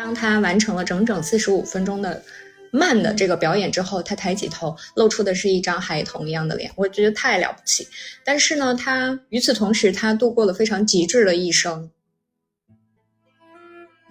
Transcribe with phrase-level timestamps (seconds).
[0.00, 2.22] 当他完成了整整四十五分钟的
[2.70, 7.86] 慢的这个表演之后，他抬起头，露出的是一张孩童一样的脸，我觉得太了不起。
[8.24, 11.90] 但是呢，他与此同时，他度过了非常极致的一生。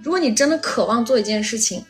[0.04, 1.84] 如果你真的渴望做一件事情，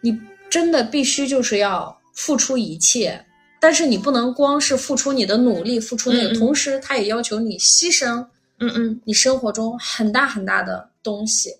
[0.00, 0.18] 你
[0.50, 3.24] 真的必须就是要付出一切，
[3.60, 8.26] 但是你不能光是付出你的努力，付出那个，同时他也要求你牺牲，
[8.58, 11.50] 嗯嗯，你生活中很大很大的东西。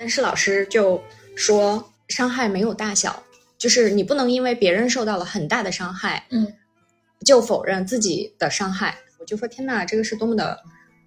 [0.00, 0.98] 但是老师就
[1.36, 3.22] 说，伤害没有大小，
[3.58, 6.54] 就是你不能因为别人受到了很大的伤害，嗯，
[7.22, 8.96] 就否认自己的伤害。
[9.18, 10.58] 我就说天呐，这个是多么的，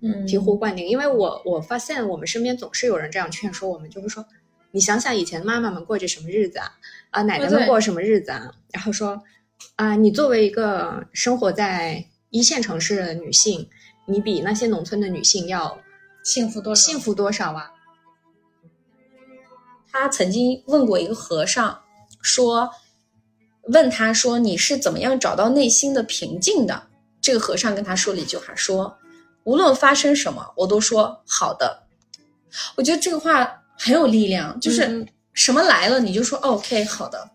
[0.02, 0.88] 嗯醍醐灌顶。
[0.88, 4.24] 因为我我发现我们身边总是有人这样劝说我们，就是说，
[4.70, 6.72] 你想想以前妈妈们过着什么日子啊，
[7.10, 9.24] 啊奶奶们过什么日子啊，然后说，
[9.76, 13.68] 啊你作为一个生活在一线城市的女性，
[14.06, 15.82] 你比那些农村的女性要
[16.24, 16.92] 幸福多少？
[16.92, 17.72] 幸福多少啊？
[19.94, 21.80] 他曾经问过一个和尚，
[22.20, 22.68] 说，
[23.68, 26.88] 问他说你是怎么样找到内心的平静的？
[27.22, 28.98] 这个和尚跟他说了一句话，说，
[29.44, 31.84] 无论发生什么，我都说好的。
[32.76, 37.30] 我觉得这个话很有力量，就是什么来了你就说 OK 好的。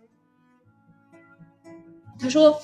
[2.19, 2.61] 他说，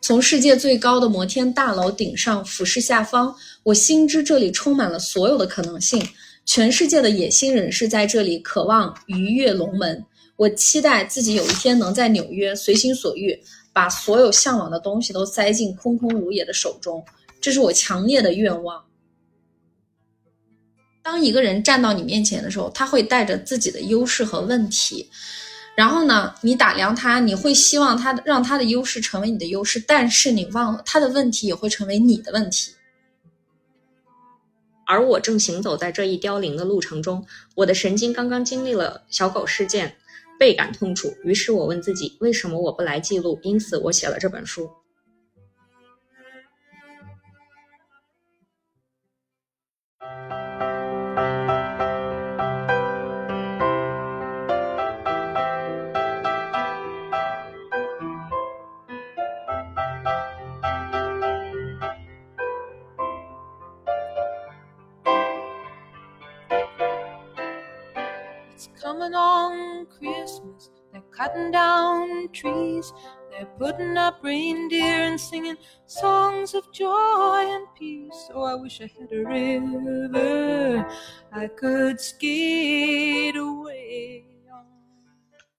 [0.00, 6.02] 从世界最高的摩天大楼顶上俯视下方，我心知这里充满了所有的可能性。
[6.46, 10.02] 全世界的野心人士在这里渴望鱼跃龙门。
[10.36, 13.36] 我期待自己有一天能在纽约随心所欲，
[13.72, 17.04] 把所有向往的东西都塞进空空如也的手中。
[17.40, 18.82] 这是我强烈的愿望。
[21.02, 25.08] 当一个人站到你面前的时候，他会带着自己的优势和问题，
[25.74, 32.72] 然后呢，你打量他，你会希望他让他的优势成为你的优势，但是你忘了他的问题也会成为你的问题。
[34.86, 37.26] 而我正行走在这一凋零的路程中，
[37.56, 39.96] 我的神经刚刚经历了小狗事件，
[40.38, 41.12] 倍感痛楚。
[41.24, 43.38] 于是我问自己，为什么我不来记录？
[43.42, 44.70] 因此，我写了这本书。
[71.16, 72.92] Cutting down trees.
[73.30, 75.56] They're putting up reindeer and singing
[75.86, 78.30] songs of joy and peace.
[78.34, 80.86] Oh, I wish I had a river
[81.32, 84.24] I could skate away.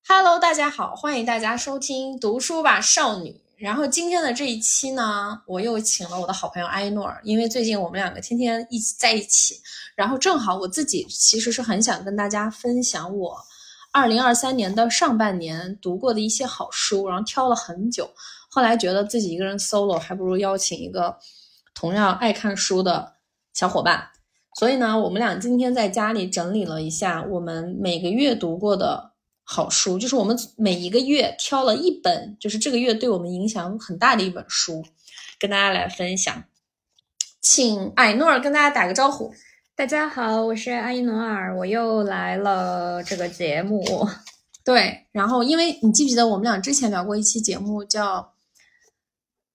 [0.07, 3.41] Hello，大家好，欢迎大家收听读书吧少女。
[3.57, 9.55] 然后今天的这一期呢，我又请了我的好朋友埃诺尔，因为最近我们两个天天一起在一起，
[9.95, 13.35] 然后正好我自己其实是很想跟大家分享我
[13.97, 18.07] 二零二三年的上半年读过的一些好书，然后挑了很久，
[18.47, 21.17] 后来觉得自己一个人 solo 还不如邀请一个
[21.73, 23.13] 同样爱看书的
[23.53, 24.09] 小伙伴，
[24.59, 29.13] 所以呢，我们俩今天在家里整理了一下我们每个月读过的。
[29.49, 34.83] 好书就是我们每一个月挑了一本，就是这个月对我们影响很大的一本书，
[35.39, 36.43] 跟大家来分享。
[37.39, 39.33] 请艾诺尔跟大家打个招呼。
[39.77, 43.85] 大家好，我是阿依努尔，我又来了这个节目。
[44.65, 48.33] 对，然后因为你记不记得我们俩之前聊过一期节目，叫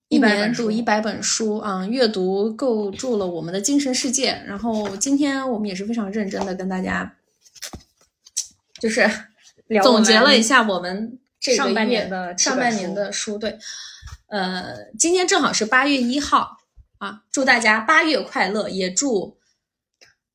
[0.06, 4.40] 一年读一百本书啊，阅读构筑了我们的精神世界。
[4.46, 7.16] 然后今天我们也是非常认真的跟大家，
[8.80, 9.10] 就是。
[9.82, 13.58] 总结了一下我们这上半年的上半年的书，对，
[14.28, 16.58] 呃，今天正好是八月一号
[16.98, 19.36] 啊，祝大家八月快乐，也祝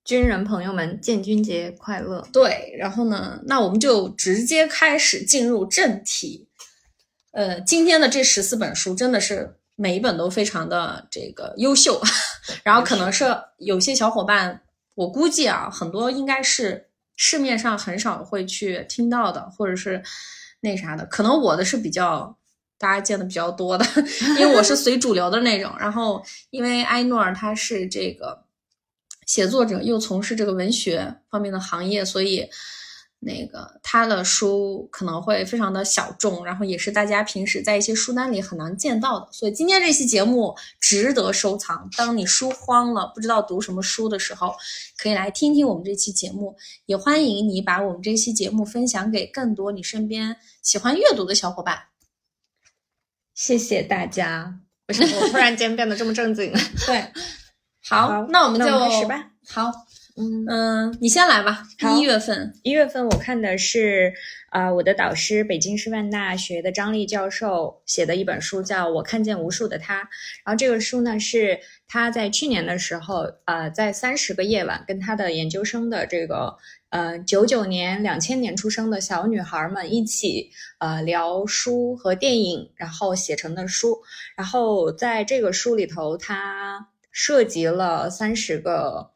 [0.07, 2.25] 军人朋友们建军节快乐。
[2.31, 6.47] 对，然后呢，那我们就直接开始进入正题。
[7.33, 12.01] 呃，今天的这十四本书真的是每一本都非常的这个优秀，
[12.63, 13.25] 然后可能是
[13.57, 14.61] 有些小伙伴，
[14.95, 16.85] 我估计啊，很多应该是。
[17.19, 20.03] 市面上很少会去听到的，或者是
[20.61, 22.37] 那啥的，可能我的是比较
[22.77, 23.83] 大家见的比较多的，
[24.37, 25.73] 因为我是随主流的那种。
[25.79, 28.43] 然后，因为埃诺尔他是这个
[29.27, 32.49] 写作者又从事这个文学方面的行业，所以。
[33.19, 41.89] 那个他的书可能会非常的小众，然后也是大家平时在一些书单里很难见到的，所以今天这期节目值得收藏。
[41.97, 44.55] 当你书荒了，不知道读什么书的时候，
[44.99, 46.55] 可以来听听我们这期节目。
[46.85, 51.75] 也欢迎你把我们这期节目分享给更多你身边喜欢阅读的小伙伴。
[53.33, 54.59] 谢谢大家。
[54.89, 56.53] 为什么我突然间变得这么正经？
[56.85, 57.11] 对，
[57.89, 59.31] 好，那我们就开始吧。
[59.47, 59.71] 好。
[60.19, 61.63] 嗯嗯你先来吧。
[61.95, 64.11] 一月份，一月份我看的是，
[64.51, 69.93] 呃，我的导师北京师范大学的张丽教授写的一本书，叫《我看见无数的他》。
[70.43, 76.57] 然后这个书呢，是他在去年的时候，呃，在三十个夜晚跟他的研究生的这个，
[76.89, 80.49] 呃，九九年、两千年出生的小女孩们一起，
[80.79, 84.01] 呃，聊书和电影，然后写成的书。
[84.35, 86.87] 然后在这个书里头，它
[87.19, 89.09] 涉及了三十个。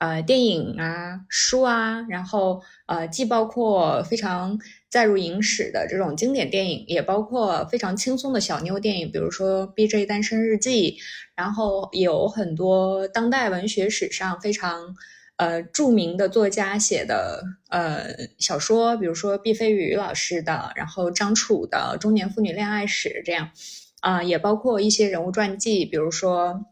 [0.00, 4.56] 呃，电影啊，书啊，然后呃，既包括非常
[4.88, 10.92] 载入影史的这种经典电影，也包括非常轻松的小妞电影，比如说《B J 单身日记》，
[11.34, 14.94] 然后有很多当代文学史上非常
[15.36, 18.04] 呃著名的作家写的呃
[18.38, 23.50] 小说，比如说毕飞宇老师的，然后张楚的《中年妇女恋爱史》这样，
[23.98, 26.66] 啊，也包括一些人物传记，比如说。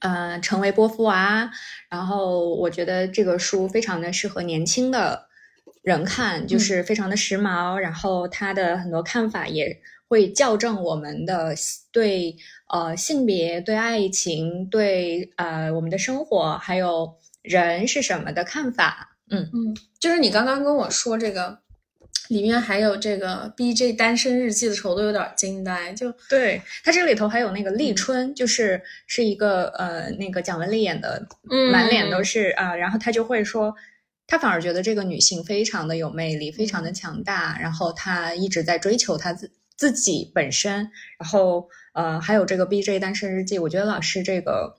[0.00, 1.50] 呃，成为波伏娃，
[1.88, 5.26] 然后我觉得这个书非常的适合年轻的
[5.82, 11.54] 人看，就是非常的时髦，然后他的很多看法也会校正我们的
[11.90, 12.36] 对
[12.68, 19.16] 呃性别、对爱情、对呃我们的生活还有人是什么的看法。
[19.30, 21.61] 嗯嗯，就是你刚刚跟我说这个。
[22.32, 31.28] 里面还有这个 B J 单身日记的时候都有点惊呆，就对他这里头还有那个立春，就是是一个呃那个蒋雯丽演的，
[31.70, 33.74] 满脸都是啊，然后他就会说，
[34.26, 44.78] 他反而觉得这个女性非常的有魅力，非常的强大，然后他一直在追求他自自己本身，然后呃还有这个 B J 单身日记，我觉得老师这个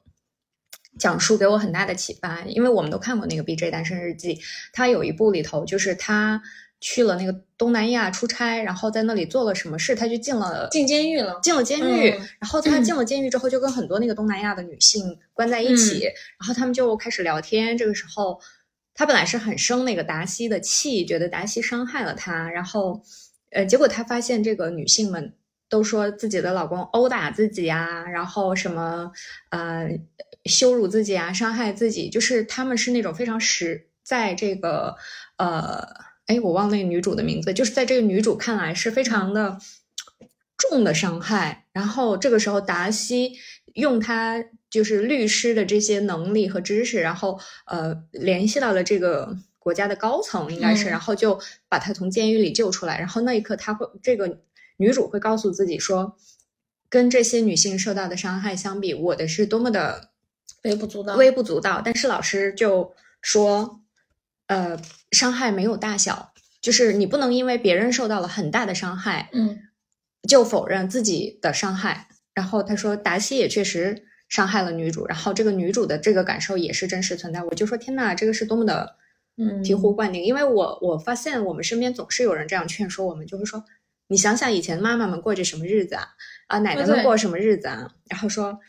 [0.97, 4.39] 讲述给我很大的启发，因为我们都看过那个 B J 单身日记，
[4.71, 6.41] 他有一部里头就是他。
[6.85, 12.09] 去了那个东南亚出差，然后在那里做了什么事，他就进了进监狱了，进了监狱。
[12.09, 17.77] 然后他进了监狱之后，就跟很多那个东南亚的女性关在一起，然后他们就开始聊天。
[17.77, 18.37] 这个时候，
[18.93, 22.49] 他本来是很生那个达西的气，觉得达西伤害了他。
[22.49, 23.01] 然后，
[23.51, 25.33] 呃，结果他发现这个女性们
[25.69, 29.09] 都说自己的老公殴打自己啊，然后什么
[29.51, 29.87] 呃
[30.43, 34.97] 羞辱自己啊，伤害自己，就是他们是那种非常实在这个
[35.37, 36.11] 呃。
[36.27, 39.57] 哎，我忘那个女主的名字，就是在这个女主看来是非常的
[40.57, 41.65] 重的伤害。
[41.73, 43.33] 然后这个时候，达西
[43.73, 51.37] 用他就是律师的这些能力和知识，然后呃联系到了这个国家的高层，应该是，然后就
[51.67, 52.97] 把他从监狱里救出来。
[52.97, 54.39] 然后那一刻，他会这个
[54.77, 56.15] 女主会告诉自己说，
[56.87, 60.11] 跟这些女性受到的伤害相比，我的是多么的
[60.63, 61.81] 微不足道，微不足道。
[61.83, 63.81] 但是老师就说。
[64.47, 64.77] 呃，
[65.13, 69.59] 伤害没有大小，就是你不能因为别人受到了很大的伤害，嗯，
[70.27, 72.07] 就否认自己的伤害。
[72.33, 77.43] 然后他说，达西也确实伤害了女主，然后这个女主的这个感受也是真实存在。
[77.43, 78.95] 我就说，天呐，这个是多么的，
[79.37, 80.23] 嗯，醍醐灌顶。
[80.23, 83.63] 因为我我发现我们身边总是有人这样劝说我们，就会说，
[84.07, 86.07] 你想想以前妈妈们过着什么日子啊，
[86.47, 88.59] 啊，奶奶们过什么日子啊，然后说，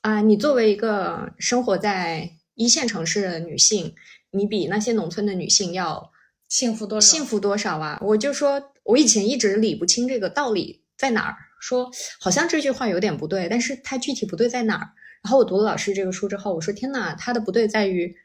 [0.00, 3.94] 啊，你作为一个生活在一线城市的女性。
[4.32, 6.10] 你比那些农村的女性要
[6.48, 7.06] 幸福多少？
[7.16, 7.98] 幸福多少啊？
[8.02, 11.36] 我就说，我以前一直理不清这个道理在哪儿。
[11.60, 14.90] 说好像这句话有点不对，但是它具体不对在哪儿？
[15.22, 18.16] 然后我读了老师这个书之后，我说天哪，它的不对在于，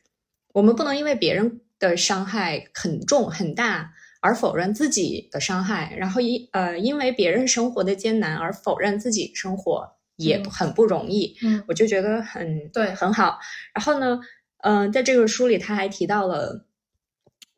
[0.53, 11.37] 我们不能因为别人的伤害很重很大而否认自己的伤害，然后因呃因为别人生活的艰难而否认自己生活也很不容易。
[11.43, 13.37] 嗯，我就觉得很对很好。
[13.75, 14.19] 然后呢？
[14.59, 16.65] 嗯，在这个书里，他还提到了，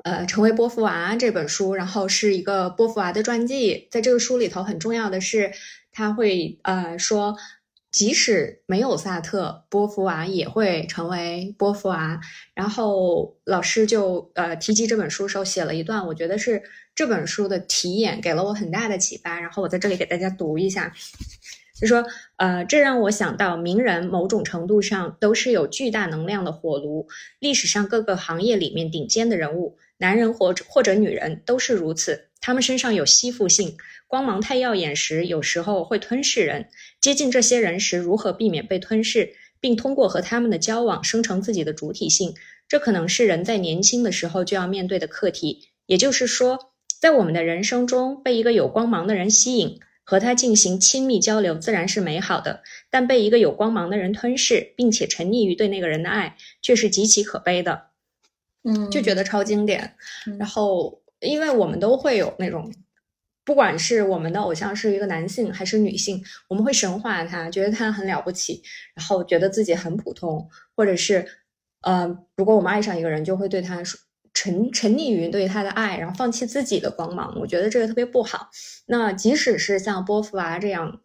[0.04, 3.88] 呃，成为波伏娃这本书，然后是一个波伏娃的传记。
[3.90, 5.52] 在这个书里头，很重要的是，
[5.92, 7.38] 他会呃说，
[7.92, 12.20] 即使没有萨特，波伏娃也会成为波伏娃。
[12.54, 16.62] 然后老师就呃提及这本书时候写了一段，我觉得是
[16.94, 19.40] 这本书的题眼给了我很大的启发。
[19.40, 20.94] 然后我在这里给大家读一下。
[21.80, 22.06] 就说，
[22.36, 27.08] 呃，这让我想到，名人某种程度上都是有巨大能量的火炉。
[27.40, 32.26] 历史上各个行业里面顶尖的人物，男人或者或者女人都是如此。
[32.42, 36.68] 他们身上有吸附性，光芒太耀眼时，有时候会吞噬人。
[37.00, 39.34] 接近这些人时，如何避免被吞噬？
[39.62, 42.34] 并通过和他们的交往生成自己的主体性。
[42.68, 45.70] 这可能是人在年轻的时候就要面对的课题。
[45.86, 46.72] 也就是说，
[47.02, 49.80] 在我们的人生中，被一个有光芒的人吸引，
[50.10, 57.90] 和他进行亲密交流，自然是美好的；但被一个有光芒的人吞噬，并且沉溺于对那个人的爱，却是极其可悲的。
[58.64, 59.94] 嗯，就觉得超经典。
[60.26, 62.74] 嗯然后，因为我们都会有那种，
[63.46, 68.64] 不管是我们的偶像是一个男性还是女性，我们会神化他，觉得他很了不起，
[68.96, 71.24] 然后觉得自己很普通，或者是，
[71.82, 74.00] 呃，如果我们爱上一个人，就会对他说
[74.34, 77.38] 沉沉溺于对他的爱，然后放弃自己的光芒。
[77.40, 78.50] 我觉得这个特别不好。
[78.88, 81.02] 那即使是像波伏娃这样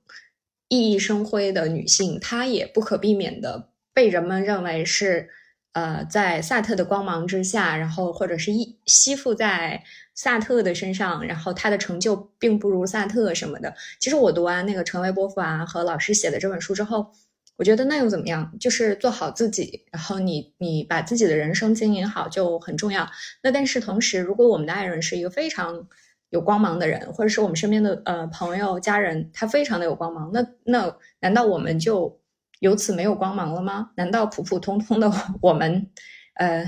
[0.68, 5.30] 熠熠生辉的女性，她也不可避免的被人们认为是。
[5.74, 9.82] 呃，在萨特的光芒之下，然后或者是依吸附在
[10.14, 13.74] 萨特的身上，然后他的成就并不如萨特什么的。
[13.98, 17.10] 其实我读完那个《成为波伏娃》和老师写的这本书之后，
[17.56, 18.52] 我觉得那又怎么样？
[18.58, 23.08] 就是做好自己，然后你你把自己的人生经营好就很重要。
[23.42, 25.86] 那但是同时，如果我们的爱人是一个非常
[26.30, 32.20] 有光芒的人，或者是我们身边的呃朋友、家人，他非常的有光芒，那那难道我们就？
[32.60, 33.90] 由此没有光芒了吗？
[33.96, 35.90] 难道普普通通的 我们，
[36.34, 36.64] 呃，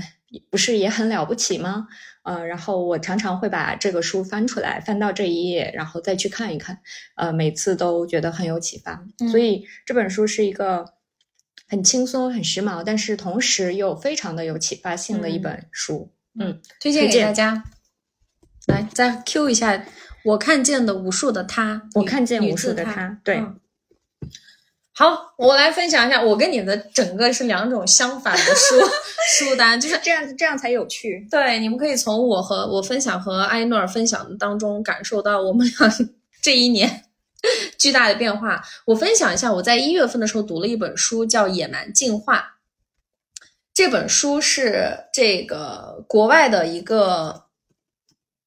[0.49, 1.87] 不是也很了不起吗？
[2.23, 6.79] 呃，然后我常常会把这个书翻出来，翻到这一页，然后再去看一看，
[7.15, 9.05] 呃，每次都觉得很有启发。
[9.19, 10.93] 嗯所以这本书是一个
[11.69, 16.11] 很轻松、很时髦，但是同时又非常的有启发性的一本书。
[16.39, 17.63] 嗯，推荐给大家。
[18.67, 19.85] 来，再 Q 一下
[20.25, 23.57] 我看见的无数的他，我看见无数的他，对，嗯
[24.99, 28.75] 好，我来分享一下，我跟你的整个是两种相反的书
[29.29, 31.27] 书单，就是这样这样才有趣。
[31.29, 35.93] 对，你们可以从我和我分享和埃诺尔分享当中感受到我们俩
[36.41, 37.03] 这一年
[37.77, 38.63] 巨大的变化。
[38.85, 42.39] 我分享一下，我在一月份的时候读了一本书，叫《野蛮进化》。
[43.75, 47.43] 这本书是这个国外的一个，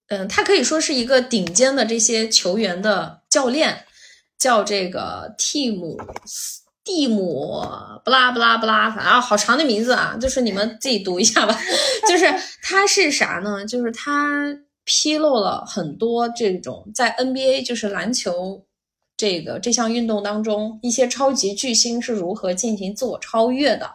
[0.08, 3.84] 嗯，他可以说是一个顶尖的这些球员的教练，
[4.40, 5.96] 叫这个蒂姆
[6.82, 7.62] 蒂姆
[8.04, 11.56] 不拉不拉不拉，反正好长的名字啊，就是你们自己读一下吧。
[12.08, 12.24] 就是
[12.62, 13.64] 他是啥呢？
[13.66, 18.64] 就是他披露了很多这种在 NBA 就是篮球
[19.16, 23.90] 这个这项运动当中，一些超级巨星是如何进行自我超越的。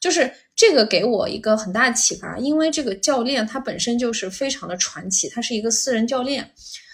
[0.00, 6.52] 就是这个给我一个很大的启发，因为这个教练他本身就是非常的传奇，他是一个私人教练。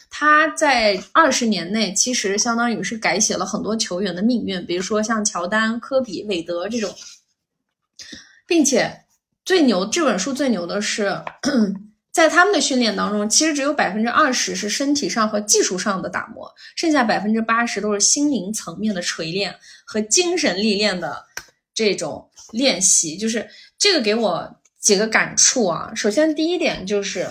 [0.08, 6.94] 他在二十年内，其实相当于是改写了很多球员的命运，比如说像乔丹、科比、韦德这种，
[8.46, 9.04] 并且
[9.44, 11.22] 最牛这本书最牛的是，
[12.12, 21.22] 在他们的训练当中，其实只有百分之二十是身体上和技术上的打磨，剩下百分之八十都是心灵层面的锤炼和精神历练的
[21.74, 23.18] 这种练习。
[23.18, 23.46] 就是
[23.76, 25.92] 这个给我几个感触啊。
[25.94, 27.28] 首先第一点就是。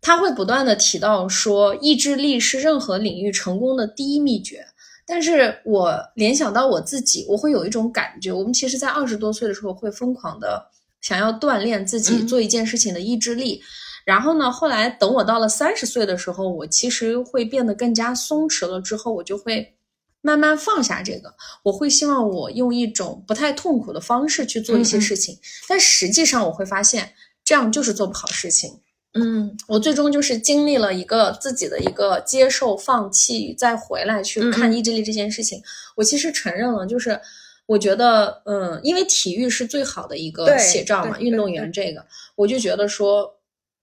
[0.00, 4.64] 他会不断的提到说，意志力是任何领域成功的第一秘诀。
[5.08, 10.64] 但是我联想到我自己，我会有一种感觉，我们其实在二十多岁的时候会疯狂的
[11.00, 13.62] 想要锻炼自己嗯做一件事情的意志力。
[14.04, 18.80] 然后呢，后来等我到了三十岁的时候，我其实会变得更加松弛了。
[18.80, 19.76] 之后我就会
[20.22, 21.34] 慢慢放下这个，
[21.64, 25.38] 我会希望我用一种不太痛苦的方式去做一些嗯嗯事情。
[25.68, 27.12] 但实际上我会发现，
[27.44, 28.80] 这样就是做不好事情。
[29.16, 35.62] 嗯我最终就是经历了一个自己的一个接受、放弃，再回来去看意志力这件事情。
[35.94, 37.20] 我其实承认了，就是
[37.66, 42.04] 我觉得，嗯，因为体育是最好的一个写照嘛，运动员这个，
[42.36, 43.34] 我就觉得说，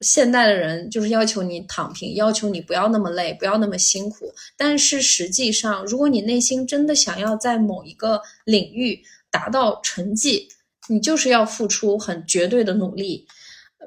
[0.01, 4.33] 现代的人就是要求你躺平，要求你不要那么累，不要那么辛苦。
[4.55, 10.47] 但是实际上，如果你内心真的想要在某一个领域达到成绩，
[10.87, 13.25] 你就是要付出很绝对的努力。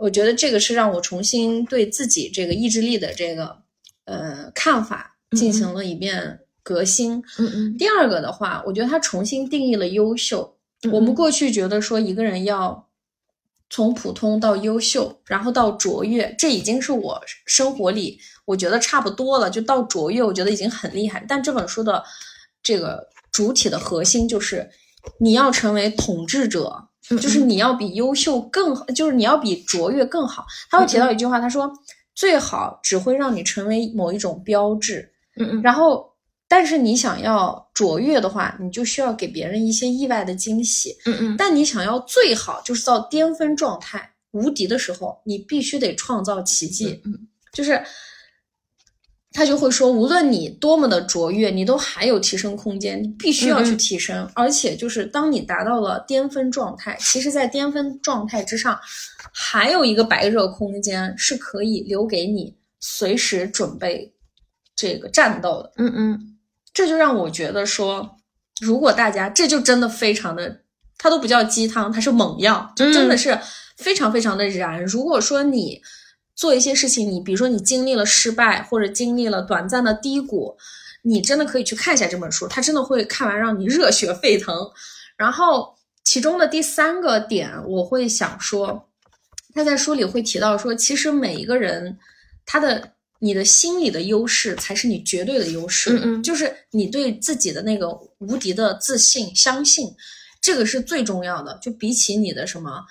[0.00, 3.56] 我觉得这个是让我重新对自己这个意志力的这个
[4.04, 7.22] 呃看法进行了一遍革新。
[7.38, 10.56] 嗯嗯第二个的话，我觉得它重新定义了优秀。
[10.82, 12.88] 嗯我们过去觉得说一个人要
[13.70, 21.24] 从普通到优秀，然后到卓越，这已经是我生活里我觉得差不多了，就到卓越，我觉得已经很厉害。
[21.26, 22.04] 但这本书的
[22.62, 24.70] 这个主体的核心就是
[25.18, 26.85] 你要成为统治者，嗯
[27.20, 30.44] 就是你要比优秀更好，就是你要比卓越更好。
[30.70, 31.70] 他会提到一句话，他说
[32.14, 36.12] 最好只会让你成为某一种标志，嗯嗯然后，
[36.48, 40.96] 但是你想要卓越的话，你就需要给别人一些意外的惊喜。
[41.04, 47.00] 嗯嗯但你想要最好，就是到巅峰状态、无敌的时候，你必须得创造奇迹。
[47.04, 47.12] 嗯
[47.52, 47.82] 就是
[49.36, 54.26] 他就会说，无论你多么的卓越，你都还有提升空间，你必须要去提升。
[54.34, 58.80] 而且就是当你达到了巅峰状态，其实，在巅峰状态之上，
[59.34, 64.14] 还有一个白热空间是可以留给你随时准备
[64.74, 65.72] 这个战斗的。
[65.76, 66.38] 嗯嗯，
[66.72, 68.16] 这就让我觉得说，
[68.62, 70.62] 如果大家这就真的非常的，
[70.96, 73.38] 它都不叫鸡汤，它是猛药，就真的是
[73.76, 74.82] 非常非常的燃。
[74.82, 75.82] 如果说你
[76.36, 80.54] 做一些事情，你比如说你经历了失败，或者经历了短暂的低谷，
[81.00, 84.54] 你真的可以去看一下这本书，它真的会看完让你热血沸腾。
[85.16, 85.74] 然后
[86.04, 88.86] 其中的第三个点，我会想说，
[89.54, 91.98] 他在书里会提到说，其实每一个人
[92.44, 97.88] 他的你的心理的优势才是你绝对的优势，嗯嗯就是你对自己的那个
[98.18, 99.88] 无敌的自信、相信，
[100.42, 101.58] 这个是最重要的。
[101.62, 102.84] 就比起你的什么。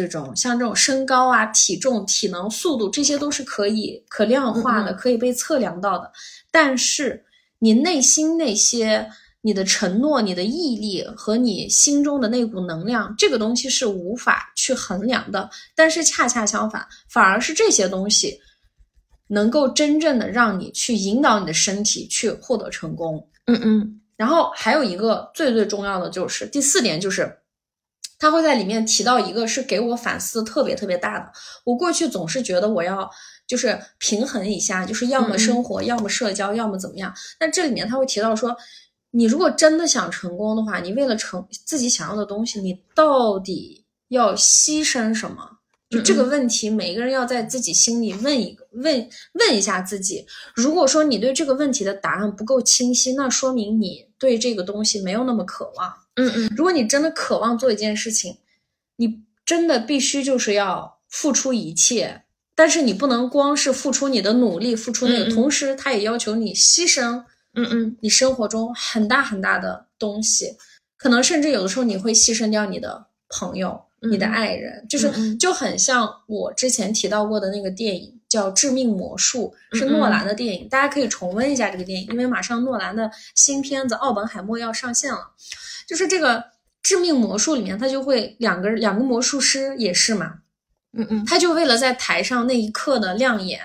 [0.00, 6.10] 这种像这种身高啊、体重、体能、速度，这些都是可以可量化的，嗯嗯可以被测量到的。
[6.50, 7.24] 但是
[7.58, 9.06] 你内心那些
[9.42, 15.50] 你的承诺、你的毅力和你心中的那股能量，这个东西是无法去衡量的。
[15.74, 18.38] 但是恰恰相反，反而是这些东西
[19.28, 23.28] 能够真正的让你去引导你的身体去获得成功。
[23.46, 27.36] 嗯嗯然后还有一个最最重要的就是第四点，就是
[28.22, 31.28] 他会在里面提到一个是给我反思特别特别大的。
[31.64, 33.10] 我过去总是觉得我要
[33.48, 37.12] 就是平衡一下，就是要么生活，要么社交，要么怎么样。
[37.36, 38.56] 但这里面他会提到说，
[39.10, 45.58] 你如果真的想成功的话，你为了成自己想要的东西，你到底要牺牲什么？
[45.90, 50.24] 就这个问题，每个人要在自己心里问一个问问一下自己。
[50.54, 55.92] 如果说你对这个问题的答案不够清晰，那说明你对这个东西没有那么渴望。
[56.16, 56.52] 嗯嗯。
[56.56, 58.38] 如果你真的渴望做一件事情，
[58.96, 62.22] 你真的必须就是要付出一切，
[62.54, 65.34] 但是你不能光是付出你的努力，付出那个，嗯嗯。
[65.34, 67.96] 同时他也要求你牺牲嗯嗯。
[68.00, 70.56] 你生活中很大很大的东西，
[70.96, 74.32] 可能甚至有的时候你会牺牲掉你的朋友、你的嗯。
[74.32, 85.32] 爱人，就是就很像我之前提到过的那个电影叫《致命魔术》，是诺兰的电影，大家可以重温一下这个电影，因为马上诺兰的新片子《奥本海默》要上线了。
[85.86, 86.38] 就是这个
[86.82, 90.36] 《致命魔术》里面，他就会两个两个魔术师也是嘛，
[90.96, 93.60] 嗯嗯他就为了在台上那一刻的亮眼，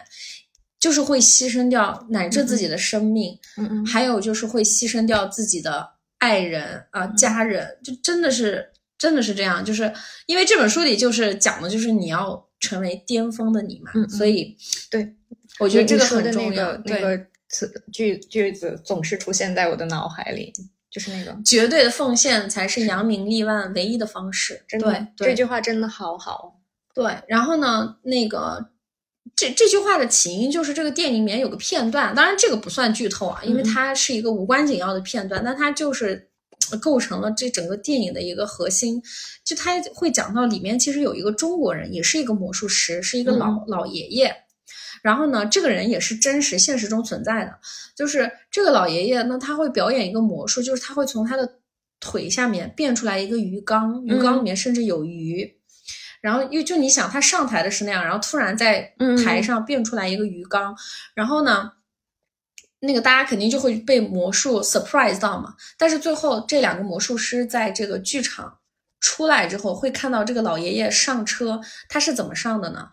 [0.82, 9.94] 就是会牺牲掉乃至自己的生命，嗯嗯还有就是会牺牲掉自己的爱人啊、家人，就真的是真的是这样，就是
[10.26, 14.58] 因为这本书里就是讲的就是你要成为巅峰的你嘛，所以
[14.90, 15.16] 对，
[15.60, 17.00] 我觉得这个很重要，那个那。
[17.02, 20.52] 个词句句子总是出现在我的脑海里，
[20.92, 24.62] 就是那个绝对的奉献才是扬名立万唯一的方式。
[24.68, 26.60] 真的对对这句话真的好好。
[26.94, 28.72] 对，然后呢，那个
[29.34, 36.27] 这这句话的起因就是这个电影里面有个片段，当然这个不算剧透啊，因为嗯它是一个无关紧要的片段，但它就是呃
[36.76, 39.02] 构成了这整个电影的一个核心。
[39.46, 44.36] 就他会讲到里面其实有一个中国人，也是一个魔术师，是一个老、嗯老爷爷。
[45.04, 47.60] 然后呢，这个人也是真实现实中存在的，
[47.96, 51.60] 就是这个老爷爷呢，他会表演一个魔术，就是他会从他的
[52.00, 55.56] 腿下面变出来一个鱼缸，鱼缸里面甚至有鱼。
[56.20, 58.92] 然后又就你想，他上台的是那样，然后突然在
[59.24, 60.76] 台上变出来一个鱼缸，
[61.14, 61.72] 然后呢，
[62.80, 65.56] 那个大家肯定就会被魔术 surprise 到嘛。
[65.78, 68.58] 但是最后这两个魔术师在这个剧场
[69.00, 72.90] 出来之后，会看到这个老爷爷上车，他是怎么上的呢？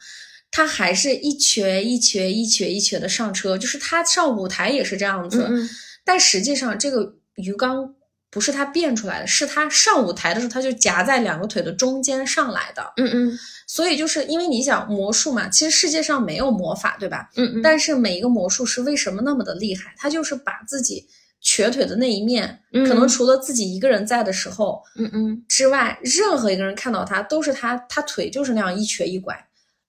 [0.51, 5.69] 他还是一瘸一瘸一瘸一瘸的上车，就是他上舞台也是这样子，嗯
[6.05, 7.94] 但实际上这个鱼缸
[8.35, 12.93] 不是他变出来的，是他上舞台的时候他就夹在两个腿的中间上来的。
[12.97, 17.31] 嗯嗯所以就是因为你想魔术嘛，其实世界上没有魔法，对吧？
[17.37, 19.95] 嗯嗯，但是每一个魔术师为什么那么的厉害？
[19.97, 21.07] 他就是把自己
[21.41, 29.35] 瘸腿的那一面，嗯可能除了自己一个人在的时候嗯嗯之外，任何一个人看到他都是他，他腿就是那样一瘸一拐，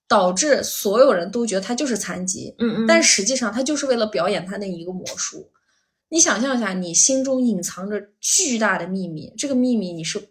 [0.07, 2.55] 导致所有人都觉得他就是残疾。
[2.59, 5.49] 嗯嗯，但实际上他就是为了表演他那一个魔术。
[6.15, 10.29] 你想象一下，你心中隐藏着巨大的秘密，这个秘密你是，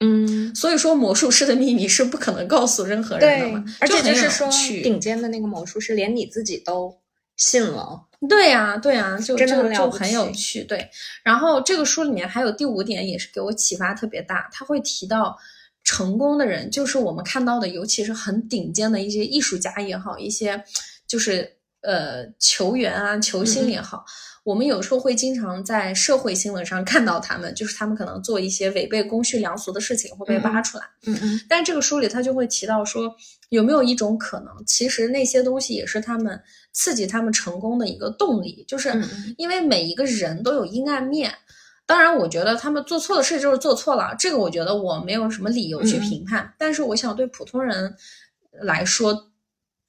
[0.00, 4.46] 嗯所以说魔术师的秘密是不可能告诉任何人的嘛，，而且就是说
[4.82, 7.00] 顶尖的那个魔术师，连你自己都
[7.38, 8.02] 信了。
[8.28, 10.62] 对呀、对呀、就真的就很有趣。
[10.64, 10.90] 对，
[11.22, 15.38] 然后这个书里面还有第五点也是给我启发特别大，他会提到
[15.84, 20.62] 成功的人，就是我们看到的，尤其是很顶尖的一些艺术家也好，一些
[21.06, 21.55] 就是
[21.86, 24.04] 呃球员啊、球星也好，
[24.42, 30.84] 我们有时候会经常在社会新闻上看到他们，就是他们可能做一些违背公序良俗的事情会被挖出来。
[31.06, 33.14] 嗯嗯但这个书里他就会提到说，
[33.50, 38.92] 有没有一种可能，其实那些东西也是他们刺激他们成功的一个动力，就是
[39.38, 41.32] 因为每一个人都有阴暗面。
[41.88, 46.52] 当然，我觉得他们做错的事就是做错了，这个我觉得我没有什么理由去评判。
[46.58, 47.94] 但是，我想对普通人
[48.60, 49.30] 来说，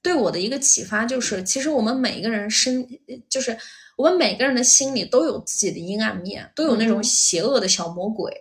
[0.08, 2.88] 对我的一个启发就是，其实我们每一个人身，
[3.28, 3.54] 就是
[3.94, 8.32] 我们每个人的心里都有自己的阴暗面，都有那种嗯邪恶的小魔鬼。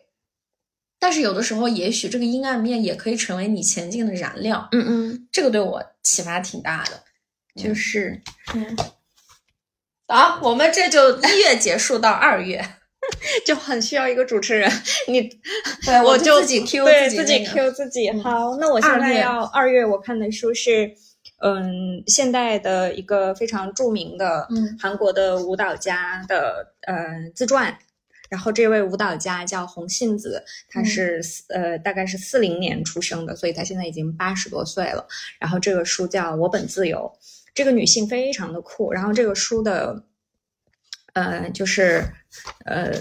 [0.98, 4.70] 但是有的时候，也许这个阴暗面也可以成为你前进的燃料。
[4.72, 7.04] 嗯嗯，这个对我启发挺大的。
[7.62, 8.22] 就是
[8.56, 8.78] 嗯
[10.08, 12.66] 好，我们这就一月结束到二月，
[13.46, 14.72] 就很需要一个主持人，
[15.10, 15.22] 你
[15.86, 18.08] 对我就自己 Q 自己自己 Q 自己。
[18.08, 20.94] 嗯好，那我现在要二月我看的书是，
[21.40, 27.78] 嗯，现代的一个非常著名的嗯韩国的舞蹈家的呃自传。
[28.30, 35.08] 然后这位舞蹈家叫洪信子，他是四、呃大概是四零年出生的，所以他现在已经八十多岁了。
[35.40, 37.10] 然后这个书叫《我本自由》，
[37.54, 38.92] 这个女性非常的酷。
[38.92, 40.04] 然后这个书的
[41.14, 42.04] 呃就是
[42.66, 42.92] 呃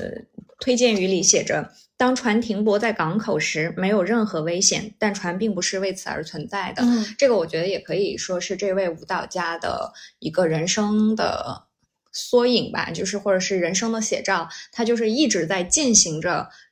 [0.60, 1.72] 推荐语里写着。
[1.98, 6.82] 当船停泊在港口时，没有任何危险，但船并不是为此而存在的。
[6.82, 11.64] 嗯这个我觉得也可以说是这位舞蹈家的一个人生的
[12.12, 14.48] 缩影吧，就是或者是人生的写照。
[14.72, 16.50] 他就是一直在进行着“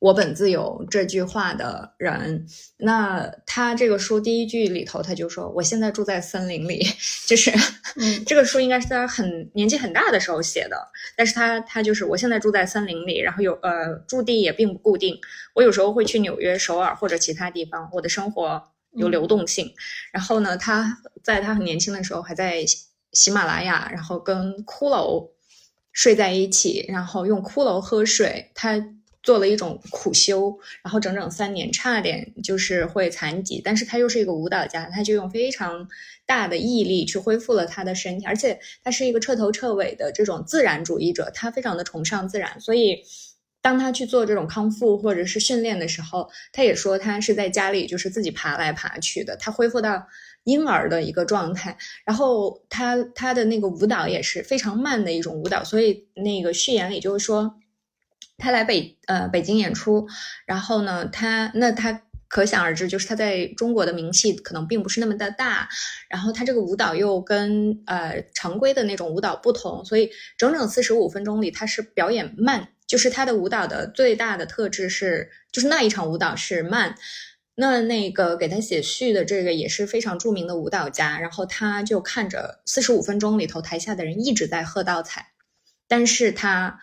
[0.00, 2.46] 我本自由”这句话的人。
[2.78, 6.84] 那他这个书第一句里头，他就说：“我现在住在森林里。
[7.28, 7.52] ”就是
[7.96, 10.76] 嗯 这个书应该是在他很年纪很大的时候写的，
[11.16, 15.16] 但是他他就是我现在住在森林里，然后有呃驻地也并不固定，
[15.54, 19.72] 我有时候会去纽约、首尔或者其他地方，我的生活有流动性。
[20.12, 22.78] 然后呢，他在他很年轻的时候还在喜
[23.12, 25.30] 喜马拉雅，然后跟骷髅
[25.92, 28.82] 睡在一起，然后用骷髅喝水，他。
[29.22, 35.86] 做了一种苦修，然后整整三年，差点就是会残疾，但是他又是一个舞蹈家，他就用非常
[36.24, 43.02] 大的毅力去恢复了他的身体，而且他是一个彻头彻尾的这种自然主义者，他非常的崇尚自然，所以
[43.60, 50.06] 当他去做这种康复或者是训练的时候，他也说他是在家里就是自己爬来爬去的，他恢复到
[50.44, 57.54] 婴儿的一个状态，然后他他的那个舞蹈也是非常慢的一种舞蹈，所以那个序言里就是说。
[58.40, 60.08] 他来北呃北京演出，
[60.46, 65.68] 然后呢，他那他可想而知，就是他在中国的名气可能并不是那么的大，
[66.08, 76.94] 然后他这个舞蹈又跟呃常规的那种舞蹈不同，所以整整四十五分钟里，他是表演慢，就是他的舞蹈的最大的特质是，就是那一场舞蹈是慢。
[77.56, 85.32] 那那个给他写序的这个也是非常著名的舞蹈家，然后他就看着四十五分钟里头台下的人一直在喝倒彩，
[85.88, 86.78] 但是他。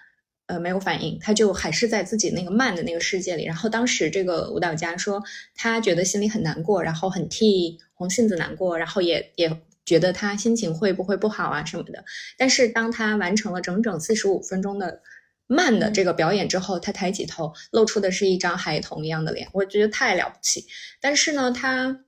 [0.48, 3.44] 呃，没有反应，他就还是在自己那个慢的那个世界里。
[3.44, 5.22] 然后当时这个舞蹈家说，
[5.56, 12.06] 他觉得心里很难过，然后很替红杏子难过，然后也也觉得他心情会不会不好啊什么的。
[12.38, 15.02] 但是当他完成了整整四十五分钟的
[15.48, 20.66] 慢的这个表演之后，他抬起头，露出的是一张孩童一样的脸，我觉得太了不起。
[21.02, 22.06] 但是呢，他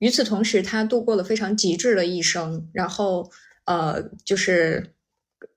[0.00, 3.30] 与此同时，他度过了非常极致的一生，然后
[3.64, 4.90] 呃，就是。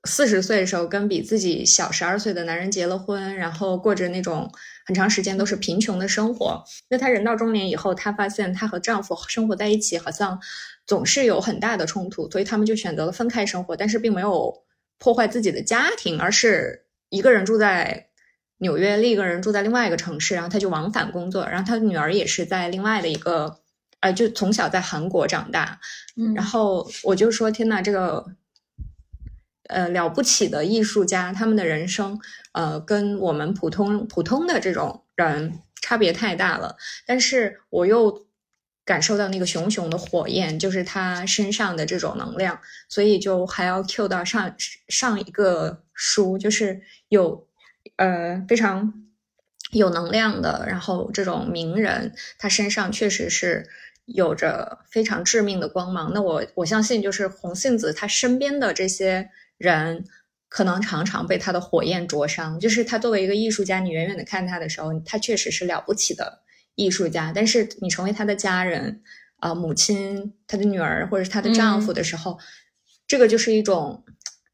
[0.04, 4.52] 四十岁的时候，跟比自己小十二岁的男人结了婚，然后过着那种
[4.86, 6.64] 很长时间都是贫穷的生活。
[6.90, 10.40] 那她人到中年以后，她发现她和丈夫生活在一起，好像
[10.86, 13.76] 总是有很大的冲突，所以他们就选择了分开生活。
[13.76, 14.54] 但是并没有
[14.98, 18.08] 破坏自己的家庭，而是一个人住在
[18.60, 21.46] 纽约，另一个人住在另外一个城市，然后他就往返工作。
[21.46, 23.60] 然后他的女儿也是在另外的一个，
[24.00, 25.80] 呃，就从小在韩国长大。
[26.16, 28.26] 嗯然后我就说，天呐，这个。
[29.68, 32.20] 呃，了不起的艺术家，他们的人生，
[32.54, 36.76] 呃，跟我们普通普通的这种人差别太大了。
[37.06, 38.26] 但是我又
[38.86, 44.56] 感受到那个熊熊的火焰，就是他身上的这种能量，所以就还要 Q 到上
[44.88, 47.48] 上一个书，就是有
[47.98, 48.94] 呃非常
[49.72, 53.68] 有能量的，然后这种名人，他身上确实是。
[54.08, 60.06] 有着非常致命的光芒，那我我相信，就是红杏子她身边的这些人，
[60.50, 62.60] 可能常常被他的火焰灼伤。
[62.60, 66.42] 就是他作为一个艺术家，你远远的看他的时候，他确实是了不起的
[66.76, 67.32] 艺术家。
[67.34, 69.02] 但是你成为他的家人
[69.38, 72.40] 啊、呃，母亲、他的女儿或者是他的丈夫的时候，嗯、
[73.08, 74.04] 这个就是一种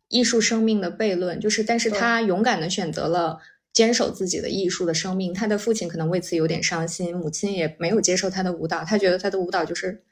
[0.10, 1.40] 艺术生命的悖论。
[1.40, 3.40] 就是，但是他勇敢的选择了。
[3.74, 10.04] 坚守自己的艺术的生命，他的父亲可能为此有点伤心，母亲也没有接受他的舞蹈，他觉得他的舞蹈就是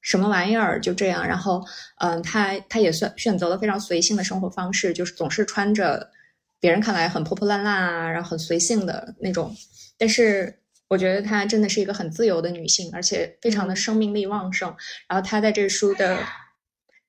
[0.00, 1.26] 什么玩意儿就这样。
[1.26, 1.64] 然后，
[1.98, 6.10] 嗯，他他也算选择了非常随性的生活方式，就是总是穿着
[6.58, 9.54] 别人看来很破破烂烂啊，然后很随性的那种。
[9.98, 10.58] 但是，
[10.88, 14.74] 我觉得她真的是一个很自由的女性，而且非常的生命力旺盛。
[15.08, 16.18] 然后，她在这书的，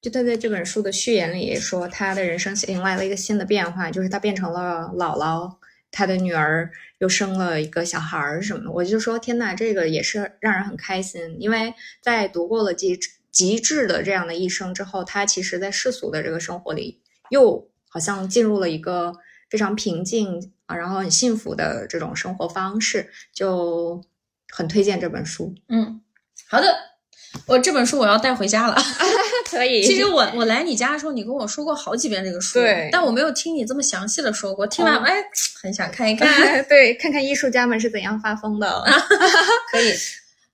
[0.02, 5.56] 就她在这本书的序言里说，她的人生迎来了一个新的变化，就是她变成了姥姥。
[5.94, 11.36] 他的女儿又生了一个小孩儿什么的，我就说天呐，这个也是让人很开心。
[11.40, 13.00] 因为在读过了极
[13.32, 19.14] 极致的这样的一生之后，他其实在世俗的这个生活里，又好像进入了一个
[19.50, 24.04] 非常平静啊，然后很幸福的这种生活方式，就
[24.50, 25.56] 很推荐这本书。
[25.70, 26.02] 嗯，
[26.48, 26.91] 好的。
[27.48, 28.76] 我这本书我要带回家了
[29.50, 29.84] 可以。
[29.84, 34.66] 其实我我来你家的时候，你跟我说过好几遍这个书，对，但我没有听你这么详细的说过。
[34.68, 35.24] 听完哎，
[35.62, 36.30] 很想看一看，
[36.68, 38.84] 对，看看艺术家们是怎样发疯的。
[39.72, 39.94] 可以。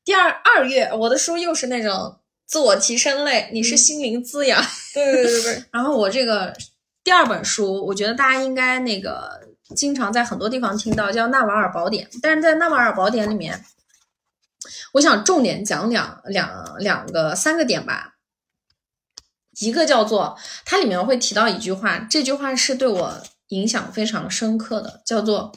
[0.05, 4.63] 第二二月，我的书又是那种自我提升类，你是心灵滋养，
[4.93, 5.63] 对对对对。
[5.71, 6.53] 然后我这个
[7.03, 9.29] 第二本书，我觉得大家应该那个
[9.75, 13.61] 经常在很多地方听到，叫《纳瓦尔宝典》，但是在《纳瓦尔宝典》里面。
[14.93, 18.15] 我想重点讲两两两个三个点吧，
[19.59, 25.51] 一个叫做它里面会提到一句话，这句话是对我影响非常深刻的，叫做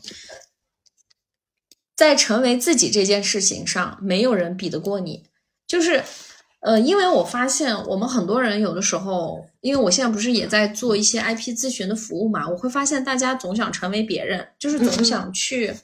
[1.97, 5.27] 在成为自己这件事情上，没有人比得过你。
[5.67, 6.03] 就是，
[6.61, 15.75] 呃，因为我发现我们很多人有的时候，因为我现在不是也在做一些 IP 咨询的服务嘛，我会发现大家总想成为别人，就是总想去，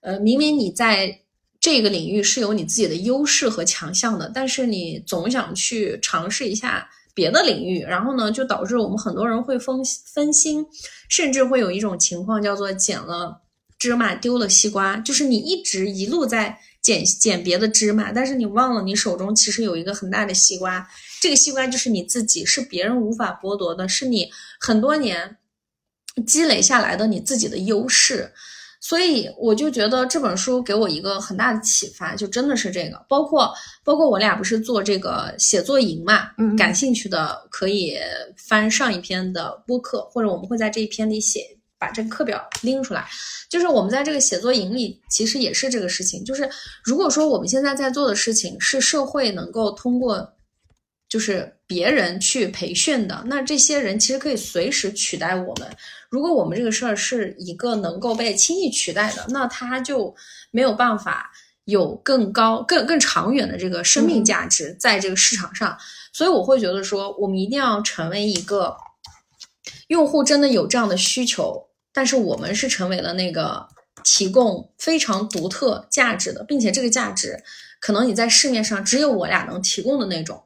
[0.00, 1.23] 呃，明明你在。
[1.64, 10.66] 这个领域是有你自己的优势和强项的，但是你总想去尝试一下别的领域，然后呢，就导致我们很多人会分分心，
[11.08, 13.40] 甚至会有一种情况叫做捡了
[13.78, 20.86] 芝麻丢了西瓜，就是你一直一路在捡捡别的芝麻，但是你忘了你手中其实有一个很大的西瓜，
[21.22, 24.28] 这个西瓜就是你自己，是别人无法剥夺的，是你
[24.60, 25.38] 很多年
[26.26, 28.34] 积累下来的你自己的优势。
[28.86, 33.50] 所以我就觉得这本书给我一个很大的启发，就真的是这个，包括
[33.82, 37.96] 包括我俩不是做这个写作营嘛，嗯，感兴趣的可以
[38.36, 41.40] 翻上一篇的播客，或者我们会在这一篇里写，
[41.78, 43.08] 把这个课表拎出来。
[43.48, 46.46] 就是我们在这个写作营里，其实也是这个事情，就是
[46.84, 50.34] 如果说我们现在在做的事情是社会能够通过，
[51.08, 55.68] 就是别人去培训的，那这些人其实可以随时取代我们。
[56.10, 60.14] 如果我们这个事儿是一个能够被轻易取代的，那他就
[60.50, 61.32] 没有办法
[61.64, 65.76] 有更高、更更长远的这个生命价值在这个市场上。
[66.12, 68.76] 所以我会觉得说，我们一定要成为一个
[69.88, 73.66] 用户真的有这样的需求，但是我们是成为了那个
[74.04, 77.42] 提供非常独特价值的，并且这个价值
[77.80, 80.44] 可能你在市面上只有我俩能提供的那种。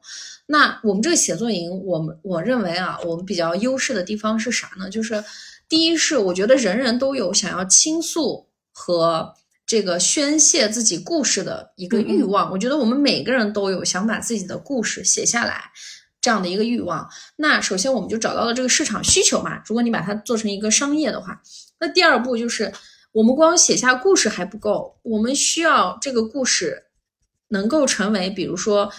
[0.51, 4.89] 那我们这个写作营，我们我认为啊，我们比较优势的地方是啥呢？
[4.89, 5.23] 就是。
[5.69, 9.35] 第一是，我觉得人人都有想要倾诉和
[9.67, 12.51] 这个宣泄自己故事的一个欲望。
[12.51, 15.65] 我觉得我们每个人都有想把自己的故事写下来
[16.19, 17.07] 这样的一个欲望。
[17.35, 19.61] 那首先我们就找到了这个市场需求嘛。
[19.67, 21.39] 如果你把它做成一个商业的话，
[21.79, 22.73] 那第二步就是
[23.11, 26.85] 我们光写下故事还不够，我们需要这个故事
[27.49, 28.91] 能够成为，比如说。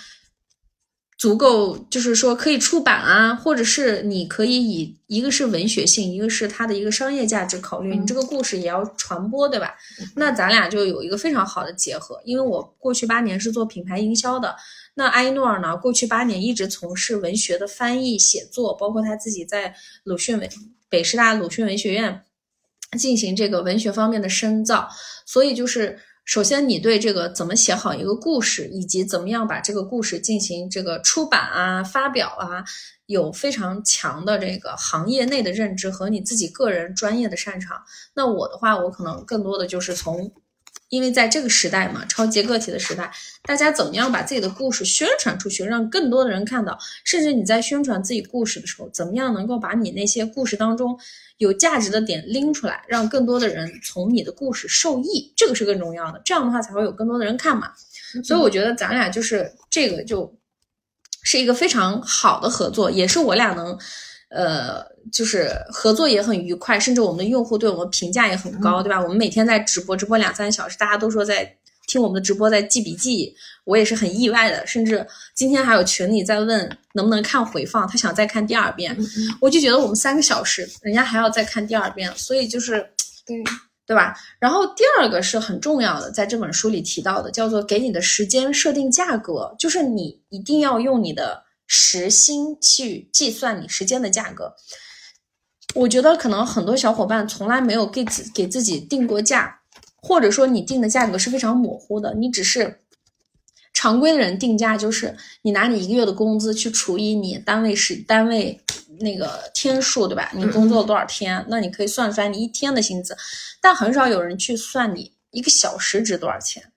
[1.21, 9.75] 足够，就是说可以出版啊，或者是你可以以一个是文学性，一个是它的一个商业价值考虑，你这个故事也要传播，对吧？
[10.17, 14.57] 那咱俩就有一个非常好的结合，因为我过去八年是做品牌营销的，
[14.95, 20.49] 那埃诺尔呢，过去八年一直从事文学的翻译写作，包括他自己在鲁迅文
[20.89, 22.23] 北师大鲁迅文学院
[22.99, 24.89] 进行这个文学方面的深造，
[25.27, 25.99] 所以就是。
[26.25, 32.65] 首先，你对这个怎么写好一个故事，以及怎么样把这个故事进行这个出版啊、发表啊，
[33.07, 37.83] 有非常强的这个行业内的认知和你自己个人专业的擅长。
[38.15, 40.33] 那我的话，我可能更多的就是从，
[40.91, 43.11] 因为在这个时代嘛，超级个体的时代，
[43.43, 50.99] 大家怎么样把自己的故事宣传出去，让更多的人看到，甚至你在宣传自己故事的时候，怎么样能够把你那些故事当中。
[51.39, 56.21] 有价值的点拎出来，让更多的人从你的故事受益，这个是更重要的。
[56.23, 57.73] 这样的话才会有更多的人看嘛。
[58.23, 60.37] 所以我觉得咱俩就是这个，就
[61.23, 63.79] 是一个非常好的合作，也是我俩能，
[64.31, 69.01] 呃，就是合作也很愉快，甚至我们的用户对我们评价也很高，对吧？
[69.01, 71.57] 我们每天在直播，直播两三小时，大家都说在。
[71.87, 74.65] 听我们的直播在记笔记，我也是很意外的。
[74.65, 78.97] 甚至今天还有群里在问能不能看回放，他想再看第二遍。
[79.41, 82.89] 我就觉得我们三个小时，人家还要再看第二遍，所以就是，
[83.27, 83.43] 对
[83.85, 84.15] 对吧？
[84.39, 94.57] 然后第二个是很重要的，在这本书里提到的，叫做给你的时间设定价格，就是你一定要用你的时薪去计算你时间的价格。
[95.77, 99.61] 我觉得可能很多小伙伴从来没有给自给自己定过价，
[99.95, 102.81] 或者说你定的价格是非常模糊的，你只是。
[103.73, 108.61] 常规的人定价就是你拿你一个月的工资去除以你单位时单位
[108.99, 110.31] 那个天数，对吧？
[110.35, 113.17] 你工作了多少天，那你可以算出来你一天的薪资。
[113.61, 116.73] 但很少有人去算你一个小时值多少钱。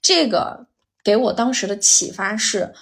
[0.00, 0.66] 这个
[1.04, 2.72] 给我当时的启发是，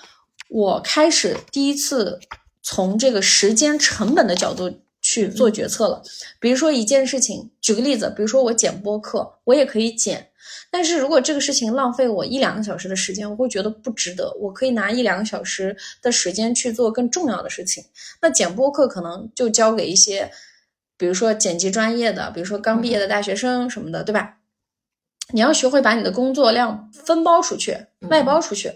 [0.50, 2.18] 我开始第一次
[2.60, 6.02] 从这个时间成本的角度去做决策了。
[6.40, 10.26] 比如说一件事情，举个例子，比如说我剪播客，我也可以剪。
[10.72, 14.36] 但是如果这个事情浪费我一两个小时的时间，我会觉得不值得。
[14.40, 17.84] 我可以拿一两个小时的时间去做更重要的事情。
[18.20, 20.32] 那剪播客可能就交给一些，
[20.96, 24.38] 比如说剪辑专业的，比如说刚毕业的大学生什么的，对吧？
[25.32, 28.72] 你要学会把你的工作量分包出去，外包出去。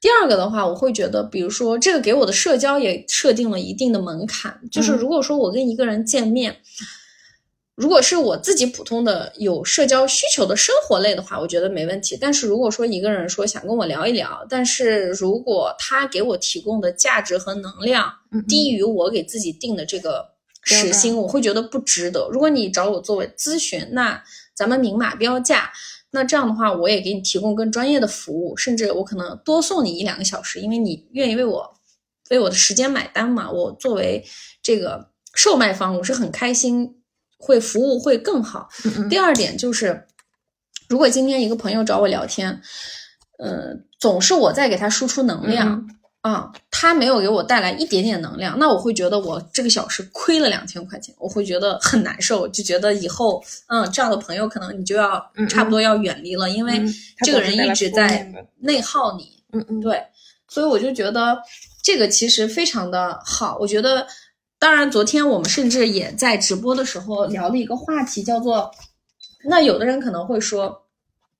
[0.00, 6.56] 第二个的话，我会觉得，比如说这个给我的社交也设定了一定的门槛，就是如果说我跟一个人见面。
[7.74, 12.18] 如果是我自己普通的有社交需求的生活类的话，我觉得没问题。
[12.20, 18.12] 但是如果说一个人说想跟我聊一聊，但是如果他给我提供的价值和能量
[18.48, 20.26] 低于我给自己定的这个
[20.64, 22.28] 时薪，我会觉得不值得。
[22.32, 24.20] 如果你找我作为咨询，那
[24.58, 25.70] 咱们明码标价。
[26.10, 31.74] 那这样的话，我也给你提供更专业的服务，甚至我可能多送你一两个小时，因为你愿意为我
[32.30, 33.50] 为我的时间买单嘛。
[33.50, 34.24] 我作为
[34.62, 36.96] 这个售卖方，我是很开心。
[37.40, 38.68] 会服务会更好。
[39.08, 40.08] 第二点就是，
[40.88, 42.60] 如果今天一个朋友找我聊天，
[43.38, 45.88] 呃，总是我在给他输出能量
[46.20, 56.82] 啊，他没有给我带来一点点能量，那我会觉得我这个小时亏了两千块钱，我会觉得很难受，就觉得以后，嗯，这样的朋友可能你就要差不多要远离了，因为
[57.24, 59.42] 这个人一直在内耗你。
[59.52, 60.02] 嗯嗯，对，
[60.48, 61.40] 所以我就觉得
[61.82, 64.06] 这个其实非常的好，我觉得。
[64.60, 68.68] 当然，昨天我们甚至也在直播的时候聊了一个话题，叫做
[69.48, 70.87] “那有的人可能会说，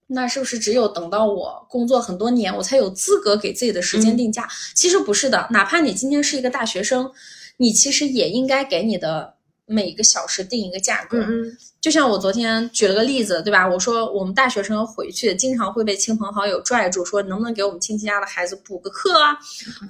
[0.09, 7.11] 那是不是只有等到我工作很多年，我才有资格给自己的时间定价？”其实不是的，哪怕你今天是一个大学生，
[7.59, 9.35] 你其实也应该给你的
[9.67, 11.19] 每个小时定一个价格。
[11.19, 13.69] 嗯，就像我昨天举了个例子，对吧？
[13.69, 19.39] 我说我们大学生回去经常会被亲朋好友拽住，说能不能给我们亲戚家的孩子补个课啊，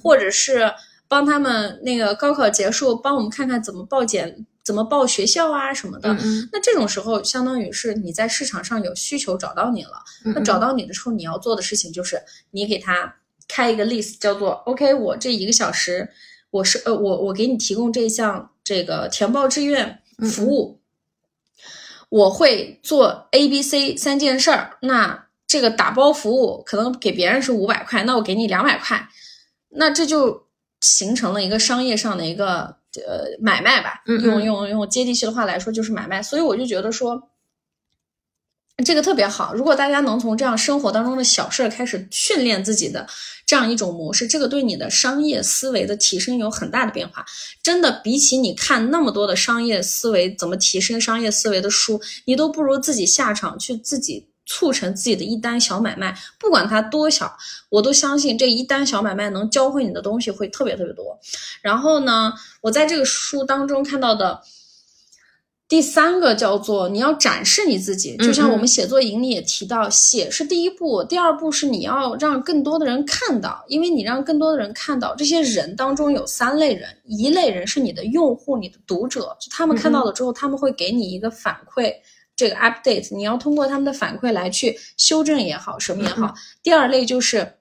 [0.02, 0.72] 或者是。
[1.11, 6.14] 帮他们那个高考结束，帮我们看看怎么报检、怎么报学校啊什么的。
[6.52, 10.02] 那这种时候，相当于是你在市场上有需求找到你了。
[10.35, 13.16] 那找到你的时候，你要做的事情就是你给他
[13.48, 16.11] 开一个 list，叫做 OK，我这一个小时，
[16.50, 20.78] 我是呃我我给你提供这项这个填报志愿服务，
[22.11, 24.76] 我会做 A、B、C 三件事儿。
[24.83, 29.09] 那这个打包服务可能给别人是五百块，那我给你两百块，
[29.70, 30.46] 那这就。
[30.81, 32.76] 形成了一个商业上的一个
[33.07, 37.31] 呃买卖吧，用用用接地气的话来说就是买卖，所以我就觉得说
[38.85, 39.55] 这个特别好。
[39.55, 43.07] 如果大家能从这样生活当中的小事开始训练自己的
[43.44, 47.27] 这样一种模式，这个对你的商业思维的提升有很大的变化。
[47.62, 54.29] 真的，比起你看那么多的商业思维怎么提升商业思维的书，你都不如自己下场去自己。
[54.48, 57.37] 促成自己的一单小买卖，不管它多小，
[57.68, 61.16] 我都相信这一单小买卖能教会你的东西会特别特别多。
[61.61, 62.32] 然后呢，
[62.62, 64.40] 我在这个书当中看到的
[65.68, 81.92] 第三个叫做你要展示你自己，就像我们写作营里也提到，写是第一步，第二步是你要让更多的人看到，因为你让更多的人看到，这些人当中有三类人，一类人是你的用户，你的读者，就他们看到了之后，他们会给你一个反馈。
[82.38, 86.33] 这个 update 你要通过他们的反馈来去修正也好，什么也好。
[86.62, 87.55] 第二类就是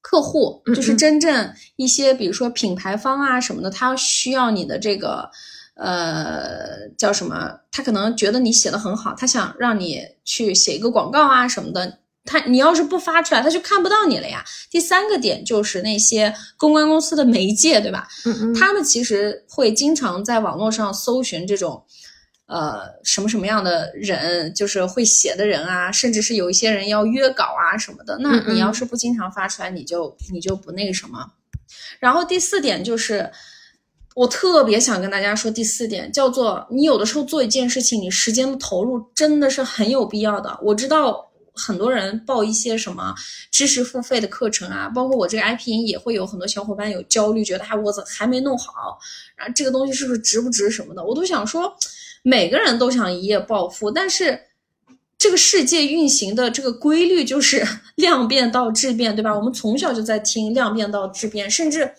[0.00, 5.28] 客户，就是真正一些比如说品牌方啊什么的，他需要你的这个
[5.74, 7.58] 呃叫什么？
[7.72, 11.98] 他可能觉得你写的很好，他想让你去写一个广告啊什么的。
[12.24, 14.44] 他你要是不发出来，他就看不到你了呀。
[14.70, 18.06] 第三个点就是那些公关公司的媒介，对吧？
[18.24, 21.84] 嗯嗯，他们其实会经常在网络上搜寻这种。
[22.50, 28.18] 呃，什么什么样的人，就是会写的人啊，甚至是有一些人要约稿啊什么的。
[28.18, 31.24] 那你要是不经常发出来，你就你就不那个什么。
[32.00, 33.30] 然后第四点就是，
[34.16, 40.58] 我特别想跟大家说，第四点叫做，你有的时候做一件事情，你时间的投入真的是很有必要的。
[40.60, 43.14] 我知道很多人报一些什么
[43.52, 48.98] 知识付费的课程啊，包括我这个 IP 营也会有很多小伙伴有焦虑，觉得哎我怎还没弄好，
[49.36, 51.72] 然后这个东西是不是值不值什么的，我都想说。
[52.22, 54.40] 每个人都想一夜暴富，但是
[55.18, 57.66] 这个世界运行的这个规律就是
[57.96, 59.34] 量变到质变，对吧？
[59.34, 61.92] 我们从小就在听量变到质变，甚至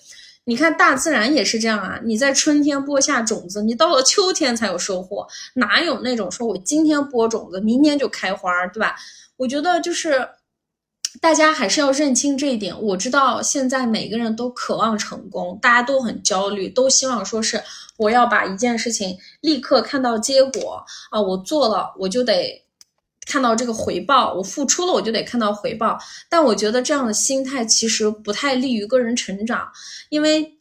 [0.45, 1.99] 你看大自然也是这样啊。
[2.03, 8.95] 你在春天播下种子，你到了秋天才有收获，哪有那种说我今天播种子，明天就开花，对吧？
[9.38, 10.28] 我觉得就是
[11.20, 12.80] 大家还是要认清这一点。
[12.82, 17.62] 我知道现在每个人都渴望成功，大家都很焦虑，都希望说是
[17.97, 22.62] 我要把一件事情立刻看到结果啊，我做了我就得。
[23.28, 25.97] 看到这个回报，我付出了，我就得看到回报。
[26.28, 29.72] 但我觉得这样的心态其实不太利于个人成长，
[30.09, 30.57] 因为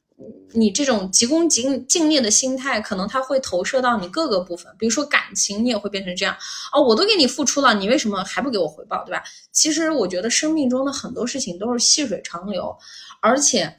[0.52, 6.36] 你这种急功近近利的心态，可能它会投射到你各个部分，比如说感情，你也会变成这样。
[6.72, 9.22] 哦，我都给你付出了，你为什么还不给我回报，对吧？
[9.52, 12.76] 其实我觉得生命中的很多事情都是细水长流，
[13.20, 13.76] 而且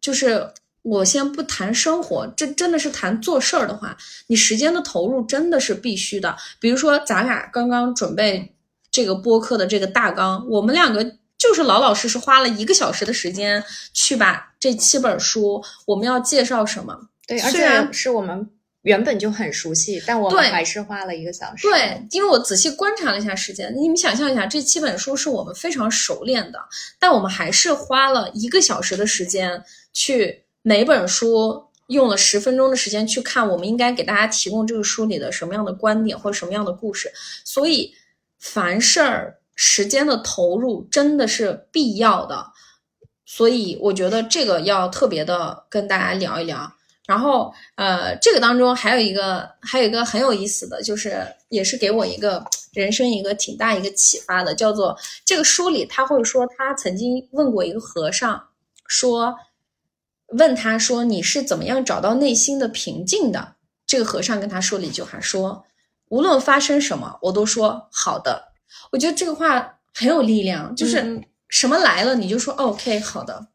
[0.00, 0.52] 就是。
[0.84, 6.36] 我先不谈生活，这真的是谈做事儿的话，你时间的投入真的是必须的。
[6.58, 8.52] 比如说，咱俩刚刚准备
[8.90, 16.96] 这个播客的这个大纲，我们两个就是老老实实花了一个小时的时间去把这七本书，我们要介绍什么？
[17.26, 18.48] 对，而且是我们
[18.82, 21.68] 原本就很熟悉，但我们还是花了一个小时。
[21.68, 26.58] 对，因为我仔细观察了一下时间，你们想象一下，这七本书是我们非常熟练的，
[27.00, 30.44] 但我们还是花了一个小时的时间去。
[30.64, 37.10] 每本书用了十分钟的时间去看，我们应该给大家提供这个书里的什么样的观点或者什么样的故事。
[37.44, 37.92] 所以，
[38.38, 42.52] 凡事儿时间的投入真的是必要的。
[43.24, 46.72] 所以，我觉得这个要特别的跟大家聊一聊。
[47.06, 58.48] 然后，呃，这个当中还有一个，还有一个很有意思的就是，也是给我一个人生一个挺大一个启发的，叫做这个书里他会说，他曾经问过一个和尚
[58.86, 59.34] 说。
[60.38, 65.62] 问他说：“你是怎么样找到内心的平静的？”这个和尚跟他说了一句话，说
[66.08, 68.51] ：“无论发生什么，我都说好的。”
[68.90, 73.48] 我觉得这个话很有力量，就是什么来了你就说 “OK，好的”，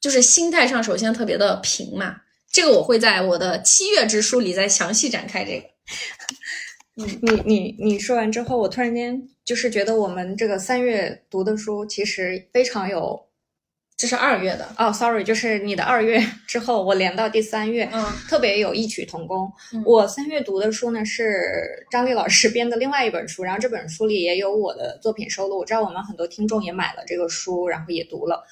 [0.00, 2.22] 就是心态上首先特别的平嘛。
[2.50, 5.44] 这个我会在我的七月之书里再详细展开。
[5.44, 5.66] 这个，
[6.94, 13.27] 你，你你你说完之后，我突然间就是觉得我们这个三月读的书其实非常有。
[13.98, 19.52] 这是二月的哦，sorry，就是你的二月之后，我连到第三月，嗯，特别有异曲同工。
[19.84, 25.58] 我三月读的书呢是张丽老师编的另外一本书，然后这本书里也有我的作品收录。
[25.58, 28.46] 我知道我们很多听众也买了这个书，然后也读了。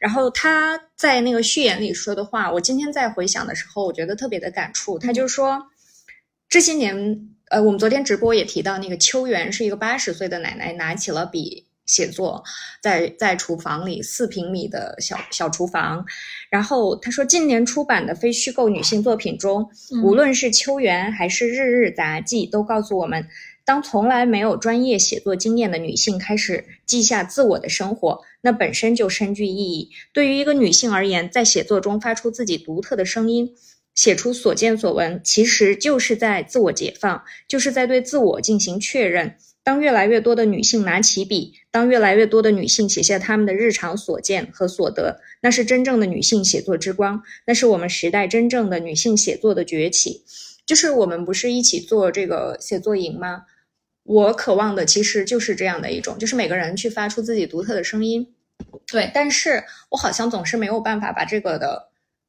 [0.00, 4.98] 然后他在那个序言里说的话，我今天在回想的时候，我觉得特别的感触。
[4.98, 5.62] 他就说，
[6.48, 11.65] 这些年，呃，我们昨天直播也提到，那个秋元是一个八十岁的奶奶，拿起了笔。
[11.86, 12.42] 写作
[12.82, 16.04] 在在厨房里四平米的小小厨房，
[16.50, 19.68] 然后他说，近年出版的非虚构女性作品中，
[20.02, 23.26] 无论是秋园还是日日杂记，都告诉我们，
[23.64, 29.90] 当从来没有专业写作经验的女性开始记下自我的生活，那本身就深具意义。
[30.12, 33.54] 对于一个女性而言，在写作中发出自己独特的声音，
[33.94, 39.36] 写出所见所闻，其实就是在自我解放，就是在对自我进行确认。
[39.66, 50.22] 当越来越多的女性拿起笔，当越来越多的女性写下她们的日常所见和所得，那是真正的女性写作之光，那是我们时代真正的女性写作的崛起。
[50.64, 53.42] 就是我们不是一起做这个写作营吗？
[54.04, 58.24] 我渴望的其实就是这样的一种，就是每个人去发出自己独特的声音。
[58.86, 61.88] 对，但是我好像总是没有办法把这个的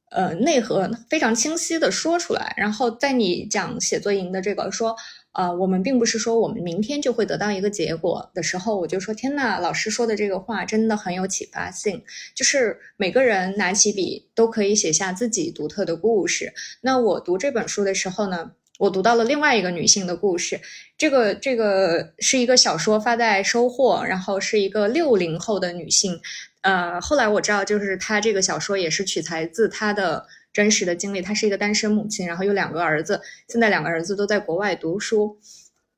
[0.09, 2.55] 呃内核非常清晰的说出来。
[2.57, 4.95] 然后在你讲写作营的这个说。
[5.37, 12.03] 啊，我们并不是说我们明天就会得到一个结果的时候，我就说天呐，老师说的这个话真的很有启发性。
[12.33, 16.51] 就是每个人拿起笔都可以写下自己独特的故事。
[16.81, 20.59] 那我读这本书的时候呢，我读到了另外一个女性的故事。
[20.97, 26.19] 这个这个是一个小说发在收获，然后是一个六零后的女性。
[26.61, 30.25] 呃，后来我知道，就是她这个小说也是取材自她的。
[30.57, 35.37] 真实的经历，她是一个单身母亲，然后有两个儿子，现在两个儿子都在国外读书。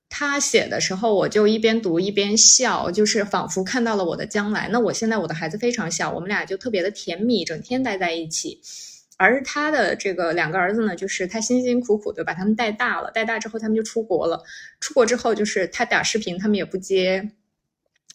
[0.10, 4.68] 她写的时候，我就一边读一边笑，就是仿佛看到了我的将来。
[4.68, 8.60] 那我现在我的孩子非常小，我们俩就特别的甜蜜，整天待在一起。
[9.16, 14.43] 而他的这个两个儿子呢，就是他辛辛苦苦的把他们带大了，带大之后他们就出国了。
[14.82, 17.32] 出国之后，就是他打视频，他们也不接。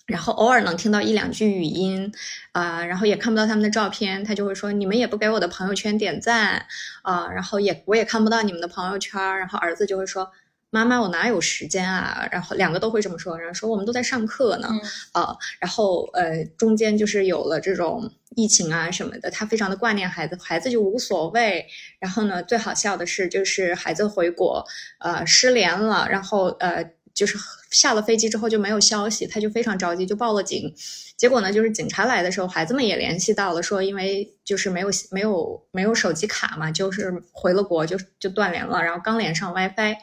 [0.06, 2.12] 然后偶尔能听到一两句语音，
[2.52, 6.66] 啊，然后也看不到他们的照片，他就会说你们也不给我的朋友圈点赞，
[7.02, 10.30] 啊，然后也我也看不到你们的朋友圈，然后儿子就会说
[10.68, 14.68] 妈妈我哪有时间啊，然后两个都会这么说，然后说我们都在上课呢，
[15.12, 21.66] 啊，然后呃中间就是有了这种疫情啊什么的，他非常的挂念孩子，孩子就无所谓，
[21.98, 24.66] 然后呢最好笑的是就是孩子回国，
[24.98, 26.84] 呃失联了，然后呃。
[27.14, 27.38] 就是
[27.70, 30.74] 下了飞机之后就没有消息，他就非常着急，就报了警。
[31.16, 39.96] 结果呢，就是警察来的时候，孩子们也联系到了，说因为就是没有没有没有手机卡嘛，就是回了国就就断联了，然后刚连上 WiFi，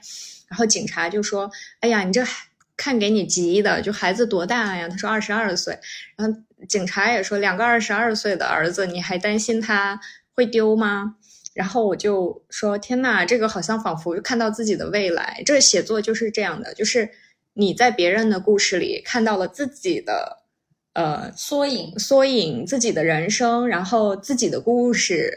[0.48, 1.52] 然后警察就说
[1.82, 2.26] ：“哎呀，你这
[2.78, 5.78] 看给你急的，就孩子多大呀？”他说二十二岁，
[6.16, 6.40] 然后
[6.70, 10.00] 警察也说两个二十二岁的儿子，你还担心他
[10.34, 11.18] 会丢吗？
[11.54, 15.42] 然后我就说：“天呐，这个好像仿佛看到自己的未来。
[15.46, 17.10] 这个写作就是这样的，就是
[17.54, 20.40] 你在别人的故事里看到了自己的。”
[20.94, 25.32] 呃，缩影，缩影自己的人生，然后自己的故事，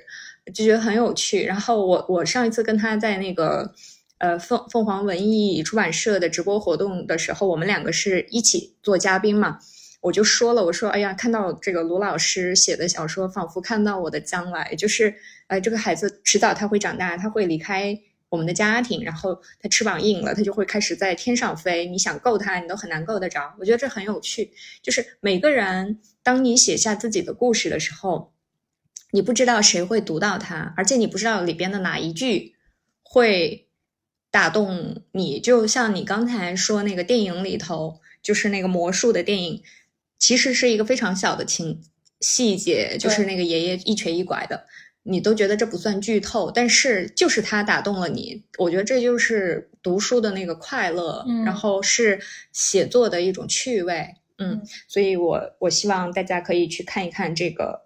[0.52, 1.44] 就觉得很有趣。
[1.44, 3.72] 然后我我上一次跟他在那个
[4.18, 9.60] 呃凤凤凰文艺出版社的直播活动的时候，我们两个是一起做嘉宾嘛，
[10.04, 15.14] 我就说了，我说哎呀，看到这个卢老师写的小说，仿佛看到我的将来，就是
[15.46, 17.98] 呃这个孩子迟早他会长大，他会离开。
[18.30, 21.86] 我们的家庭，然后他翅膀硬了，他就会开始在天上飞。
[21.86, 23.54] 你想够他，你都很难够得着。
[23.60, 24.50] 我觉得这很有趣，
[24.82, 28.32] 就是每个人，当你写下自己的故事的时候，
[29.12, 32.56] 你不知道谁会读到它，而且你不知道里边的哪一句
[33.04, 33.68] 会
[34.32, 35.38] 打动你。
[35.38, 39.62] 就像你刚才说那个电影里头，就是那个魔术的电影，
[40.18, 41.82] 其实是一个非常小的情
[42.20, 44.66] 细节，就是那个爷爷一瘸一拐的。
[45.06, 52.18] 你都觉得这不算剧透，但是就是他打动了你，我觉得这就是读书的那个快乐，然后是
[52.54, 57.82] 写作的一种趣味，嗯，所以我我希望大家可以去看一看这个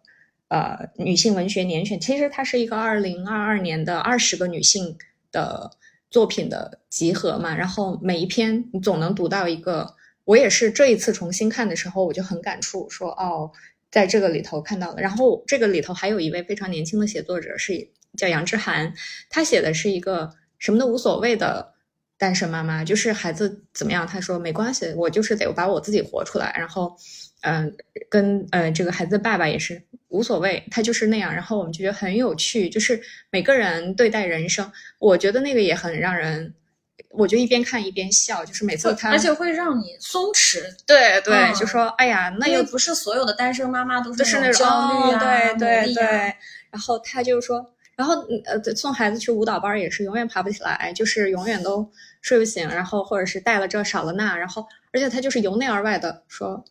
[0.47, 4.97] 呃女性文学年选，其实它是一个二零二二年的二十个女性
[5.33, 5.73] 的
[6.13, 9.97] 作品的集合嘛，然后每一篇你总能读到一个，
[10.29, 13.51] 我也是这一次重新看的时候，我就很感触，说哦。
[13.91, 17.73] 在这个里头看到了，然后这个里头还有一位非常年轻的写作者，是
[18.19, 18.93] 叫杨之涵，
[19.31, 21.73] 他写的是一个什么都无所谓的
[22.19, 26.95] 单身妈妈，就是孩子怎么样，他说没关系，我就是得把我自己活出来，然后，
[27.41, 27.75] 嗯，
[28.11, 33.01] 跟呃这个孩子的爸爸也是无所谓，他就是那样，然后我们就觉得很有趣，就是
[33.31, 36.53] 每个人对待人生，我觉得那个也很让人。
[37.11, 40.63] 我就一边看一边笑，就是每次他，而且会让你松弛。
[40.87, 46.05] 对对，就说哎呀，那又不是所有的单身妈妈都是那种焦虑啊、对对对。
[46.71, 47.65] 然后他就说，
[47.97, 51.91] 然后呃，送孩子去舞蹈班也是永远爬不起来，就是永远都
[52.21, 56.63] 睡不醒，然后或者是带了这少了那，然后而且他就是由内而外的说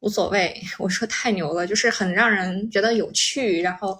[0.00, 0.62] 无所谓。
[0.78, 3.98] 我说太牛了，就是很让人觉得有趣，然后。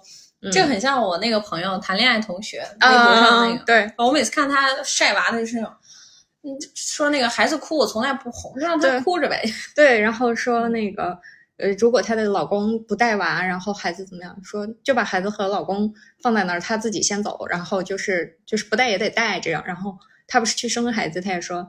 [0.51, 5.73] 这个很像我那个朋友谈恋爱同学微博上那个，对，我每次看他晒娃的就是那种，
[6.47, 9.43] 嗯，说那个孩子哭我从来不哄，就让他哭着呗。
[9.75, 11.19] 对，然后说那个，
[11.57, 14.35] 呃，如果她的老公不带娃，然后孩子怎么样？
[14.43, 15.93] 说就把孩子和老公
[16.23, 19.63] 放在那儿，她自己先走，然后就是就是不带也得带这样。
[19.67, 21.67] 然后她不是去生孩子，她也说。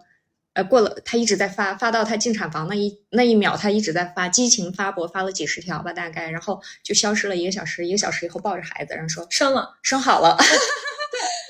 [0.54, 10.36] 呃，过了，她一直在发，发到她进产房那一那一秒，她一直在发，激情发博，发了几十条吧，大概，然后就消失了一个小时，一个小时以后抱着孩子，然后说生了，生好了。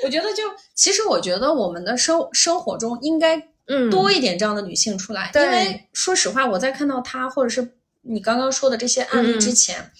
[0.00, 0.42] 对，我觉得就
[0.74, 3.36] 其实我觉得我们的生生活中应该
[3.66, 7.72] 嗯多一点这样的女性出来，因为说实话，我在看到她或者是
[8.02, 9.90] 你刚刚说的这些案例之前。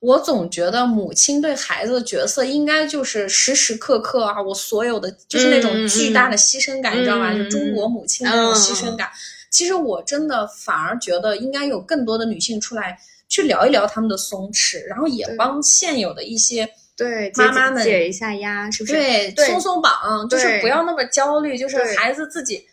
[0.00, 7.32] 我总觉得母亲对孩子的角色应该就是时时刻刻啊，我所有的就是那种巨大的牺牲感，你知道吧？
[7.32, 9.08] 就中国母亲的那种牺牲感。
[9.48, 16.68] 其实我真的反而觉得应该有更多的女性出来去聊一聊他们的松弛，然后也帮现有的一些
[17.02, 18.94] 对妈妈们解一下压，是不是？
[18.94, 22.66] 对，松松绑，就是不要那么焦虑，就是孩子自己。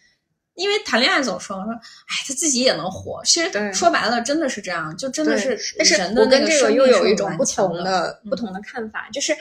[0.56, 3.22] 因为谈恋爱总说说，哎，他自己也能活。
[3.24, 5.58] 其实说白了，真的是这样，就真的是。
[5.78, 9.34] 但是我跟这个又有一种不同的不同的看法，就是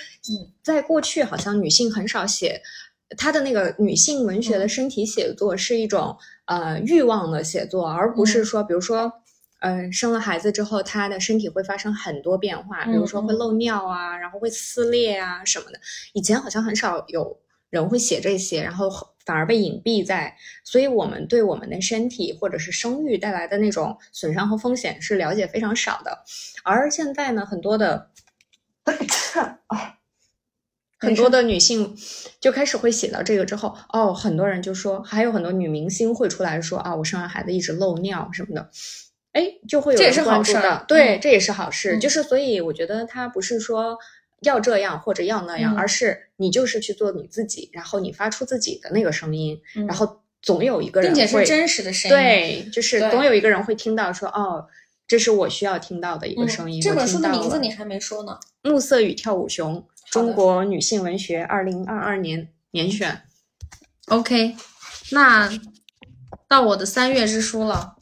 [0.63, 2.63] 在过去好像女性很少写，
[3.17, 9.13] 她的那个女性文学的身体写作是一种呃欲望的写作，而不是说，比如说，
[9.61, 15.81] 嗯，生了孩子之后，她的身体会发生很多变化，比如说会漏尿啊，然后会撕裂啊什么的。
[16.13, 17.41] 以前好像很少有
[17.71, 18.91] 人会写这些，然后。
[19.29, 20.35] 反而被隐蔽在，
[20.65, 26.25] 所以我们对我们的身体或者是生育带来的那种损伤和风险是了解非常少的。
[26.65, 28.11] 而现在呢，很多的
[30.99, 31.95] 很多的女性
[32.41, 38.71] 就开始会写到这个之后，哦，很多人就说，还有很多女明星会出来说啊，我生完孩子一直漏尿什么的，
[39.39, 41.99] 哎，就会有这也是好事的，对，这也是好事。
[41.99, 43.97] 就是所以我觉得他不是说。
[44.43, 54.65] 要这样或者要那样，而是你就是去做你自己，然后你发出自己的那个声音，然后总有一个人，并且是真实的声音，对，就是总有一个人会听到说，哦，
[55.09, 56.81] 这是我需要听到的一个声音。
[56.81, 58.39] 这本书的名字你还没说呢，
[58.71, 59.75] 《暮色与跳舞熊》，
[60.09, 63.23] 中国女性文学二零二二年年选。
[64.07, 64.55] OK，
[65.11, 65.51] 那
[66.47, 67.97] 到我的三月之书了。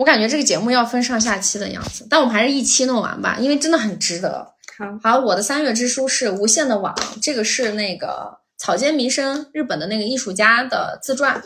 [0.00, 4.54] 我感觉这个节目要分上下期的样子，但我们还是一期弄完吧，因为真的很值得。
[4.78, 11.42] 好，好，我的三月之书是《无限的网》，这个是那个草间弥生，日本的那个艺术家的自传。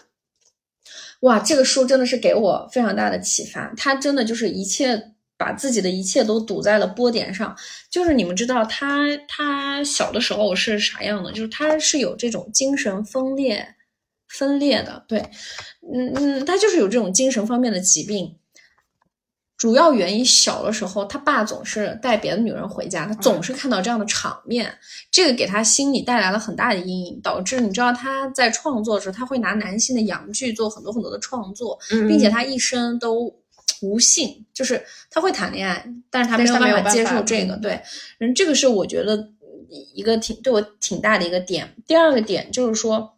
[1.23, 5.03] 哇，这个书真的是给我非常大的启发，他真的就是一切
[5.37, 7.57] 把自己的一切都堵在了波点上。
[7.91, 11.33] 就是你们知道他他小的时候是啥样的？
[11.33, 13.75] 就是他是有这种精神分裂
[14.29, 15.19] 分裂的，对，
[15.93, 18.37] 嗯嗯，他就是有这种精神方面的疾病。
[19.57, 24.77] 主要原因小的时候，他爸总是带别的女人回家，他总是看到这样的场面，
[25.11, 33.33] 这个给他心里带来了很大的阴影，导致你知道他在创作时候，他会拿男性的阳具做很多很多的创作，并且他一生都
[33.81, 37.81] 无性，就是他会谈恋爱，但是他没有办法接受这个，对，
[38.19, 39.31] 嗯，这个是我觉得
[39.95, 41.75] 一个挺对我挺大的一个点。
[41.87, 43.14] 第二个点就是说。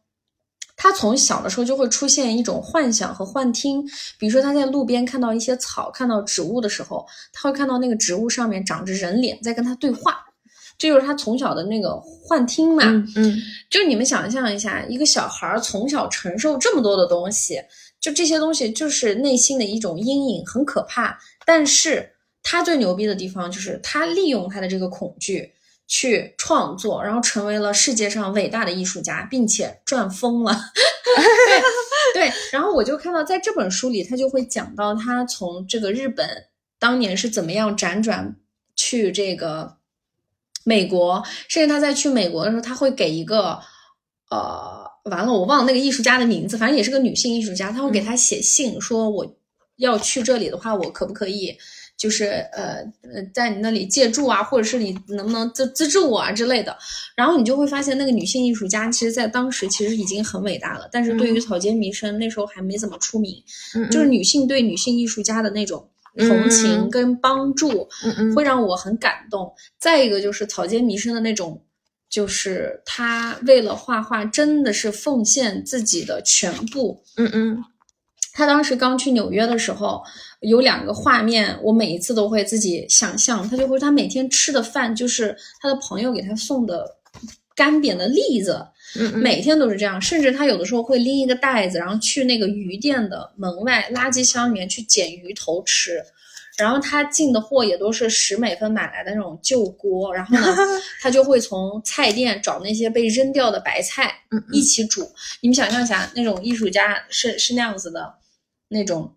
[0.77, 3.83] 他从小的时候就会出现一种幻想和幻听，
[4.19, 10.19] 比如说他在路边看到一些草、看到植物的时候，他会看到那个植物上面长着人脸在跟他对话，
[10.77, 12.85] 这就是他从小的那个幻听嘛。
[13.17, 13.37] 嗯，
[13.71, 17.59] 就你们想象一下，一个小孩从小承受这么多的东西，
[17.99, 21.19] 就这些东西就是内心的一种阴影，很可怕。
[21.47, 22.11] 但是
[22.43, 25.55] 他最牛逼的地方就是他利用他的这个恐惧。
[25.87, 30.53] 去创作，然后成为了世界上伟大的艺术家，并且赚疯了。
[32.15, 36.29] 对 对，然后我就看到在这本书里，他就会讲到他从这个日本
[36.79, 38.37] 当年是怎么样辗转
[38.75, 39.77] 去这个
[40.65, 43.61] 美国，甚至他在去美国的时候，他会给一个
[44.31, 49.37] 呃，完了我忘了那个艺术家的名字，反正也是个女性艺术家，他会给他写信说我
[49.77, 51.57] 要去这里的话，我可不可以？
[51.97, 56.77] 就是呃呃，在你那里借住啊，或者是你能不能资资助我啊之类的，
[57.17, 60.89] 然后你就会发现那个女性艺术家，其实在当时其实已经很伟大了。
[60.93, 63.43] 但是对于草间弥生那时候还没怎么出名，
[63.91, 65.89] 就是女性对女性艺术家的那种
[66.19, 67.89] 同情跟帮助，
[68.35, 69.53] 会让我很感动。
[69.79, 71.63] 再一个就是草间弥生的那种，
[72.09, 77.03] 就是他为了画画真的是奉献自己的全部。
[77.17, 77.65] 嗯嗯，
[78.37, 80.03] 他当时刚去纽约的时候。
[80.41, 83.49] 有两个画面，我每一次都会自己想象。
[83.49, 86.87] 他就会，他每天吃的饭就是他的朋友给他送的
[87.55, 88.65] 干煸的栗子，
[88.99, 90.01] 嗯每天都是这样。
[90.01, 96.01] 甚至他有的时候会拎一个袋子，然后去那个鱼店的门外垃圾箱里面去捡鱼头吃。
[96.59, 100.15] 然后他进的货也都是十美分买来的那种旧锅。
[100.15, 100.55] 然后呢，
[101.01, 104.15] 他就会从菜店找那些被扔掉的白菜
[104.53, 105.11] 一起煮。
[105.41, 108.15] 你们想象一下，那种艺术家是是那样子的
[108.69, 109.13] 那种。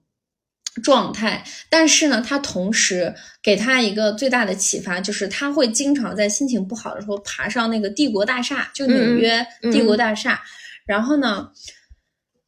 [0.84, 10.41] 状态，但是呢，他同时给他一个最大的启发，就是他会经常在心情不好的时候爬上那个帝国大厦，就纽约帝国大厦，
[10.86, 11.50] 然后呢，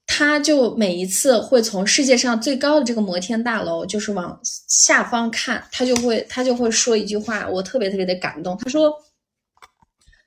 [0.06, 8.93] 他就每一次会从世界上最高的这个摩天大楼，就是往下方看，他就会他就会说一句话，我特别特别的感动，他说，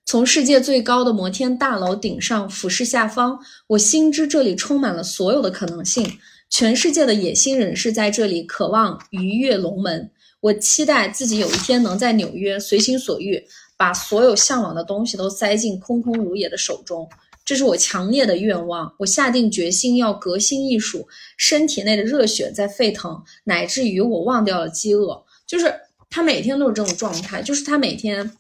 [0.05, 6.19] 从世界最高的摩天大楼顶上俯视下方，我心知这里充满了所有的可能性。
[6.51, 10.11] 全世界的野心人士在这里渴望鱼跃龙门。
[10.41, 13.43] 我期待自己有一天能在纽约随心所欲，
[13.77, 17.09] 把所有向往的东西都塞进空空如也的手中。
[17.45, 18.95] 这是我强烈的愿望。
[18.99, 25.25] 我下定决心要革新艺术，身体内的热血在沸腾，乃至于我忘掉了饥饿。
[25.47, 25.75] 就是
[26.09, 28.33] 他每天都是这种状态，就是他每天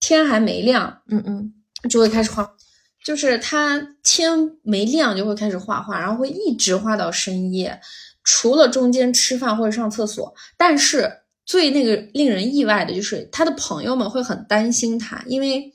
[0.00, 1.54] 天还没亮，嗯嗯，
[1.88, 2.54] 就会开始画。
[3.06, 7.80] 就是他天没亮就会开始画画，然后会一直画到深夜，
[8.24, 10.34] 除了中间吃饭或者上厕所。
[10.56, 11.08] 但是
[11.44, 15.72] 最那个令人意外的就是他的朋友们会很担心他，因为，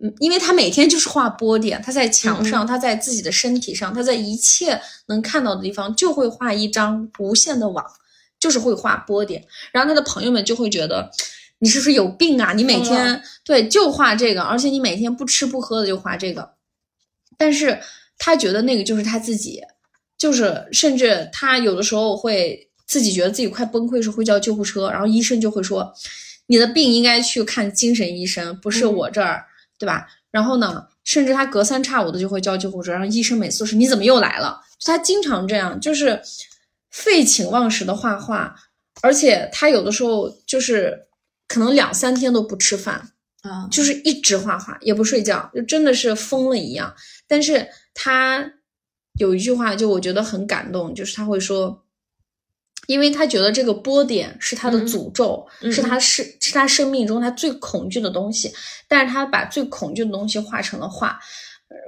[0.00, 7.84] 嗯，因为他每天就是画波点，他在墙上，他在自己的身体上，他在一切能看到的地方就会画一张无限的网，
[8.38, 9.44] 就是会画波点。
[9.72, 11.10] 然后他的朋友们就会觉得。
[11.62, 12.52] 你是不是有病啊？
[12.52, 16.54] 你每天对就画这个，而且你每天不吃不喝的就画这个。
[17.38, 17.78] 但是
[18.18, 19.62] 他觉得那个就是他自己，
[20.18, 25.94] 就是甚至他有的时候会自己觉得自己快崩溃时会叫救护车，然后医生就会说
[26.48, 29.44] 你的病应该去看精神医生，不是我这儿，
[29.78, 30.08] 对吧？
[30.32, 34.60] 然后呢，甚至他隔三差五的就会叫救护车，然后医生每次都是你怎么又来了？
[34.84, 36.20] 他经常这样，就是
[36.90, 38.52] 废寝忘食的画画，
[39.00, 41.06] 而且他有的时候就是。
[41.52, 43.10] 可能两三天都不吃饭
[43.42, 46.94] 啊，就是一直画画，也不睡觉，就真的是疯了一样。
[47.28, 48.50] 但是他
[49.18, 51.84] 有一句话，就我觉得很感动，就是他会说，
[52.86, 58.50] 因为他觉得这个波点是他的诅咒，是他是是他生命中他最恐惧的东西，
[58.88, 61.20] 但是他把最恐惧的东西画成了画，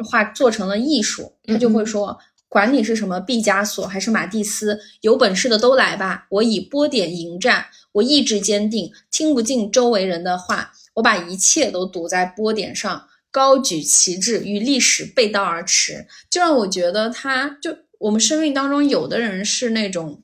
[0.07, 2.19] 画做成了艺术，他就会说。
[2.55, 6.29] 管你是什么毕加索还是马蒂斯，有本事的都来吧！
[6.31, 16.07] 我以波点迎战，我意志坚定，听不进周围人的话，我把一切都赌在波点上，高举旗帜，与历史背道而驰。
[16.31, 20.23] 就让我觉得他，就我们生命当中有的人是那种。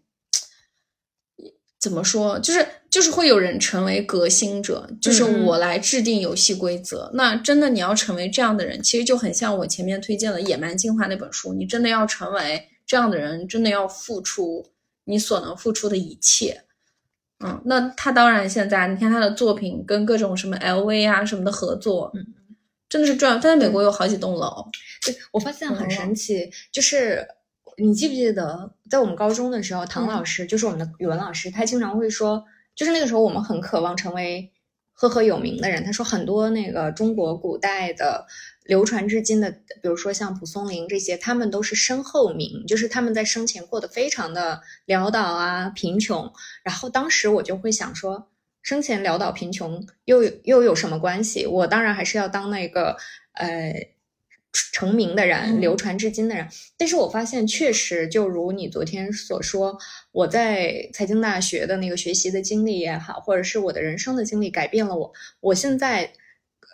[1.80, 2.38] 怎么说？
[2.40, 7.10] 就是就是会有人成为革新者，就是我来制定游戏规则。
[7.14, 11.54] 那真的你要成为这样的人，其实就很像我前面推荐的《野蛮进化》那本书。
[11.54, 14.66] 你真的要成为这样的人，真的要付出
[15.04, 16.64] 你所能付出的一切。
[17.42, 22.26] 嗯，那他当然现在你看他的作品跟各种什么 LV 啊什么的合作，嗯，
[22.90, 23.40] 真的是赚。
[23.40, 24.68] 他在美国有好几栋楼。
[25.06, 27.26] 对我发现很神奇，就是。
[27.80, 32.44] 你记不记得，在我们高中的时候，唐老师就是我们的语文老师，他经常会说，
[32.76, 34.52] 就是那个时候我们很渴望成为
[34.92, 35.82] 赫赫有名的人。
[35.82, 38.26] 他说很多那个中国古代的
[38.64, 46.30] 流传至今的，比如说像蒲松龄这些，他们都是身后名，就是他们在生前过得非常的潦倒啊，贫穷。
[46.62, 48.28] 然后当时我就会想说，
[48.62, 51.46] 生前潦倒贫穷又又有什么关系？
[51.46, 52.96] 我当然还是要当那个
[53.32, 53.89] 呃。
[54.52, 59.78] 成名的人，流传至今的人，但是我发现确实，就如你昨天所说，
[60.10, 65.12] 我在财经大学的那个学习的经历也好，或者是我的人生的经历改变了我。
[65.40, 66.12] 我现在，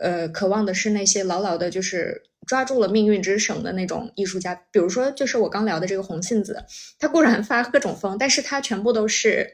[0.01, 4.55] 呃，渴望的是那些牢牢的，就是抓住了命运之绳的那种艺术家。
[4.71, 6.65] 比如说，就是我刚聊的这个红杏子，
[6.99, 9.53] 他固然发各种疯，但是他全部都是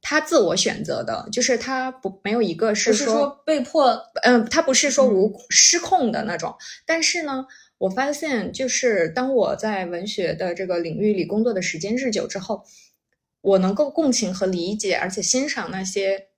[0.00, 6.54] 他自我选择的，就是他不没有一个是说被迫，嗯，他不是说无失控的那种，
[6.86, 7.46] 但是呢。
[7.78, 12.64] 我发现，就是当我在文学的这个领域里工作的时间日久之后，
[13.40, 16.28] 我能够共情和理解，而且欣赏那些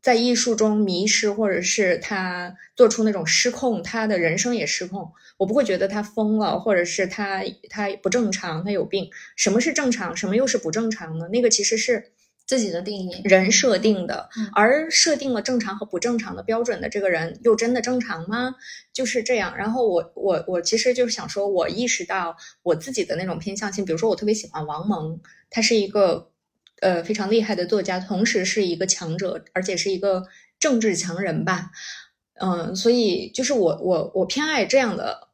[0.00, 5.12] 在艺术中迷失，或者是他做出那种失控，他的人生也失控。
[5.36, 9.10] 我不会觉得他疯了，或者是他他不正常，他有病。
[9.36, 10.16] 什么是正常？
[10.16, 11.28] 什么又是不正常呢？
[11.28, 12.12] 那个其实是。
[12.46, 18.54] 自己的定义，人设定的，而设定了正常和不正常的标准的这个人，又真的正常吗？
[18.92, 19.56] 就是这样。
[19.56, 25.18] 然后我我我其实就是想说，我意识到我自己的那种偏向性，比如说我特别喜欢王蒙，
[25.48, 26.30] 他是一个
[26.80, 30.24] 呃非常厉害的作家，同时是一个强者，而且是一个
[30.60, 31.70] 政治强人吧。
[32.34, 35.28] 嗯，所以就是我我我偏爱这样的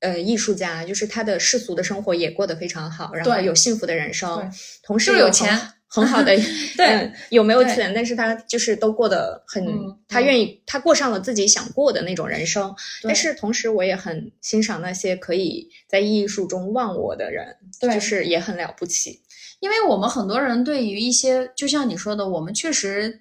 [0.00, 5.58] 呃艺术家，就是他的世俗的生活也过得非常好，然后有幸福的人生，同时有钱。
[5.94, 6.34] 很好的，
[6.74, 7.92] 对，有没有钱？
[7.94, 9.62] 但是他就是都过得很，
[10.08, 12.74] 他愿意，他过上了自己想过的那种人生。
[13.02, 19.20] 但是同时，我也很欣赏那些可以在艺术中忘我的人，就是也很了不起。
[19.60, 23.20] 因为我们很多人对于一些，就像你说的，我们确实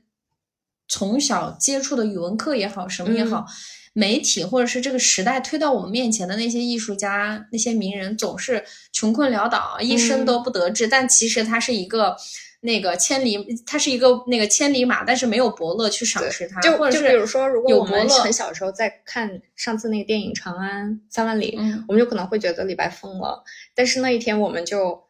[0.88, 3.46] 从小接触的语文课也好，什么也好，
[3.92, 8.64] 媒体或者是这个时代推到我们面前的那些艺术家、那些名人，总是
[8.94, 10.88] 穷困潦倒，一生都不得志。
[10.88, 12.16] 但其实他是一个。
[12.64, 21.58] 那个千里，它是一个那个千里马，但是没有伯乐去赏识它，就或者是比如说，如果我们很小的时候在看上次那个电影《长安三万里》，
[21.88, 23.44] 我们就可能会觉得李白疯了，
[23.74, 25.04] 但是那一天我们就，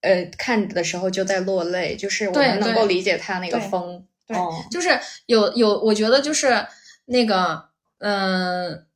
[0.00, 4.36] 呃，看的时候就在落泪，就是我们能够理解他那个疯，对，
[4.70, 6.66] 就是有有，我觉得就是
[7.04, 7.64] 那个，
[7.98, 8.86] 嗯。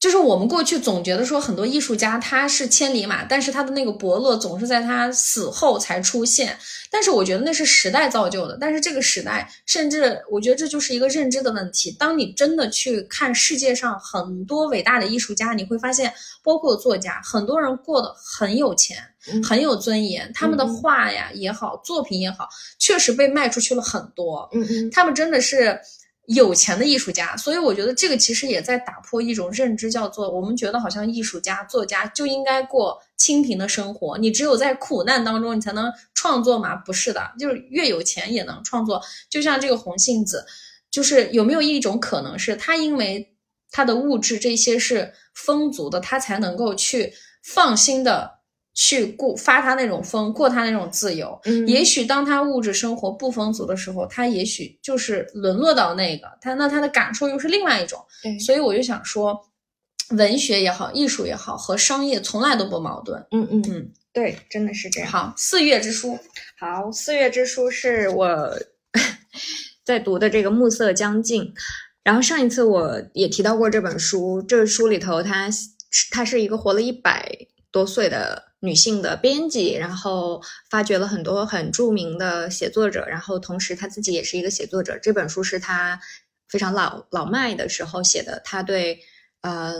[0.00, 6.56] 就是我们过去总觉得说很多艺术家他是千里马，但是他的那个伯乐总是在他死后才出现。
[6.90, 8.56] 但是我觉得那是时代造就的。
[8.60, 11.90] 但是这个时代，甚至我觉得这就是一个认知的问题。
[11.98, 16.12] 当你真的去看世界上很多伟大的艺术家，你会发现，
[16.44, 18.96] 包括作家，很多人过得很有钱，
[19.42, 24.48] 很有尊严，他们的画呀也好，作品也好，确实被卖出去了很多。
[24.52, 25.76] 嗯嗯，他们真的是。
[26.28, 36.76] 有钱的艺术家，所以我觉得这个其实也在打破一种认知，叫做我们觉得好像艺术家、作家就应该过清贫的生活，你只有在苦难当中你才能创作嘛？
[36.76, 39.02] 不是的，就是越有钱也能创作。
[39.30, 40.44] 就像这个红杏子，
[40.90, 43.34] 就是有没有一种可能是他因为
[43.70, 48.37] 他的物质这些是丰足的，他才能够去放心的。
[48.80, 51.36] 去过发他那种疯，过他那种自由。
[51.46, 58.00] 嗯，也许当他物质生活不丰足的时候，他也许就是沦落到那个他，那他的感受又是另外一种。
[58.22, 59.36] 对，所以我就想说，
[60.10, 63.20] 文学也好，艺术也好，和商业从来都不矛盾。
[63.32, 65.10] 嗯嗯嗯，对，真的是这样。
[65.10, 66.16] 好，四月之书。
[66.56, 68.56] 好，四月之书是我
[69.84, 71.42] 在读的这个《暮色将近》，
[72.04, 74.40] 然后上一次我也提到过这本书。
[74.40, 75.48] 这书里头，他
[76.12, 77.28] 他是一个活了一百
[77.72, 78.46] 多岁的。
[78.60, 84.98] 女性的编辑，然后发掘了很多很著名的写作者，然后同时他自己也是一个写作者。
[84.98, 86.00] 这本书是他
[86.48, 89.00] 非常老老迈的时候写的，他对
[89.42, 89.74] 呃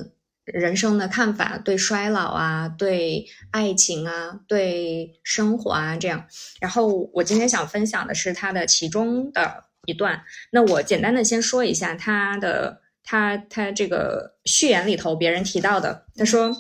[0.45, 6.24] 人生的看法，对衰老啊，对爱情啊，对生活啊，这样。
[6.61, 10.22] 然后我今天想分享的是他的其中的一段。
[10.51, 16.55] 那我简单的先说一下他的，他他这个序言里头别人提到的，他说，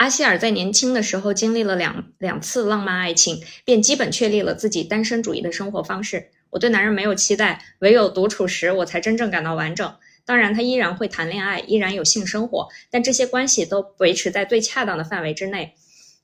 [0.00, 6.30] 阿希尔在年轻的时候经历了两两次浪漫爱情，便基本确立了自己单身主义的生活方式。
[6.48, 9.94] 我对男人没有期待，唯有独处时，我才真正感到完整。
[10.24, 15.74] 当然，他依然会谈恋爱，依然有性生活，但这些关系都维持在最恰当的范围之内。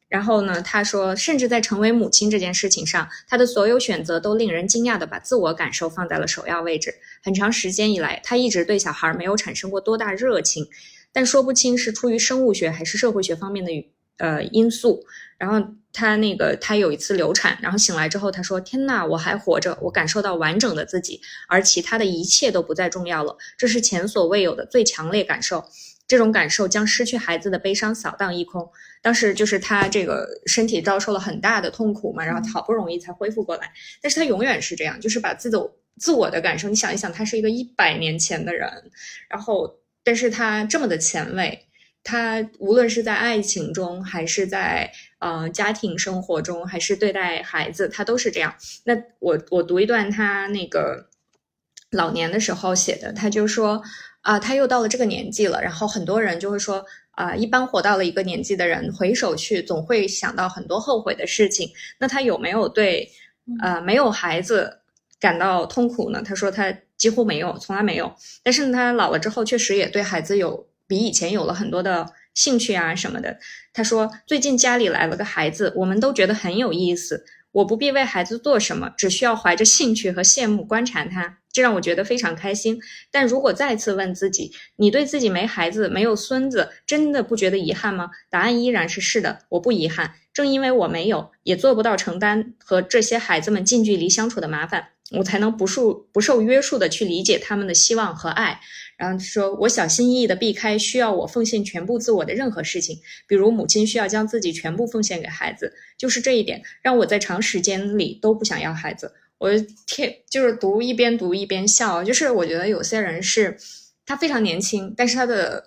[0.08, 6.94] 然后呢，他说，甚至在成为母亲这件事情上，他的所有选择都令人惊讶的把自我感受放在了首要位置。
[7.22, 10.66] 很长时间以来，他一直对小孩没有产生过多大热情，
[11.16, 13.72] 但说不清是出于生物学还是社会学方面的
[14.18, 15.02] 呃因素。
[15.38, 23.34] 然后他那个他有一次流产，然后醒来之后他说：“天呐，我还活着，我感受到完整的自己，而其他的一切都不再重要了。
[23.56, 25.64] 这是前所未有的最强烈感受，
[26.06, 28.68] 这种感受将失去孩子的悲伤扫荡一空。
[29.00, 33.72] 当时就是他这个身体遭受了很大的痛苦嘛，然后好不容易才恢复过来。
[34.02, 35.56] 但是他永远是这样，就是把自己
[35.98, 38.70] 自我的感受，你想一想，他是一个一百年前的人，
[39.30, 41.62] 然后但是他这么的前卫。”
[42.08, 44.88] 他无论是在爱情中，还是在
[45.18, 48.54] 呃家庭生活中，还是对待孩子，他都是这样。
[48.84, 51.08] 那我我读一段他那个
[51.90, 53.82] 老年的时候写的，他就说
[54.20, 55.60] 啊，他又到了这个年纪了。
[55.60, 61.68] 然后很多人就会说啊，一般活到了一个年纪的人，回首去总会想到很多后悔的事情。
[61.98, 63.10] 那他有没有对
[63.60, 64.78] 呃没有孩子
[65.18, 66.22] 感到痛苦呢？
[66.24, 68.14] 他说他几乎没有，从来没有。
[68.42, 70.66] 但是他老了之后，确实也对孩子有。
[70.88, 73.36] 比以前有了很多的兴趣啊什么的。
[73.72, 77.24] 他说最近家里来了个孩子，我们都觉得很有意思。
[77.50, 82.78] 我不必为孩子做什么，只需要怀着兴趣和羡慕观察他，这让我觉得非常开心。
[83.10, 88.10] 但如果再次问自己，你对自己没孩子、没有孙子，真的不觉得遗憾吗？
[88.30, 90.14] 答案依然是是的，我不遗憾。
[90.32, 98.58] 正因为我没有，也做不到承担和这些孩子们近距离相处的麻烦，我才能不受不受约束的去理解他们的希望和爱。
[98.96, 102.98] 然后说，我小心翼翼的避开需要我奉献全部自我的任何事情，
[103.28, 109.12] 比如母亲需要将自己全部奉献给孩子，就是这一点让我在长时间里都不想要孩子。
[109.36, 109.50] 我
[109.86, 113.58] 天，就是读一边读一边笑，就是我觉得有些人是，
[114.06, 115.64] 他非常年轻，但是他的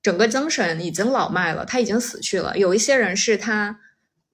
[0.00, 2.56] 整个精神已经老迈了，他已经死去了。
[2.56, 3.80] 有一些人是他，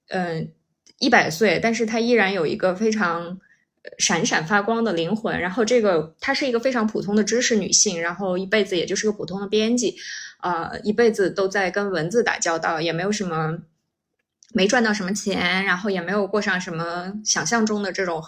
[0.09, 0.51] 嗯，
[0.99, 3.39] 一百岁，但是他依然有一个非常。
[3.97, 9.95] 闪闪发光的灵魂，然后这个她是一个非常普通的知识女性，然后一辈子也就是个普通的编辑，
[10.41, 13.57] 呃，一辈子都在跟文字打交道，也没有什么，
[14.53, 18.21] 没赚到什么钱，然后也没有过上什么想象中的这种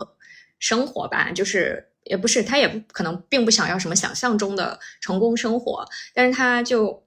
[0.60, 7.04] 生活吧，就是也不是，她也不可能并不想要什么想象中的成功生活，但是她就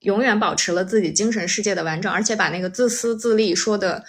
[0.00, 4.04] 永远保持了自己精神世界的完整，而且把那个自私自利说的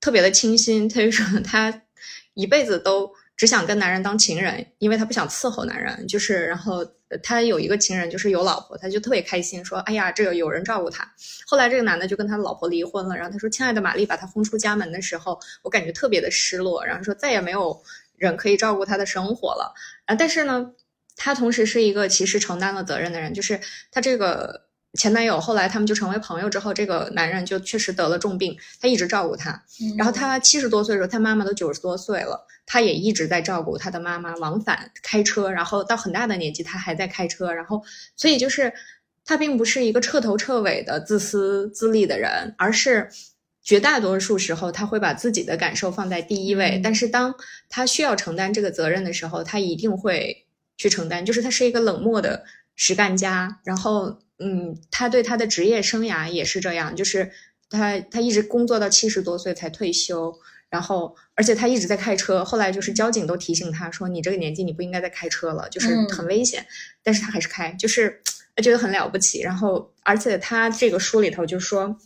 [0.00, 1.82] 特别的清新，她就说她
[2.34, 3.10] 一辈子都。
[3.36, 6.06] 只想跟男人当情人，因为他不想伺候男人。
[6.06, 6.86] 就是，然后
[7.22, 11.10] 他有一个情人，就是有老婆，他就特别开心，说：“哎呀，这个有人照顾他。”
[11.46, 13.16] 后来这个男的就跟他老婆离婚了。
[13.16, 16.84] 然后他说：“亲爱的玛丽把他轰出家门的时候，我感觉特别的失落。
[16.84, 17.82] 然后说再也没有
[18.16, 19.74] 人可以照顾他的生活了。
[20.06, 20.72] 啊，但是呢，
[21.16, 23.60] 他同时是一个其实承担了责任的人，就是
[23.90, 29.62] 他这个。”前男友后来他们就成为朋友之后，这个男人就确实得了重病，他一直照顾他。
[29.96, 37.50] 然后他七十多岁的时候，他妈妈都九十多岁了，他也一直在照顾他的妈妈，往返开车，然后到很大的年纪他还在开车。
[37.50, 37.82] 然后，
[38.16, 38.70] 所以就是
[39.24, 43.08] 他并不是一个彻头彻尾的自私自利的人，而是
[43.62, 46.78] 绝大多数时候他会把自己的感受放在第一位。
[46.84, 47.34] 但是当
[47.70, 50.44] 他需要承担这个责任的时候，他一定会
[50.76, 51.24] 去承担。
[51.24, 52.44] 就是他是一个冷漠的
[52.76, 54.18] 实干家，然后。
[54.44, 57.30] 嗯，他对他的职业生涯也是这样，就是
[57.70, 60.34] 他他一直工作到七十多岁才退休，
[60.68, 62.44] 然后而且他一直在开车。
[62.44, 66.66] 后来就是交警都提醒他说：“你这个年纪你不应该再开车了，就是很危险。”
[67.04, 68.20] 但是他还是开，就是
[68.56, 69.42] 他觉得很了不起。
[69.42, 71.96] 然后而且他这个书里头就说，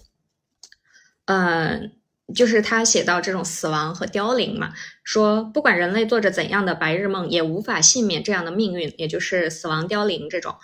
[1.25, 1.93] 嗯，
[2.35, 4.75] 就是他写到这种死亡和凋零嘛，
[5.05, 10.55] 说不管人类做着怎样的白日梦，也无法幸免这样的命运，也就是死亡凋零这种。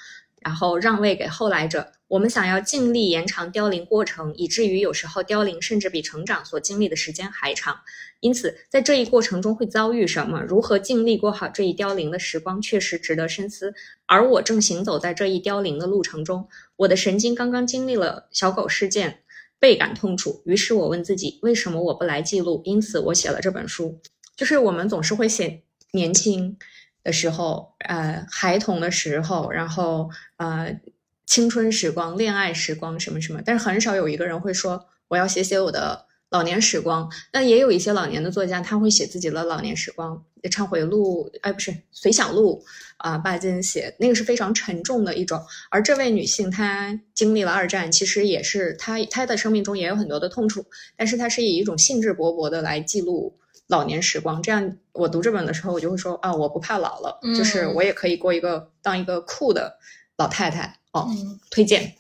[0.45, 1.93] 然后让位给后来者。
[2.09, 7.74] 我们想要尽力延长凋零过程，以至于有时候凋零甚至比成长所经历的时间还长。
[8.20, 10.43] 因此，在这一过程中会遭遇什么？
[10.43, 13.72] 如何尽力过好这一凋零的时光，确实值得深思。
[14.05, 19.20] 而我正行走在这一凋零的路程中，我的神经刚刚经历了小狗事件，
[19.59, 20.43] 倍感痛楚。
[20.45, 22.61] 于是我问自己，为什么我不来记录？
[22.66, 23.99] 因此，我写了这本书。
[24.36, 25.62] 就是我们总是会写
[25.93, 26.59] 年轻。
[27.03, 30.80] 的时候，呃，孩童的时候，然后，呃，
[31.26, 37.11] 青春时光、恋爱时光什么什么，但是很少有一个人会说我要写写我的老年时光。
[37.32, 42.64] 那也有一些老年的作家，他会写自己的老年时光，忏悔录，哎，不是随想录
[42.98, 45.42] 啊，巴金写那个是非常沉重的一种。
[45.70, 50.64] 而这位女性，她经历了二战，其实也是她她的生命中也有很多的痛楚，
[50.96, 53.36] 但是她是以一种兴致勃勃的来记录
[53.72, 54.42] 老年时光。
[54.42, 59.78] 这样，我读这本的时候，我就会说啊，我不怕老了，就是我也可以过一个当一个酷的
[60.18, 60.78] 老太太。
[60.92, 61.08] 哦，
[61.50, 61.96] 推荐。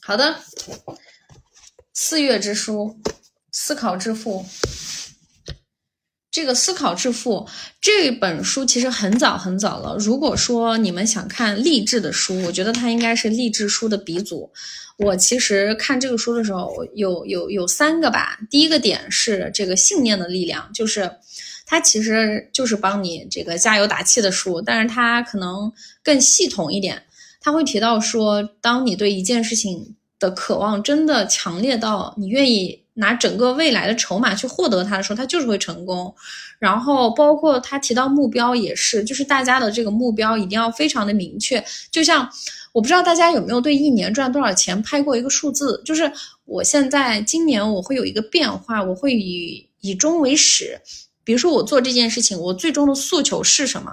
[0.00, 0.36] 好的，
[1.92, 2.96] 四月之书，
[3.50, 4.46] 思考致富。
[6.36, 7.48] 这个思考致富
[7.80, 9.96] 这本书其实很早很早了。
[9.98, 14.52] 如果说你们想看励志的书，我觉得它应该是励志书的鼻祖。
[14.98, 18.38] 我其实看这个书的时候，有有有三个吧。
[18.50, 21.10] 第一个点是这个信念的力量，就是
[21.64, 25.72] 它其实就是帮你这个加油打气的书，但是它可能
[26.02, 27.02] 更系统一点。
[27.40, 36.14] 他会提到说，当你对一件事情的渴望真的强烈到你愿意拿整个未来的筹码去获得它的时候，它就是会成功。
[36.58, 41.62] 然后包括他提到目标也是，就是大家的这个目标一定要非常的明确。
[41.90, 42.28] 就像
[42.72, 46.10] 我不知道大家有没有对一年赚多少钱拍过一个数字，就是
[46.46, 50.80] 我现在今年我会有一个变化，我会以以终为始。
[51.24, 53.92] 比如说我做这件事情，我最终的诉求是什么？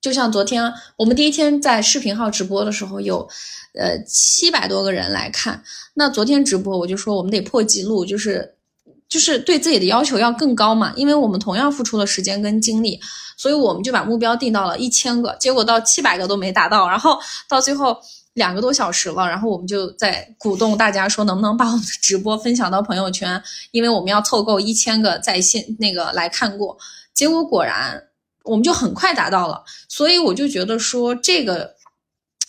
[0.00, 3.28] 就像昨天我们第一天在视频号直播的时候，有，
[3.74, 5.62] 呃七百多个人来看。
[5.94, 8.56] 那昨天直播我就说我们得破纪录，就是
[9.08, 13.00] 就是对自己的要求要更高嘛，因为我们同样付出了时间跟精力，
[13.36, 17.18] 所以我们就把目标定到了一千个，结果到七百个都没达到，然后
[17.48, 17.96] 到最后
[18.32, 26.76] 两个多小时了，然后我们就在鼓动大家说能不能把我们的直播分享到朋友圈，因为我们要凑够一千个在线那个来看过，
[27.12, 28.02] 结果果然。
[28.46, 31.73] 我们就很快达到了，所以我就觉得说，这个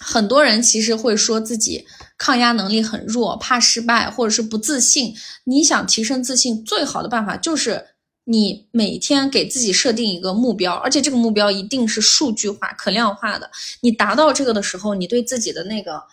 [0.07, 5.15] 很多人其实会说自己抗压能力很弱，怕失败，或者是不自信。
[5.45, 7.83] 你想提升自信，最好的办法就是
[8.25, 13.49] 你每天给自己设定一个目标，而且这个目标一定是数据化、可量化的。
[13.81, 16.03] 你达到这个的时候，你对自己的那个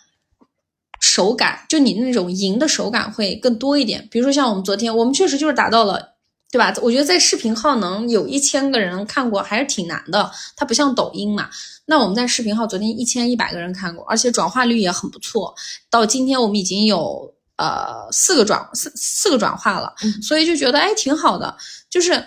[0.99, 4.07] 手感，就你那种赢的手感会更多一点。
[4.09, 6.12] 比如说像我们昨天，我们确实就是达到了。
[6.53, 6.71] 对吧？
[6.83, 11.49] 我觉得在视频号能有一千个人看过还是挺难的，它不像抖音嘛。
[11.87, 15.55] 那我们在视频号昨天一千一百个人看过，而且转化率也很不错。
[15.89, 21.57] 到今天我们已经有呃四个转四四个转化了，所以就觉得哎挺好的。
[21.89, 22.23] 就是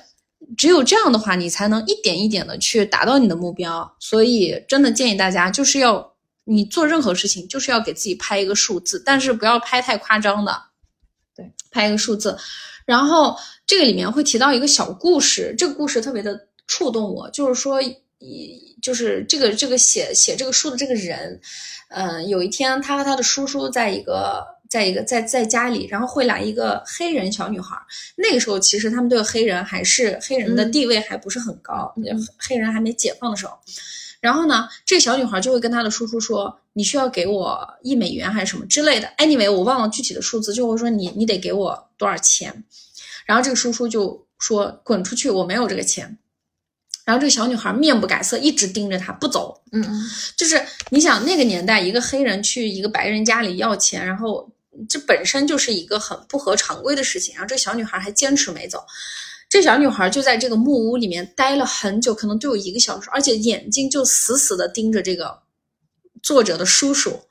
[0.56, 3.96] 只有这样的话，你才能一点一点的去达到你的目标。
[4.00, 6.14] 所以真的建议大家，就是要
[6.46, 10.62] 你做任何事情，就是要给自己拍一个数字，但是不要拍太夸张的。
[11.36, 12.36] 对，拍一个数字。
[12.86, 21.38] 然后这个里面会提到一个小故事，这个故事特别的触动我，就是说，一就是这个这个写写这个书的这个人，
[21.90, 27.76] 嗯，有一天他和他的叔叔在一个在一个在在家里，然后会来一个黑人小女孩。
[28.16, 31.92] 那个时候其实他们对黑人还是黑人的地位还不是很高，
[32.38, 33.52] 黑人还没解放的时候。
[34.20, 42.64] 然后呢，这小女孩就会跟她的叔叔说：“你需要给我一美元还是什么之类的。” Anyway，我忘了具体的数字，就会说你你得给我多少钱。
[43.24, 46.18] 然后这个叔叔就说：“滚出去，我没有这个钱。”
[47.06, 49.62] 然后这个小女孩面不改色，一直盯着他不走。
[49.72, 50.02] 嗯嗯，
[50.36, 50.60] 就是
[50.90, 54.48] 你想那个年代，一个黑人去一个白人家里要钱，然后
[54.88, 57.34] 这本身就是一个很不合常规的事情。
[57.34, 58.84] 然后这个小女孩还坚持没走。
[59.48, 65.38] 这小女孩就在这个木屋里面待了很久，可能都有一个小时，而且眼睛就死死的盯着这个
[66.26, 67.28] 作者的叔叔，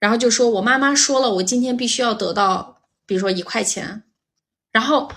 [0.00, 4.04] 然后就说：“我妈妈说了，我今天必须要得到，比如说一块钱。”
[4.72, 5.12] 然后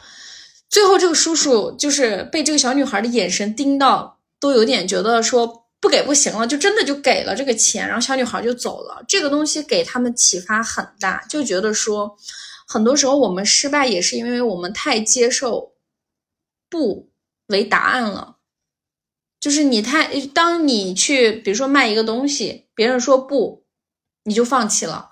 [0.68, 9.02] 最后这个叔叔就是被这个小女孩的眼神盯到，都有点觉得说不给不行了，就真的就给了这个钱，然后小女孩就走了。
[9.08, 12.18] 这个东西给他们启发很大，就觉得说，
[12.68, 15.72] 很多时候我们失败也是因为我们太接受。
[16.70, 17.10] 不
[17.48, 18.38] 为答案了，
[19.42, 23.64] 就是你太当你去，比如说卖一个东西，别人说不，
[24.24, 25.10] 你就放弃了，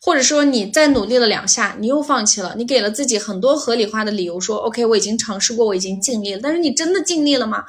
[0.00, 7.64] 或者说你再努力了两下，你又放弃了，你给了自己很多合理化的理由，说 OK，我已经尝试过，我已经尽力了，但是你真的尽力了吗？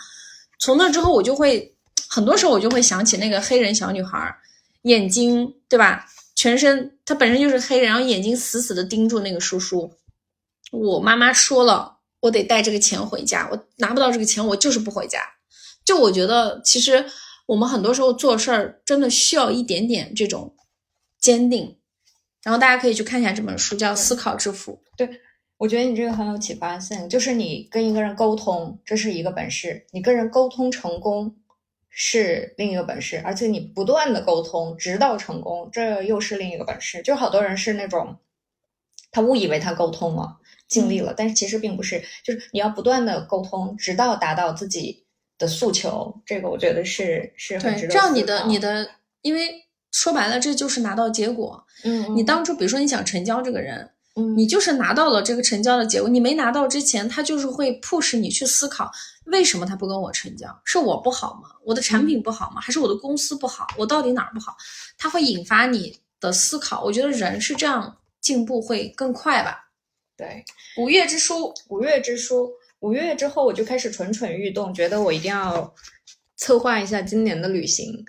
[0.60, 1.76] 从那之后，我就会
[2.08, 4.36] 很多时候我就会想起那个黑人小女孩，
[4.84, 6.06] 眼睛对吧？
[6.36, 9.92] 全身她本身就是黑人，然后眼睛死死的盯住那个叔叔。
[10.72, 11.92] 我妈妈说了。
[12.24, 15.20] 我得带这个钱回家，我拿不到这个钱，我就是不回家。
[15.84, 17.06] 就我觉得，其实
[17.46, 20.56] 我们很多时候做事儿真的需要一点点这种
[21.20, 21.78] 坚定。
[22.44, 24.74] 然后大家可以去看一下这本书，叫《思考致富》。
[24.98, 25.22] 对，
[25.58, 27.08] 我觉得你这个很有启发性。
[27.08, 31.38] 就是你跟一个人沟通，这是一个本事；你跟人沟通成功，
[31.90, 37.02] 是另一个本事，而且你不断的沟通，直到成功，这又是另一个本事。
[37.02, 38.18] 就好多人是那种，
[39.12, 45.03] 他误以为他沟通了，尽力了，但是其实并不是，就是你要不断的沟通，直到达到自己
[45.38, 46.14] 的诉求。
[46.26, 48.90] 这个我觉得是是很值对，得这样你的你的，
[49.22, 49.50] 因为
[49.92, 51.66] 说白了，这就是拿到结果。
[51.84, 58.92] 嗯，你当初比如说你想成交这个人，嗯你就是拿到了这个成交的结果，你没拿到之前，他就是会 push 你去思考，
[59.26, 60.48] 为什么他不跟我成交？
[60.64, 61.50] 是我不好吗？
[61.64, 62.62] 我的产品不好吗？
[62.62, 63.68] 还是我的公司不好？
[63.78, 64.56] 我到底哪儿不好？
[64.98, 66.84] 他会引发你的思考。
[66.84, 69.70] 我觉得人是这样进步会更快吧。
[70.16, 70.46] 对。
[70.78, 72.50] 五月之书，五月之书，
[72.84, 75.74] 五月之后我就开始蠢蠢欲动，觉得我一定要
[76.36, 78.04] 策划一下今年的旅行，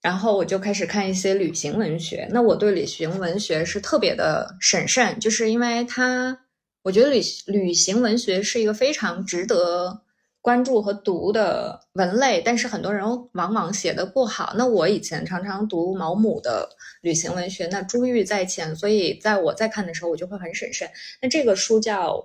[0.00, 2.28] 然后我就开始看一些旅行文学。
[2.30, 6.38] 那我对旅行文学是特别的审慎，就是因为它，
[6.84, 10.02] 我觉得旅旅行文学是一个非常值得
[10.40, 14.54] 关注和读的文类，但是很多人往往写的不好。
[14.56, 16.68] 那我以前常常读毛姆的
[17.00, 20.88] 旅行文学，那珠玉在前，所以在我在看的时候，我就会很审慎。
[21.20, 22.24] 那这个书叫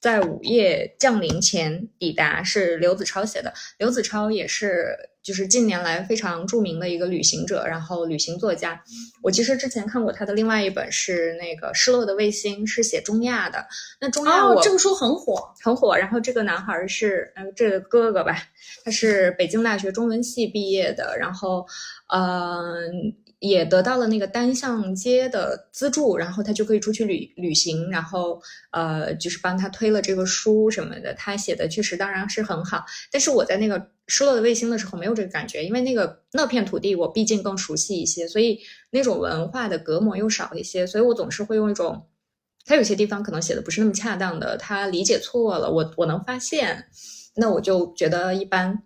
[0.00, 3.52] 在午夜降临前抵达，是刘子超写的。
[3.78, 8.80] 刘子超也是就是近年来非常著名的一个旅行者，然后旅行作家。
[9.22, 13.66] 我其实之前看过他的另外一本是那个《失落的卫星》，是写中亚的。
[14.00, 15.52] 那中亚我、哦，这个书很火。
[15.60, 15.96] 很火。
[15.96, 18.36] 然后这个男孩是呃，这个哥哥吧，
[18.84, 21.66] 他是北京大学中文系毕业的，然后
[22.14, 31.12] 嗯、也得到了那个单向街的资助，然后他就可以出去旅旅行，然后呃，就是帮他推了这个书什么的。
[31.14, 38.58] 他写的确实当然是很好，但是我在那个失落的卫星的时候没有这个感觉，因为那个那片土地我毕竟更熟悉一些，所以
[38.90, 42.06] 那种文化的隔膜又少一些，所以我总是会用一种。
[42.68, 46.86] 他有些地方可能写的不是那么恰当的，他理解错了，我我能发现，
[47.36, 48.82] 那我就觉得一般，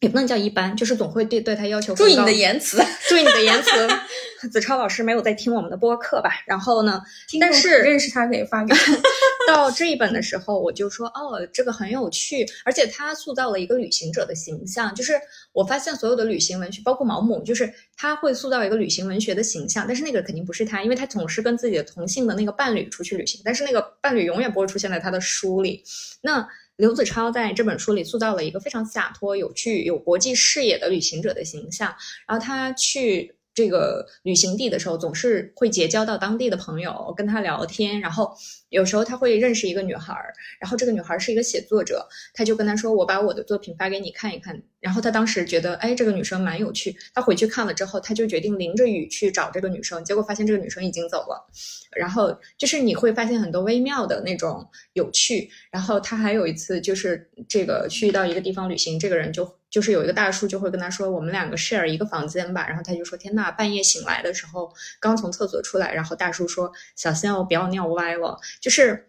[0.00, 3.70] 也不能叫一般，就是总会对对他要求注意你的言辞，注意你的言辞。
[4.52, 6.30] 子超老师没有在听我们的播客吧？
[6.46, 7.02] 然后呢，
[7.40, 8.92] 但是认识他可以发给他。
[9.48, 14.94] 到这一本的时候，我就说哦，这个很有趣，而且他塑造了一个旅行者的形象。
[14.94, 15.14] 就是
[15.52, 25.82] 我发现所有的旅行文学，包括毛姆，就是他会塑造一个旅行文学的形象，但是那个肯定不是他，因为他总是跟自己的同性的那个伴侣出去旅行，但是那个伴侣永远不会出现在他的书里。
[26.20, 26.46] 那
[26.76, 31.94] 刘子超在这本书里塑造了一个非常洒脱、有趣、有国际视野的旅行者的形象，
[32.26, 33.35] 然后他去。
[33.56, 37.98] 这个旅行地的时候，总是会结交到当地的朋友，跟他聊天。
[38.00, 38.36] 然后
[38.68, 46.94] 有时候他会认识一个女孩儿，然后这个女孩儿是一个写作者，他就跟他说：“我把我的作品发给你看一看。”然后他当时觉得，哎，这个女生蛮有趣。
[47.14, 51.50] 他回去看了之后，他就决定淋着雨去找这个女生，结果发现这个女生已经走了。
[51.96, 55.48] 然后就是你会发现很多微妙的那种有趣。
[55.70, 69.06] 然后他还有一次就是这个去到一个地方旅行，这个人就就是有一个大叔就会跟他说：“我们两个 share 一个房间吧。”然后他就说：“天呐，半夜醒来的时候刚从厕所出来。”然后大叔说：“小心哦，不要尿歪了。”就是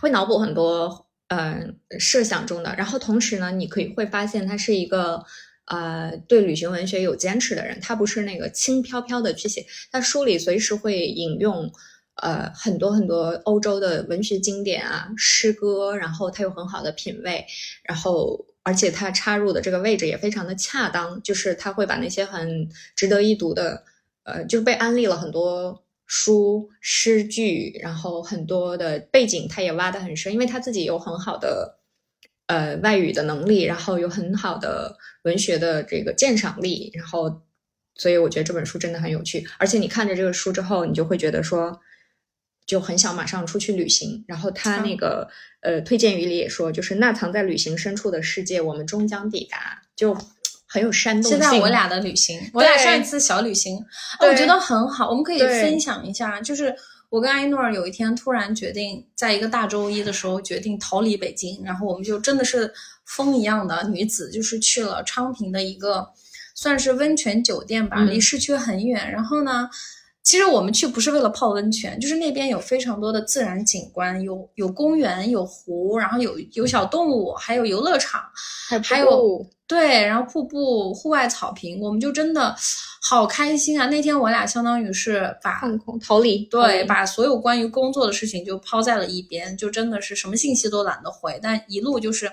[0.00, 2.74] 会脑补很多嗯、呃、设想中的。
[2.78, 5.22] 然后同时呢，你可以会发现他是一个。
[5.70, 11.70] 呃，对旅行文学有坚持的人，他不是那个轻飘飘的去写，他书里随时会引用
[12.22, 17.44] 呃很多很多欧洲的文学经典啊、诗歌，然后他有很好的品味，
[17.82, 23.84] 然后而且他插入的这个位置也非常的恰当，就是他会把那些很值得一读的，
[24.24, 31.76] 呃，就是被安利了很多书、诗句，然后很多的背景他也挖得很深，因为他自己有很好的。
[32.48, 37.42] 呃，外语的能力，然后有很好的文学的这个鉴赏力，然后，
[37.94, 39.46] 所以我觉得这本书真的很有趣。
[39.58, 41.78] 而且你看着这个书之后，你就会觉得说，
[42.68, 44.24] 就很想马上出去旅行。
[44.28, 45.28] 然后他那个、
[45.62, 50.16] 嗯、呃推荐语里也说，就是那藏在旅行深处的世界，我们终将抵达，就
[50.68, 51.40] 很有煽动性。
[51.40, 53.76] 现在我俩的旅行，我俩上一次小旅行，
[54.20, 56.72] 哦、我觉得很好，我们可以分享一下，就是。
[57.10, 62.70] 我跟艾诺尔有一天突然决定，在一个大周一的时候决定逃离北京，然后我们就真的是
[63.06, 66.06] 风一样的女子，就是去了昌平的一个
[66.54, 69.10] 算是温泉酒店吧，嗯、离市区很远。
[69.10, 69.70] 然后呢，
[70.28, 78.20] 其实我们去不是为了泡温泉，就是那边有非常多的自然景观，有有公园，有湖，然后有有小动物，还有游乐场，
[78.68, 82.54] 还还有对，然后瀑布、户外草坪，我们就真的。
[83.00, 83.86] 好开心啊！
[83.86, 91.38] 那天我俩相当于是把放空逃离，对，把所有关于工作的事情就抛在了一边，就真的是什么信息都懒得回。
[91.40, 92.30] 但一路就是，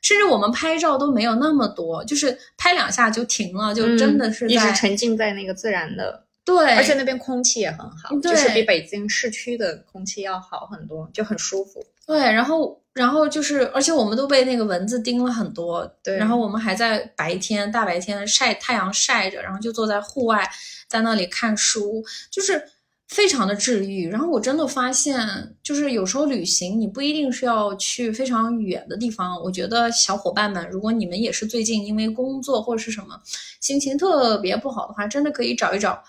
[0.00, 11.84] 甚至我们拍照都没有那么多，就是拍两下就停了，就真的是、嗯、一直沉浸在那个自然的对，而且那边空气也很好，就是比北京市区的空气要好很多，就很舒服。
[12.06, 20.44] 对，然后然后就是，而且我们都被那个蚊子叮了很多，对然后我们还在白天大白天晒太阳晒着，然后就坐在户外，
[20.88, 22.02] 在那里看书，
[22.32, 22.60] 就是
[23.06, 24.08] 非常的治愈。
[24.08, 33.20] 然后我真的发现，就是有时候旅行你不一定是要去非常远的地方，我觉得小伙伴们，如果你们也是最近因为工作或者是什么
[33.60, 36.02] 心情特别不好的话，真的可以找一找。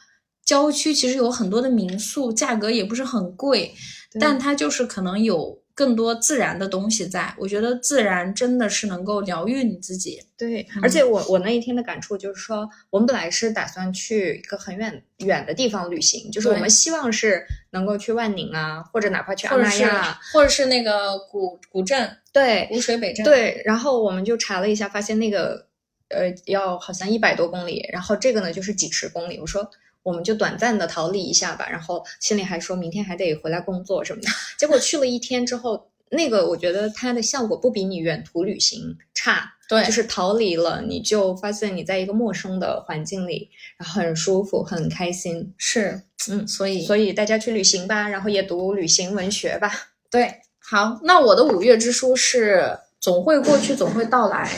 [0.52, 3.73] 郊区其实有很多的民宿，价格也不是很贵，
[4.19, 7.34] 但它就是可能有更多自然的东西在。
[7.38, 10.22] 我觉得自然真的是能够疗愈你自己。
[10.38, 23.61] 对，嗯而且我我那一天的感触就是说，我们本来是打算去一个很远远的地方旅行，就是我们希望是能够去万宁啊，或者哪怕去阿那亚，或者是那个古古镇对古水北镇，对。
[23.64, 25.65] 然后我们就查了一下，发现那个
[26.10, 29.40] 呃要好像一百多公里，然后这个呢就是几十公里。
[29.40, 29.65] 我说。
[30.03, 34.30] 我们就短暂的逃离一下吧，然后心里还说明天还得回来工作什么的。
[34.57, 45.53] 结果去了一天之后，那个我觉得它的效果不比你远途旅行差，对，就是逃离了，你就发现你在一个陌生的环境里，然后很舒服，很开心。
[45.57, 49.72] 是嗯，所以所以大家去旅行吧，然后也读旅行文学吧。
[50.10, 54.49] 对，好，那我的五月之书是总会过去，总会到来。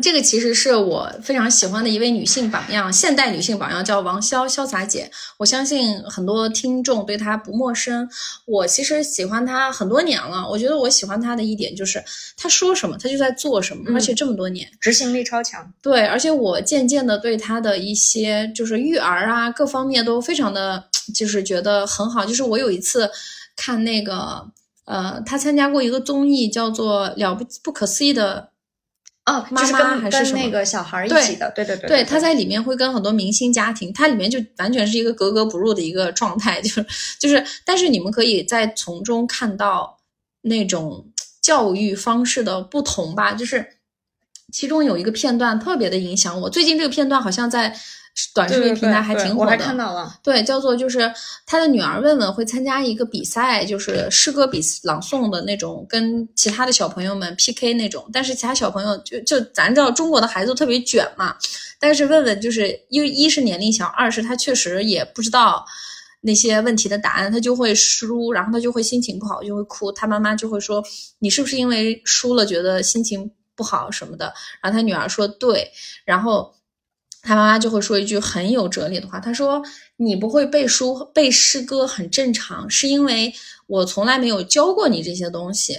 [0.00, 5.10] 这个其实是我非常喜欢的一位女性榜样，现代女性榜样叫王潇，潇洒姐。
[5.38, 8.08] 我相信很多听众对她不陌生。
[8.46, 10.48] 我其实喜欢她很多年了。
[10.48, 12.02] 我觉得我喜欢她的一点就是，
[12.36, 15.72] 她说什么她就在做什么，嗯而且这么多年，执行力超强。
[15.82, 20.84] 对，而且我渐渐的对她的一些就是育儿啊各方面都非常的，
[21.14, 22.24] 就是觉得很好。
[22.24, 23.10] 就是我有一次
[23.56, 24.46] 看那个
[24.84, 28.48] 呃，她参加过一个综艺，叫做《了不不可思议的
[29.28, 36.86] 哦，妈就是跟妈还是那个小孩儿一对起的，对对对对，他在里面会跟很多明星家庭，他里面就完全是一个格格不入的一个状态，就是
[37.20, 39.98] 就是，但是你们可以在从中看到
[40.40, 41.06] 那种
[41.42, 43.74] 教育方式的不同吧，就是
[44.50, 47.76] 其中有一个片段特别的影响我，最近这个片段好像在
[48.34, 50.18] 短视频平台还挺火的，对我还看到了。
[50.22, 51.12] 对，叫做就是
[51.46, 58.08] 他的女儿问问会参加一个比赛，就是诗歌比朗诵的那种，跟其他的小朋友们 PK 那种。
[58.12, 61.36] 但是其他小朋友就就咱知道中国的孩子都特别卷嘛，
[61.78, 65.64] 但是问问就是因为一是年龄小，二是他确实也不知道
[66.20, 69.92] 那些问题的答案，他就会输，然后他就会心情不好，就会哭。
[69.92, 70.82] 他妈妈就会说
[71.20, 74.32] 你是不是因为输了觉得心情不好什么的？
[74.60, 75.70] 然后他女儿说对，
[76.04, 76.52] 然后。
[77.20, 79.62] 他妈妈就会说一句很有哲理的话，他说
[79.98, 83.32] ：“你不会背书、背诗歌很正常，是因为
[83.66, 85.76] 我从来没有教过你这些东西。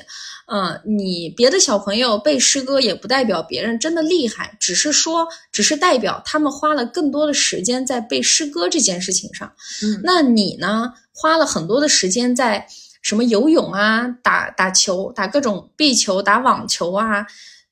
[0.52, 9.52] 嗯，你别的小朋友背诗歌也不代表别人真的厉害，只是说，只是代表他们花了更多的时间在背诗歌这件事情上。
[9.84, 12.68] 嗯，那你呢，花了很多的时间在
[13.02, 17.26] 什么游泳啊、打打球、打各种壁球、打网球啊，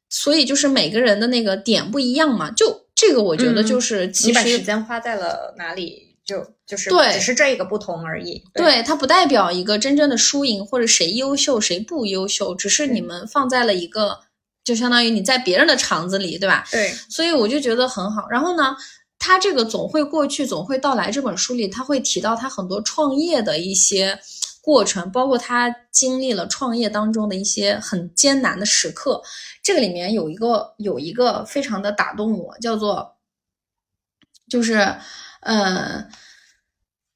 [0.10, 8.43] 所以就是每个人的那个点不一样嘛，就。”这个我觉得就是，其嗯你把时间花在了哪里，就就是对只是这个不同而已。
[8.55, 14.17] 对它不代表一个真正的输赢或者谁优秀谁不优秀，只是你们放在了一个，
[14.63, 16.65] 就相当于你在别人的场子里，对吧？
[16.71, 18.27] 对，所以我就觉得很好。
[18.31, 18.75] 然后呢，
[19.19, 24.19] 他这个总会过去，总会到来这本书里，他会提到他很多创业的一些
[24.63, 29.21] 过程，包括他经历了创业当中的一些很艰难的时刻。
[29.68, 33.18] 这个里面有一个有一个非常的打动我，叫做，
[34.48, 34.95] 就是，
[35.41, 36.07] 呃，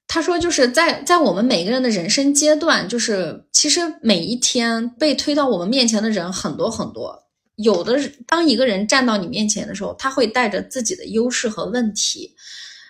[0.06, 7.24] 他说就是在在我们每个人的人生阶段，就是其实每一天被推到我们面前的人很多很多。
[7.56, 7.98] 有的
[8.28, 12.36] 当一个人站到你面前的时候，他会带着自己的优势和问题，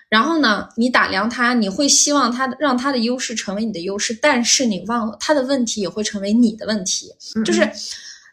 [0.10, 7.14] 然后呢，你打量他，你会希望他让他的优势成为你的优势，但是你忘了他的问题也会成为你的问题，
[7.46, 7.62] 就是。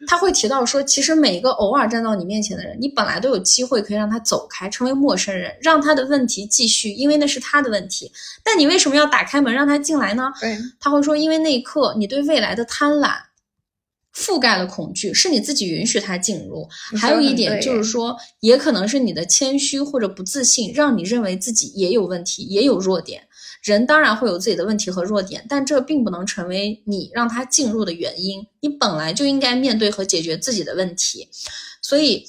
[0.06, 8.10] 他会提到说，其实每一个偶尔站到你面前的人，你本来都有机会可以让他走开，成为陌生人，让他的问题继续，因为那是他的问题。
[8.44, 10.32] 但你为什么要打开门让他进来呢？
[10.40, 13.12] 对，他会说，因为那一刻你对未来的贪婪
[14.14, 16.68] 覆盖了恐惧，是你自己允许他进入。
[16.96, 23.27] 还有一点就是说，也可能是你的谦虚或者不自信，让你认为自己也有问题，也有弱点。
[23.72, 28.46] 人当然会有自己的问题和弱点，但这并不能成为你让他进入的原因。
[28.60, 31.28] 你本来就应该面对和解决自己的问题，
[31.82, 32.24] 所以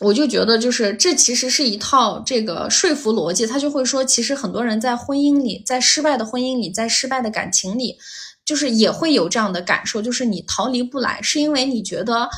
[0.00, 3.46] 我就觉得，就是这其实是一套这个说服逻辑。
[3.46, 7.96] 他就会说，其实很多人在婚姻里，在失败的婚姻里，在失败的感情里，
[8.44, 12.28] 就是也会有这样的感受，就是你逃离不来，是因为你觉得，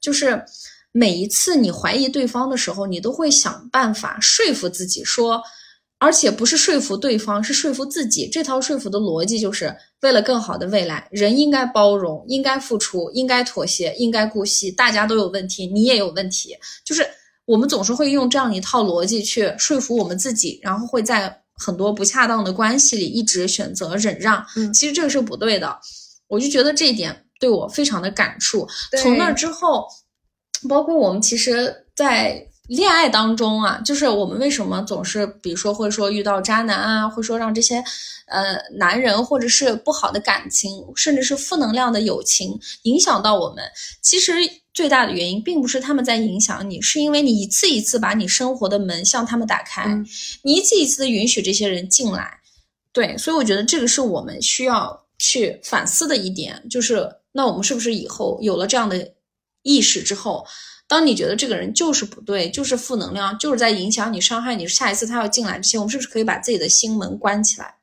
[0.00, 0.42] 就是
[0.92, 5.42] 每一次你怀疑对方的时候，你都会想办法说服自己说。
[6.00, 8.26] 而且不是说服对方，是说服自己。
[8.26, 14.72] 这套说服的逻辑就是为了更好的未来，人应该包容，应该付出，应该妥协，应该顾惜。
[14.72, 17.06] 大家都有问题，你也有问题，就是
[17.44, 24.44] 我们总是会用这样一套逻辑去说服我们自己，然后会在很多不恰当的关系里一直选择忍让。
[24.56, 25.78] 嗯其实这个是不对的。
[26.28, 28.66] 我就觉得这一点对我非常的感触。
[29.02, 29.86] 从那之后，
[30.68, 37.82] 包括我们其实，在恋爱当中啊，就是我们为什么总是，比如说会说遇到渣男啊，会说让这些
[38.26, 43.64] 呃男人或者是不好的感情，甚至是负能量的友情影响到我们。
[44.02, 44.32] 其实
[44.72, 50.06] 最大的原因并不是他们在影响你，是因为你一次一次把你生活的门向他们打开，嗯
[50.44, 52.38] 你一次一次的允许这些人进来。
[52.92, 59.12] 对，所以我觉得这个是我们需要去反思的一点，就是那我们是不是以后有了这样的
[59.64, 60.46] 意识之后，
[60.90, 67.76] 当你觉得这个人就是不对，就是负能量，就是在影响你、伤害你，下一次他要进来之前，我们是不是可以把自己的心门关起来？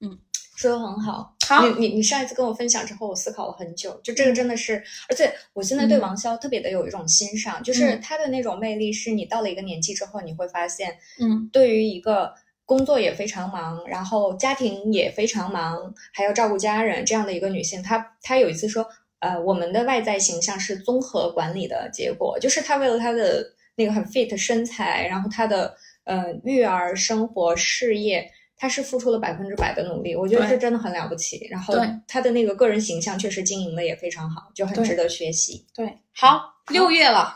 [0.00, 0.18] 嗯
[0.56, 1.34] 说的很好。
[1.48, 3.98] 好你你你上一次跟我分享之后，我思考了很久。
[4.04, 12.34] 就这个真的是，而且我现在对嗯王潇特别的有一种欣赏，就是嗯他的那种魅力，是你到了一个年纪之后，你会发现，嗯对于一个
[12.66, 18.86] 工作也非常忙，然后家庭也非常忙，还要照顾家人这样的一个女性，她她有一次说，
[19.20, 23.44] 呃，我们的外在形象是综合管理的结果，就是他为了他的
[23.76, 25.74] 那个很 fit 身材，然后他的
[26.04, 28.30] 呃育儿、生活、事业。
[28.62, 31.48] 他是付出了百分之百的努力，我觉得这真的很了不起。
[31.50, 31.74] 然后
[32.06, 35.64] 他的那个个人形象确实经营的也非常好，就很值得学习。
[35.74, 37.34] 对，好，六月了。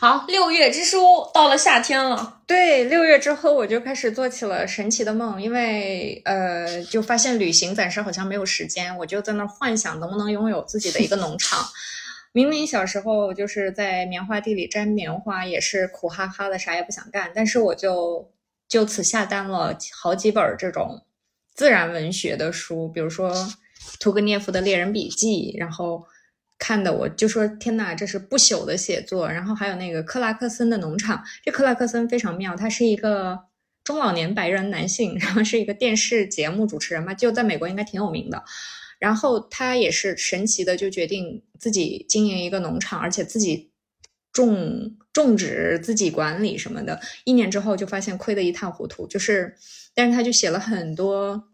[0.00, 0.98] 好，六月之书
[1.34, 11.58] 到了夏天了，对，六月之后我就开始做起了神奇的梦，因为呃，就发现旅行暂时好像没有时间，我就在那儿幻想能不能拥有自己的一个农场。
[12.30, 18.30] 明明小时候就是在棉花地里摘棉花，也是苦哈哈的，啥也不想干，但是我就
[18.68, 21.02] 就此下单了好几本这种
[21.56, 23.34] 自然文学的书，比如说
[23.98, 26.04] 屠格涅夫的《猎人笔记》，然后
[26.58, 29.28] 看的我就说天呐，这是不朽的写作。
[29.28, 33.38] 然后还有那个克拉克森的农场，这克拉克森非常妙，他是一个
[33.84, 38.44] 中老年白人男性，然后是一个电视节目主持人嘛，就在美国应该挺有名的。
[38.98, 43.70] 然后他也是神奇的，就决定自己经营一个农场，而且自己
[44.32, 47.00] 种种植、自己管理什么的。
[47.22, 49.54] 一年之后就发现亏得一塌糊涂，就是，
[49.94, 51.44] 但是他就写了很多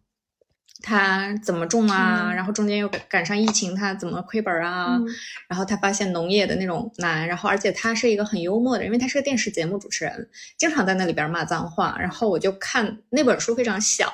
[0.82, 5.06] 他怎么种啊，嗯然后中间又赶赶上疫情，他怎么亏本啊，嗯
[5.48, 10.28] 然后他发现农业的那种难，然后而且他是一个很幽默的人，因为他是个电视节目主持人，
[10.58, 11.96] 经常在那里边骂脏话。
[11.98, 14.12] 然后我就看那本书非常小，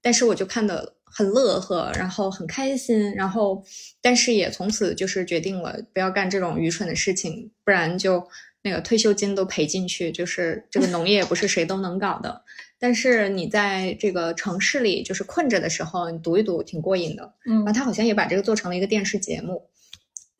[0.00, 3.62] 但是我就看的很乐呵，然后很开心，然后
[4.00, 8.26] 但是也从此就是决定了不要干这种愚蠢的事情，不然就
[8.62, 10.10] 那个退休金都赔进去。
[10.12, 12.42] 就是这个农业不是谁都能搞的，
[12.80, 17.32] 但是你在这个城市里就是困着的时候，你读一读挺过瘾的。
[17.46, 19.62] 嗯然后他好像也把这个做成了一个电视节目，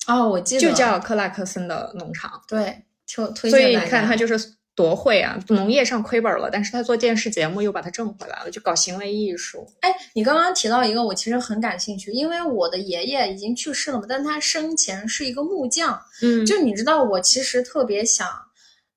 [0.09, 2.43] 哦，我记得就叫克拉克森的农场。
[2.49, 9.67] 对，推推所以你看他就是多会啊，农业上亏本了，但是他做电视节目又把它挣回来了，就搞行为艺术。
[9.81, 18.27] 哎，你刚刚提到一个，我其实很感兴趣，因为我的爷爷已经去世了嘛，但他生前是一个木匠，嗯就你知道，我其实特别想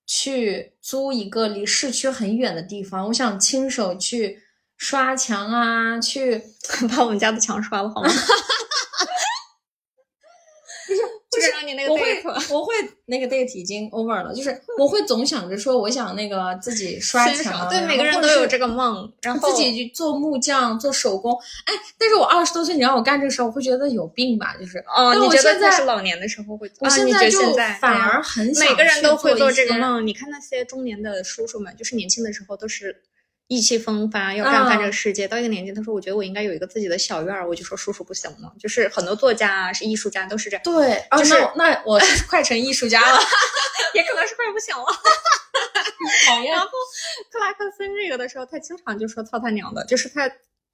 [0.05, 4.41] 去租一个离市区很远的地方，我想亲手去
[4.77, 6.41] 刷墙啊，去
[6.89, 8.09] 把我们家的墙刷了好吗？
[11.31, 12.03] 就是让你那个我会
[12.51, 12.73] 我会
[13.05, 21.33] 那个 date 已经 over 了，就是我会总想着说，我想那个自己刷墙，对每个人都有这个梦，然后自己去做木匠、做手工。
[21.65, 24.55] 哎，但是我二十多岁，你让我干这个事儿，我会觉得有病吧？
[24.59, 26.87] 就是哦，但你觉得我现在是老年的时候会做？
[26.87, 30.05] 我现在就在反而很想每个人都会做这个梦。
[30.05, 33.01] 你看那些中年的叔叔们，就是年轻的时候都是
[33.47, 35.27] 意气风发，要干翻这个世界。
[35.27, 43.19] 到一个年纪，他说：“我觉得我应该有一个自己的小院儿。”我就说：“叔叔不行吗？”就是很多作家啊，是艺术家都是这样，对，啊就是那那我是 快成艺术家了，
[43.93, 44.85] 也可能是快不行了。
[46.27, 46.67] 讨厌然后
[47.31, 50.27] 克拉克森这个的时候，他经常就说操他娘的，就是他，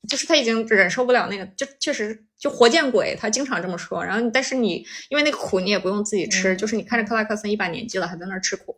[0.07, 4.03] 就是他已经忍受不了那个，就确实就活见鬼，他经常这么说。
[4.03, 8.75] 然后，但是你因为那个苦你也不用自己吃，嗯就是你看着克拉克森一把年纪了还在那儿吃苦，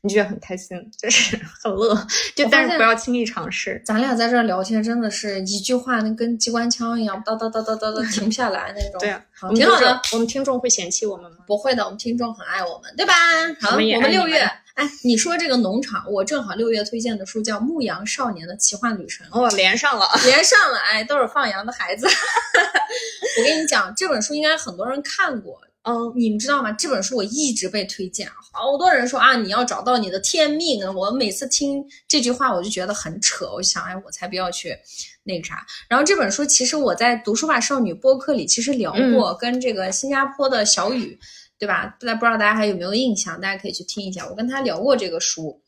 [0.00, 1.94] 你就觉得很开心，就是 很乐。
[2.36, 3.82] 就但是不要轻易尝试。
[3.84, 9.00] 咱俩在这儿聊天，真的是一句话那跟机关枪一样，叨叨叨叨叨叨停不下来那种。
[9.00, 10.00] 对啊，好我们听众挺好的。
[10.12, 11.38] 我们听众会嫌弃我们吗？
[11.46, 13.14] 不会的，我们听众很爱我们，对吧？
[13.60, 20.08] 好，我我们六月哎，你说这个农场，我正好六月推荐的书叫《牧羊少年的奇幻旅程》，哦，连上了。
[20.24, 22.06] 连上了，哎，都是放羊的孩子。
[23.38, 26.70] 我跟你讲，这本书应该很多人看过，嗯，你们知道吗？
[26.72, 30.84] 这本书我一直被推荐，好多人说啊，你要找到你的天命。
[30.94, 33.50] 我每次听这句话，我就觉得很扯。
[33.54, 34.76] 我想，哎，我才不要去
[35.24, 35.64] 那个啥。
[35.88, 41.18] 然后这本书其实我在读书吧少女播客里其实聊过，跟这个新加坡的小雨，
[41.58, 41.96] 对吧？
[41.98, 43.40] 不知道大家还有没有印象？
[43.40, 45.58] 大家可以去听一下，我跟他聊过这个书。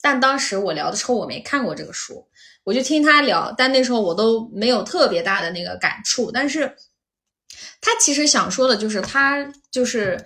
[0.00, 2.24] 但当时我聊的时候，我没看过这个书，
[2.62, 3.52] 我就听他聊。
[3.58, 6.72] 但那时候我都没有特别大的那个感触，但是。
[7.80, 10.18] 他其实想说的就是，他就是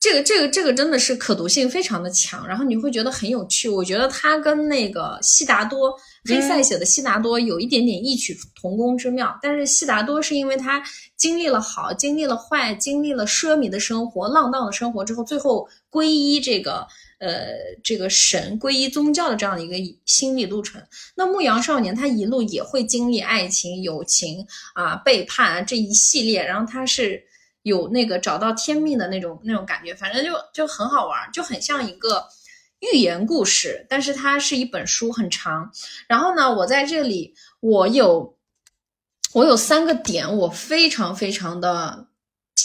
[0.00, 3.68] 这个这个这个真的是可读性非常的强，然后你会觉得很有趣。
[3.68, 5.92] 我觉得他跟那个悉达多
[6.28, 10.82] 黑塞写的悉达多有一点点异曲同工之妙，但是悉达多是因为他
[11.16, 16.86] 经历了好，经历了坏，经历了奢靡的生活、浪荡的生活之后，最后皈依这个。
[17.18, 20.80] 呃，这个神皈依宗教的这样的一个心理路程，
[21.16, 27.20] 那牧羊少年他一路也会经历爱情、友情啊、背叛啊这一系列，然后他是
[27.62, 32.24] 有那个找到天命的那种那种感觉，反正就就很好玩，就很像一个
[32.78, 35.72] 寓言故事，但是它是一本书，很长。
[36.06, 38.36] 然后呢，我在这里我有
[39.32, 42.07] 我有三个点，我非常非常的。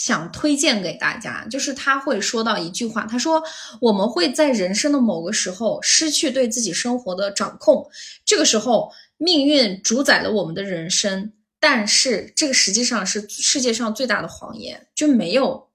[0.04, 3.42] 想推荐给大家，就是他会说到一句话，他说
[3.80, 7.90] 我们会在人生的某个时候失去对自己生活的掌控，
[8.22, 15.70] 这个时候命运主宰了我们的人生，但是这个实际上是世界上最大的谎言，就没有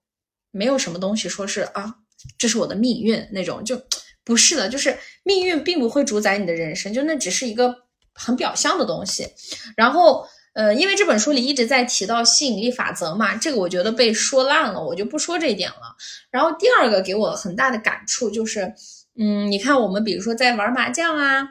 [0.52, 1.96] 没有什么东西说是啊，
[2.38, 3.82] 这是我的命运那种，就
[4.24, 7.76] 不是的，就是命运并不会主宰你的人生，就那只是一个
[8.14, 9.28] 很表象的东西，
[9.76, 10.28] 然后。
[10.60, 15.96] 呃，因为这本书里一直在提到吸引力法则嘛，这个我觉得被说烂了，我就不说这一点了。
[16.30, 18.74] 然后第二个给我很大的感触就是，
[19.18, 21.48] 嗯，你看我们比如说在玩麻将啊，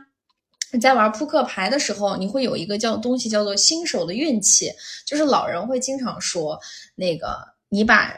[0.78, 4.70] 在玩扑克牌的时候，你会有一个叫东西叫做新手的运气，
[5.06, 6.60] 就是老人会经常说，
[6.94, 7.34] 那个
[7.70, 8.12] 你把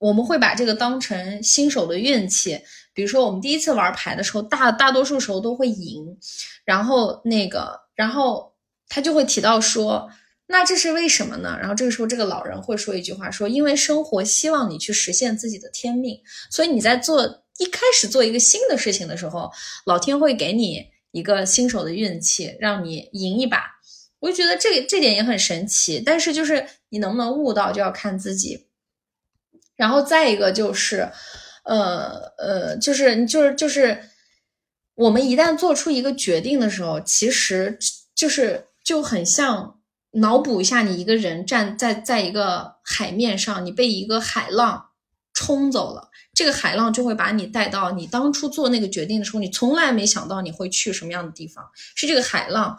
[0.00, 2.60] 我们会把这个当成新手的运气，
[2.92, 6.18] 比如说我们第一次玩牌的时候，大大多数时候都会赢，
[6.64, 8.52] 然后那个，然后
[8.88, 10.10] 他就会提到说。
[10.46, 11.56] 那这是为什么呢？
[11.58, 19.50] 然后这个时候，这个老人会说一句话，说：“因为生活希望你去实现自己的天命，所以你在做一开始做一个新的事情的时候，
[19.86, 23.64] 老天会给你一个新手的运气，让你赢一把。”
[24.20, 25.98] 我就觉得这这点也很神奇。
[26.04, 28.66] 但是就是你能不能悟到，就要看自己。
[29.76, 31.10] 然后再一个就是，
[31.64, 33.98] 呃呃，就是就是就是
[34.94, 37.78] 我们一旦做出一个决定的时候，其实
[38.14, 39.73] 就是就很像。
[40.14, 44.90] 脑补一下，你一个人站在在一个海面上，你被一个海浪
[45.32, 52.78] 冲走了，这个海浪就会把你带到你当初做那个决定的时候，你从来没想到你会去什么样的地方，是这个海浪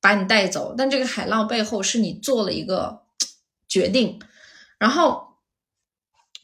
[0.00, 3.02] 把你带走，但这个海浪背后是你做了一个
[3.68, 4.20] 决定，
[4.78, 5.25] 然后。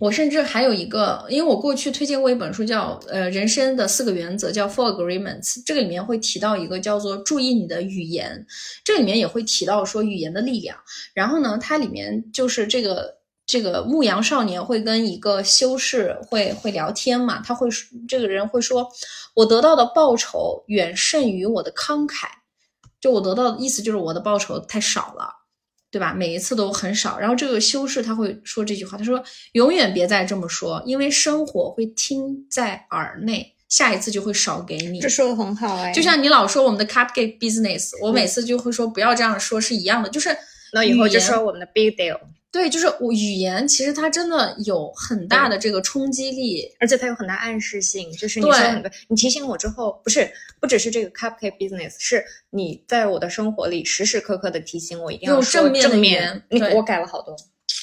[0.03, 5.59] 我甚至还有一个，因为我过去推荐过一本书，叫《呃人生的四个原则》，叫《Four Agreements》。
[5.65, 8.45] 这个里面会提到一个叫做“注意你的语言”，
[8.83, 10.77] 这里面也会提到说语言的力量。
[11.15, 13.15] 然后呢，它里面就是这个
[13.47, 17.69] 这个牧羊少年会跟一个修士会会聊天嘛，他会
[18.09, 18.89] 这个人会说
[19.35, 22.27] ：“我得到的报酬远胜于我的慷慨。”
[23.01, 25.42] 就我得到的意思就是我的报酬太少了。
[25.93, 26.15] 对吧？
[26.15, 27.19] 每一次都很少。
[27.19, 35.93] 然后这个修士他会说这句话，他说：“永远别再这么说，因为生活会听在耳内，下一次就会少给你。”这说的很好哎。
[35.93, 40.09] 就像你老说我们的 cupcake business，我每次就会说不要这样说，是一样的。
[40.09, 40.35] 就是
[40.73, 42.19] 那以后就说我们的 big deal。
[42.53, 48.13] 对，就是我语言，其实它真的有很大的这个冲击力，而且它有很大暗示性。
[48.13, 50.31] 就是你说很多，你提醒我之后，不是
[50.61, 56.43] 不只是这个 cupcake business，是你在我的生活里时时刻刻的提醒我一定要说正面。
[56.51, 57.35] 你我改了好多，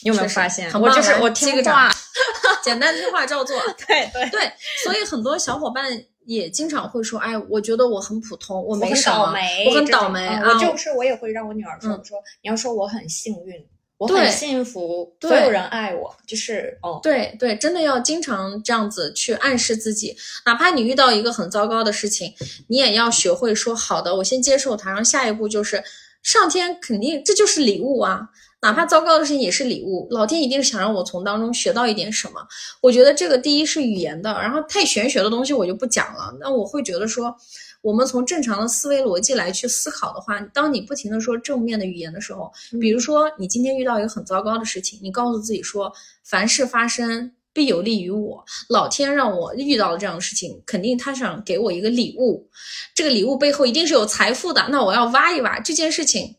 [0.03, 0.71] 你有没有发现？
[0.79, 1.89] 我就是我听个话，
[2.63, 3.59] 简单听话照做。
[3.87, 4.51] 对对对，
[4.83, 5.89] 所以很多小伙伴
[6.25, 9.33] 也经常会说：“哎，我觉得我很普通，我没什么，
[9.67, 13.55] 我很倒霉。”我就是我也会让我女儿说：“我说你要说我很幸运。”
[13.99, 20.15] 我很幸福，所有人爱我，就是哦，对对，真的要经常这样子去暗示自己，
[20.45, 22.33] 哪怕你遇到一个很糟糕的事情，
[22.69, 25.83] 你也要学会说好的，我先接受它，然后下一步就是
[26.23, 28.29] 上天肯定这就是礼物啊，
[28.61, 32.35] 哪怕糟糕的事情也是礼物，老天一定是想让我从当中学到一点什么。
[32.79, 37.35] 我觉得这个第一是语言的，然后太玄学的东西我就不讲了，那我会觉得说。
[37.81, 45.91] 我们从正常的思维逻辑来去思考的话，当你不停的说正面的语言的时候，比如说你今天遇到一个很糟糕的事情，你告诉自己说，
[46.23, 52.49] 凡事发生必有利于我，老天让我遇到了这样的事情，肯定他想给我一个礼物，
[52.93, 56.35] 这个礼物背后一定是有财富的，那我要挖一挖这件事情，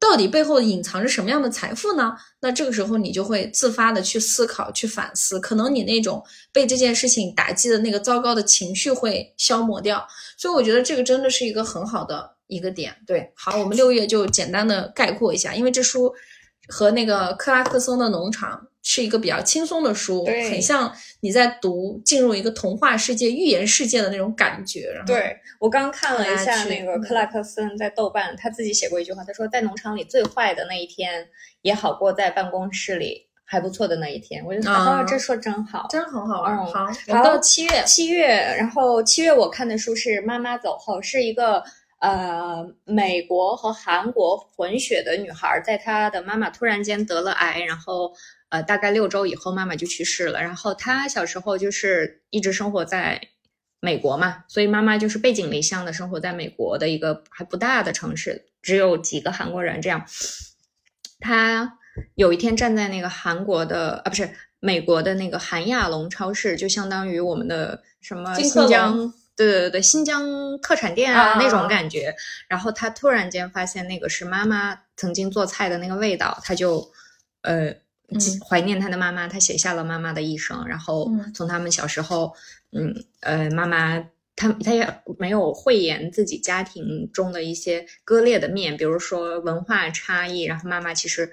[0.00, 2.16] 到底背后隐藏着什么样的财富呢？
[2.40, 10.04] 那这个时候你就会自发的去思考、去反思，可能你那种被这件事情打击的那个糟糕的情绪会消磨掉。
[10.38, 12.96] 所以我觉得这个真的是一个很好的一个点。
[13.06, 16.12] 对，好，我们六月就简单的概括一下，因为这书
[16.68, 18.66] 和那个克拉克森的农场。
[18.92, 24.90] 是一个比较轻松的书，很像你在读进入一个童话世界、寓言世界的那种感觉。
[24.92, 31.28] 然后对我刚看了一下那个克拉克森在豆瓣，他自己写过一句话，他说在农场里最坏的那一天，
[31.62, 34.44] 也好过在办公室里还不错的那一天。
[34.44, 36.56] 我就得啊，这说真好，真很好玩。
[36.66, 38.26] 好，好到七月，七月，
[38.58, 41.62] 然后七月我看的书是《妈妈走后》，是一个
[42.00, 48.12] 呃美国和韩国混血的女孩，在她的妈妈突然间得了癌，然后。
[48.50, 50.42] 呃，大概六周以后，妈妈就去世了。
[50.42, 53.20] 然后她小时候就是一直生活在
[53.78, 59.80] 美国嘛，所以妈妈就是背井离乡的生活在美国的一个还不大的城市，只有几个韩国人。
[59.80, 60.04] 这样，
[61.20, 61.78] 她
[62.16, 64.28] 有一天站在那个韩国的啊，不是
[64.58, 69.14] 美国的那个韩亚龙超市，就相当于我们的什么新疆，
[69.44, 72.14] 对对对对，新疆特产店啊那种感觉。
[72.48, 76.90] 然后他突然间发现那个是妈妈曾经做菜的那个味道，他就
[77.42, 77.74] 呃。
[78.48, 80.66] 怀念他的妈妈，他写下了妈妈的一生。
[80.66, 82.34] 然后从他们小时候，
[82.72, 84.04] 嗯呃，妈妈
[84.34, 84.84] 他他也
[85.16, 90.42] 没有讳言自己家庭中的一些割裂的面，比如说文化差异。
[90.42, 91.30] 然后妈妈其实。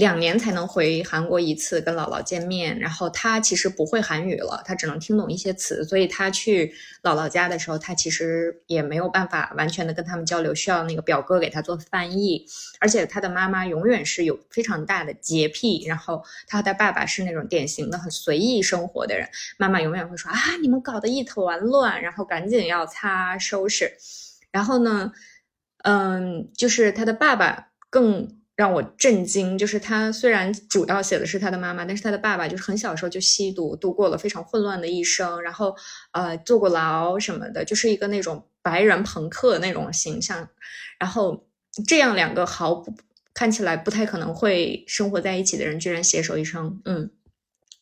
[0.00, 6.72] 两年才能回韩国一次跟姥姥见面，然后他其实不会韩语了，他只能听懂一些词，所以他去
[7.02, 12.46] 姥姥家的时候，他其实也没有办法完全的跟他们交流，需要那个表哥给他做翻译。
[12.80, 19.28] 而且他的妈妈永远是有非常大的洁癖，然后他和他爸爸是那种典型的很随意生活的人，
[19.58, 23.92] 妈妈永远会说啊你们搞得一团乱，然后赶紧要擦收拾。
[24.50, 25.12] 然后呢，
[25.84, 28.39] 嗯，就是他的爸爸更。
[28.60, 35.74] 让我震惊，就是他虽然主要写的是他的妈妈，但是他的爸爸就是很小时候就吸毒，度过了非常混乱的一生，然后
[36.12, 40.46] 呃坐过牢什么的，就是一个那种白人朋克那种形象。
[40.98, 41.48] 然后
[41.86, 42.94] 这样两个毫不
[43.32, 47.10] 看起来不太可能会生活在一起的人，居然携手一生，嗯，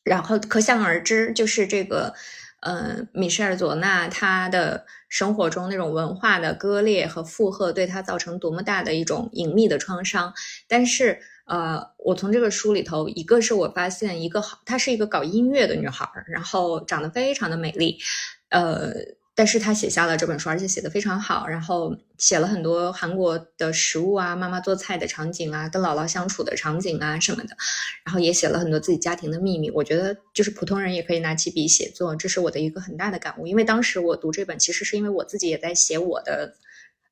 [0.05, 2.15] 然后可想而知，就是这个。
[2.61, 10.33] 嗯，米歇尔·佐纳他的生活中那种文化的割裂和负荷，对他造成多么大的一种隐秘的创伤。
[10.69, 17.99] 但是，呃，我从这个书里头，一个是我发现一个好，她是一个搞音乐的女孩，然后长得非常的美丽，
[18.51, 19.18] 呃。
[19.39, 27.57] 但是他写下了这本书，而且写的非常好，然后写了很多韩国的食物啊，妈妈做菜的场景啊，跟姥姥相处的场景啊什么的，
[28.05, 29.71] 然后也写了很多自己家庭的秘密。
[29.71, 33.47] 我觉得就是普通人也可以拿起笔写作，这是我的一个很大的感悟。
[33.47, 36.55] 因为当时我读这本，其实是因为我自己也在写我的，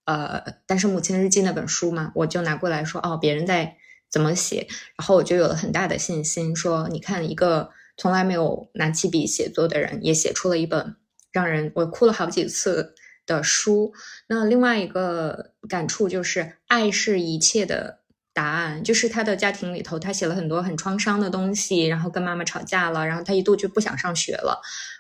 [0.07, 3.77] 呃，但是母亲日记那本书嘛，我就拿过来说，哦，别人在
[4.11, 4.67] 怎么写，
[4.99, 10.97] 然后我就有了很大的信心，说你看一个从来没有拿起笔写作的人，也写出了一本。
[11.37, 12.95] 让人我哭了好几次
[13.27, 13.93] 的书。
[14.27, 17.99] 那另外一个感触就是，爱是一切的
[18.33, 18.83] 答案。
[18.83, 24.59] 就是他的家庭里头，他写了很多很创伤的东西，然后跟妈妈吵架了，然后他一度就不想上学了，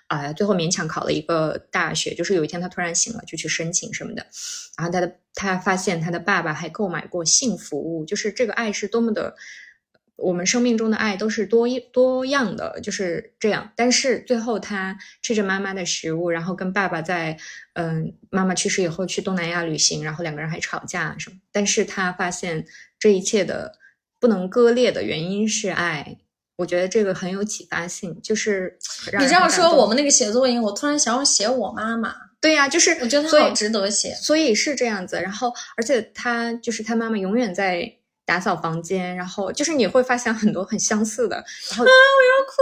[0.08, 2.14] 啊，最后勉强考了一个大学。
[2.14, 4.26] 就是有一天他突然醒了，就去申请什么的。
[4.76, 8.04] 然后他的他发现他的爸爸还购买过性服务。
[8.04, 9.34] 就是这个爱是多么的。
[10.16, 13.70] 我们生命中的爱都是多多样的，就是这样。
[13.76, 17.36] 但是最后，他吃着妈妈的食物，然后跟爸爸在，
[17.74, 21.36] 嗯，妈妈去世以后去东南亚旅行，然后两个人还吵架什么。
[21.52, 22.64] 但是他发现
[22.98, 23.78] 这一切的
[24.18, 26.16] 不能割裂的原因是爱。
[26.56, 28.78] 我觉得这个很有启发性，就是
[29.18, 32.14] 你这样说，我们那个写作营，我突然想要写我妈妈。
[32.40, 35.20] 对呀，就是我觉得他好值得写，所以是这样子。
[35.20, 37.92] 然后，而且他就是他妈妈永远在。
[38.26, 41.36] 打扫房间，然后就是你会发现很多很相似的，
[41.70, 42.60] 然后啊，我要哭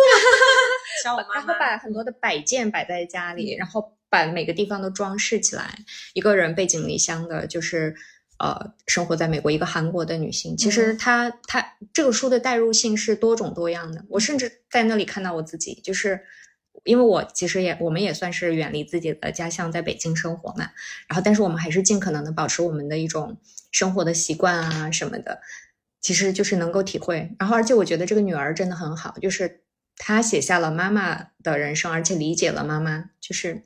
[1.16, 5.74] 了， 然后把很多的摆件摆在家里，然后把每个地方都装饰起来。
[6.12, 7.96] 一个人背井离乡的，就是
[8.38, 10.54] 呃，生活在美国一个韩国的女性。
[10.54, 14.04] 其实她她这个书的代入性是多种多样的。
[14.10, 16.20] 我甚至在那里看到我自己，就是
[16.84, 20.70] 因为我其实也我们也算是远离自己的家乡，在北京生活嘛。
[21.08, 23.38] 然后，但是我们还是尽可能的保持我们的一种。
[23.74, 25.40] 生活的习惯啊什么的，
[26.01, 27.34] 其实就是能够体会。
[27.40, 29.64] 然后，而且我觉得这个女儿真的很好，就是
[29.96, 33.10] 她写下了妈妈的人生，而且理解了妈妈。
[33.20, 33.64] 就是，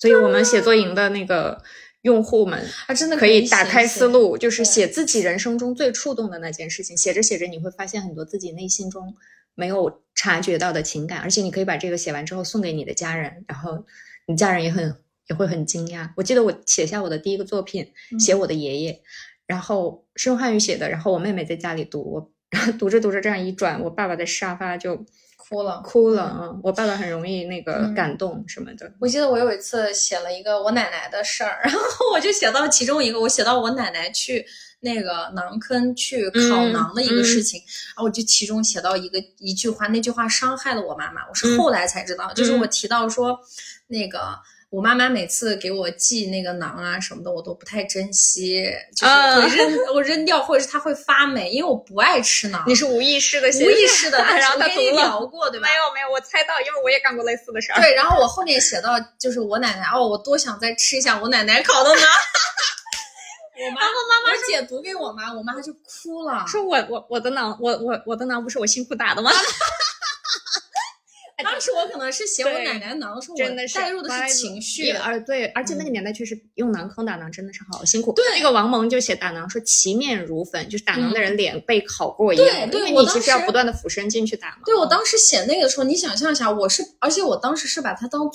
[0.00, 1.62] 所以我们写作营的那个
[2.00, 6.96] 用户们，啊，真的可以打开思路，就是写自己人生中最触动的那件事情。
[6.96, 9.14] 写着写着，你会发现很多自己内心中
[9.54, 13.84] 没有察觉到的情感，而且你可以把这个写完之后送给你的家人，然后
[14.26, 14.96] 你家人也很
[15.28, 16.08] 也会很惊讶。
[16.16, 19.02] 我记得我写下我的第一个作品，写我的爷爷。
[19.46, 24.96] 然后是用汉语写的，然后我妹妹在家里读，我然 后读着读着这样一转，我爸爸在沙发就
[25.36, 25.80] 哭了。
[25.84, 28.92] 哭了嗯，我爸爸很容易那个嗯感动什么的。
[29.00, 31.80] 我记得我有一次写了一个我奶奶的事儿， 然后
[32.14, 34.44] 我就写到其中一个，我写到我奶奶去
[34.80, 37.60] 那个馕坑去烤馕的一个事情，
[37.94, 43.38] 然后我就其中写到一个一句话，那句话伤害了我妈妈，我是后来才知道，就是我提到说
[43.88, 44.38] 那个。
[44.72, 48.64] 我妈妈每次给我寄那个馕啊什么的，我都不太珍惜，
[48.96, 52.64] 就是会扔、 我扔掉，或者是它会发霉，因为我不爱吃馕。
[52.66, 54.88] 你是无意识的写无意识的，但然后他跟你。
[54.92, 55.68] 聊过，对吧？
[55.68, 57.82] 没有没有，我猜到，因为我也干过类似的事儿。
[57.82, 62.00] 对，然后我后面写到就是我奶奶哦，我多想再吃一下我奶奶烤的馕。
[63.54, 66.46] 我妈，妈妈解读给我妈，我妈就哭了。
[66.48, 69.30] 说我我我的馕，我我我的馕不是我辛苦打的吗？
[71.42, 74.90] 当时我可能是写我对奶奶囊，说真的是我带入的是情绪。
[74.90, 78.12] 而对，而且那个年代确实用囊坑打囊真的是好辛苦。
[78.12, 84.62] 对那个王蒙就写打囊说其面如粉，就是打囊的人脸被烤过一对样，因为你其实要不断的俯身进去打嘛。
[84.64, 88.30] 对我当时写那个的时候，你想象一下，我是，而且我当时是把它当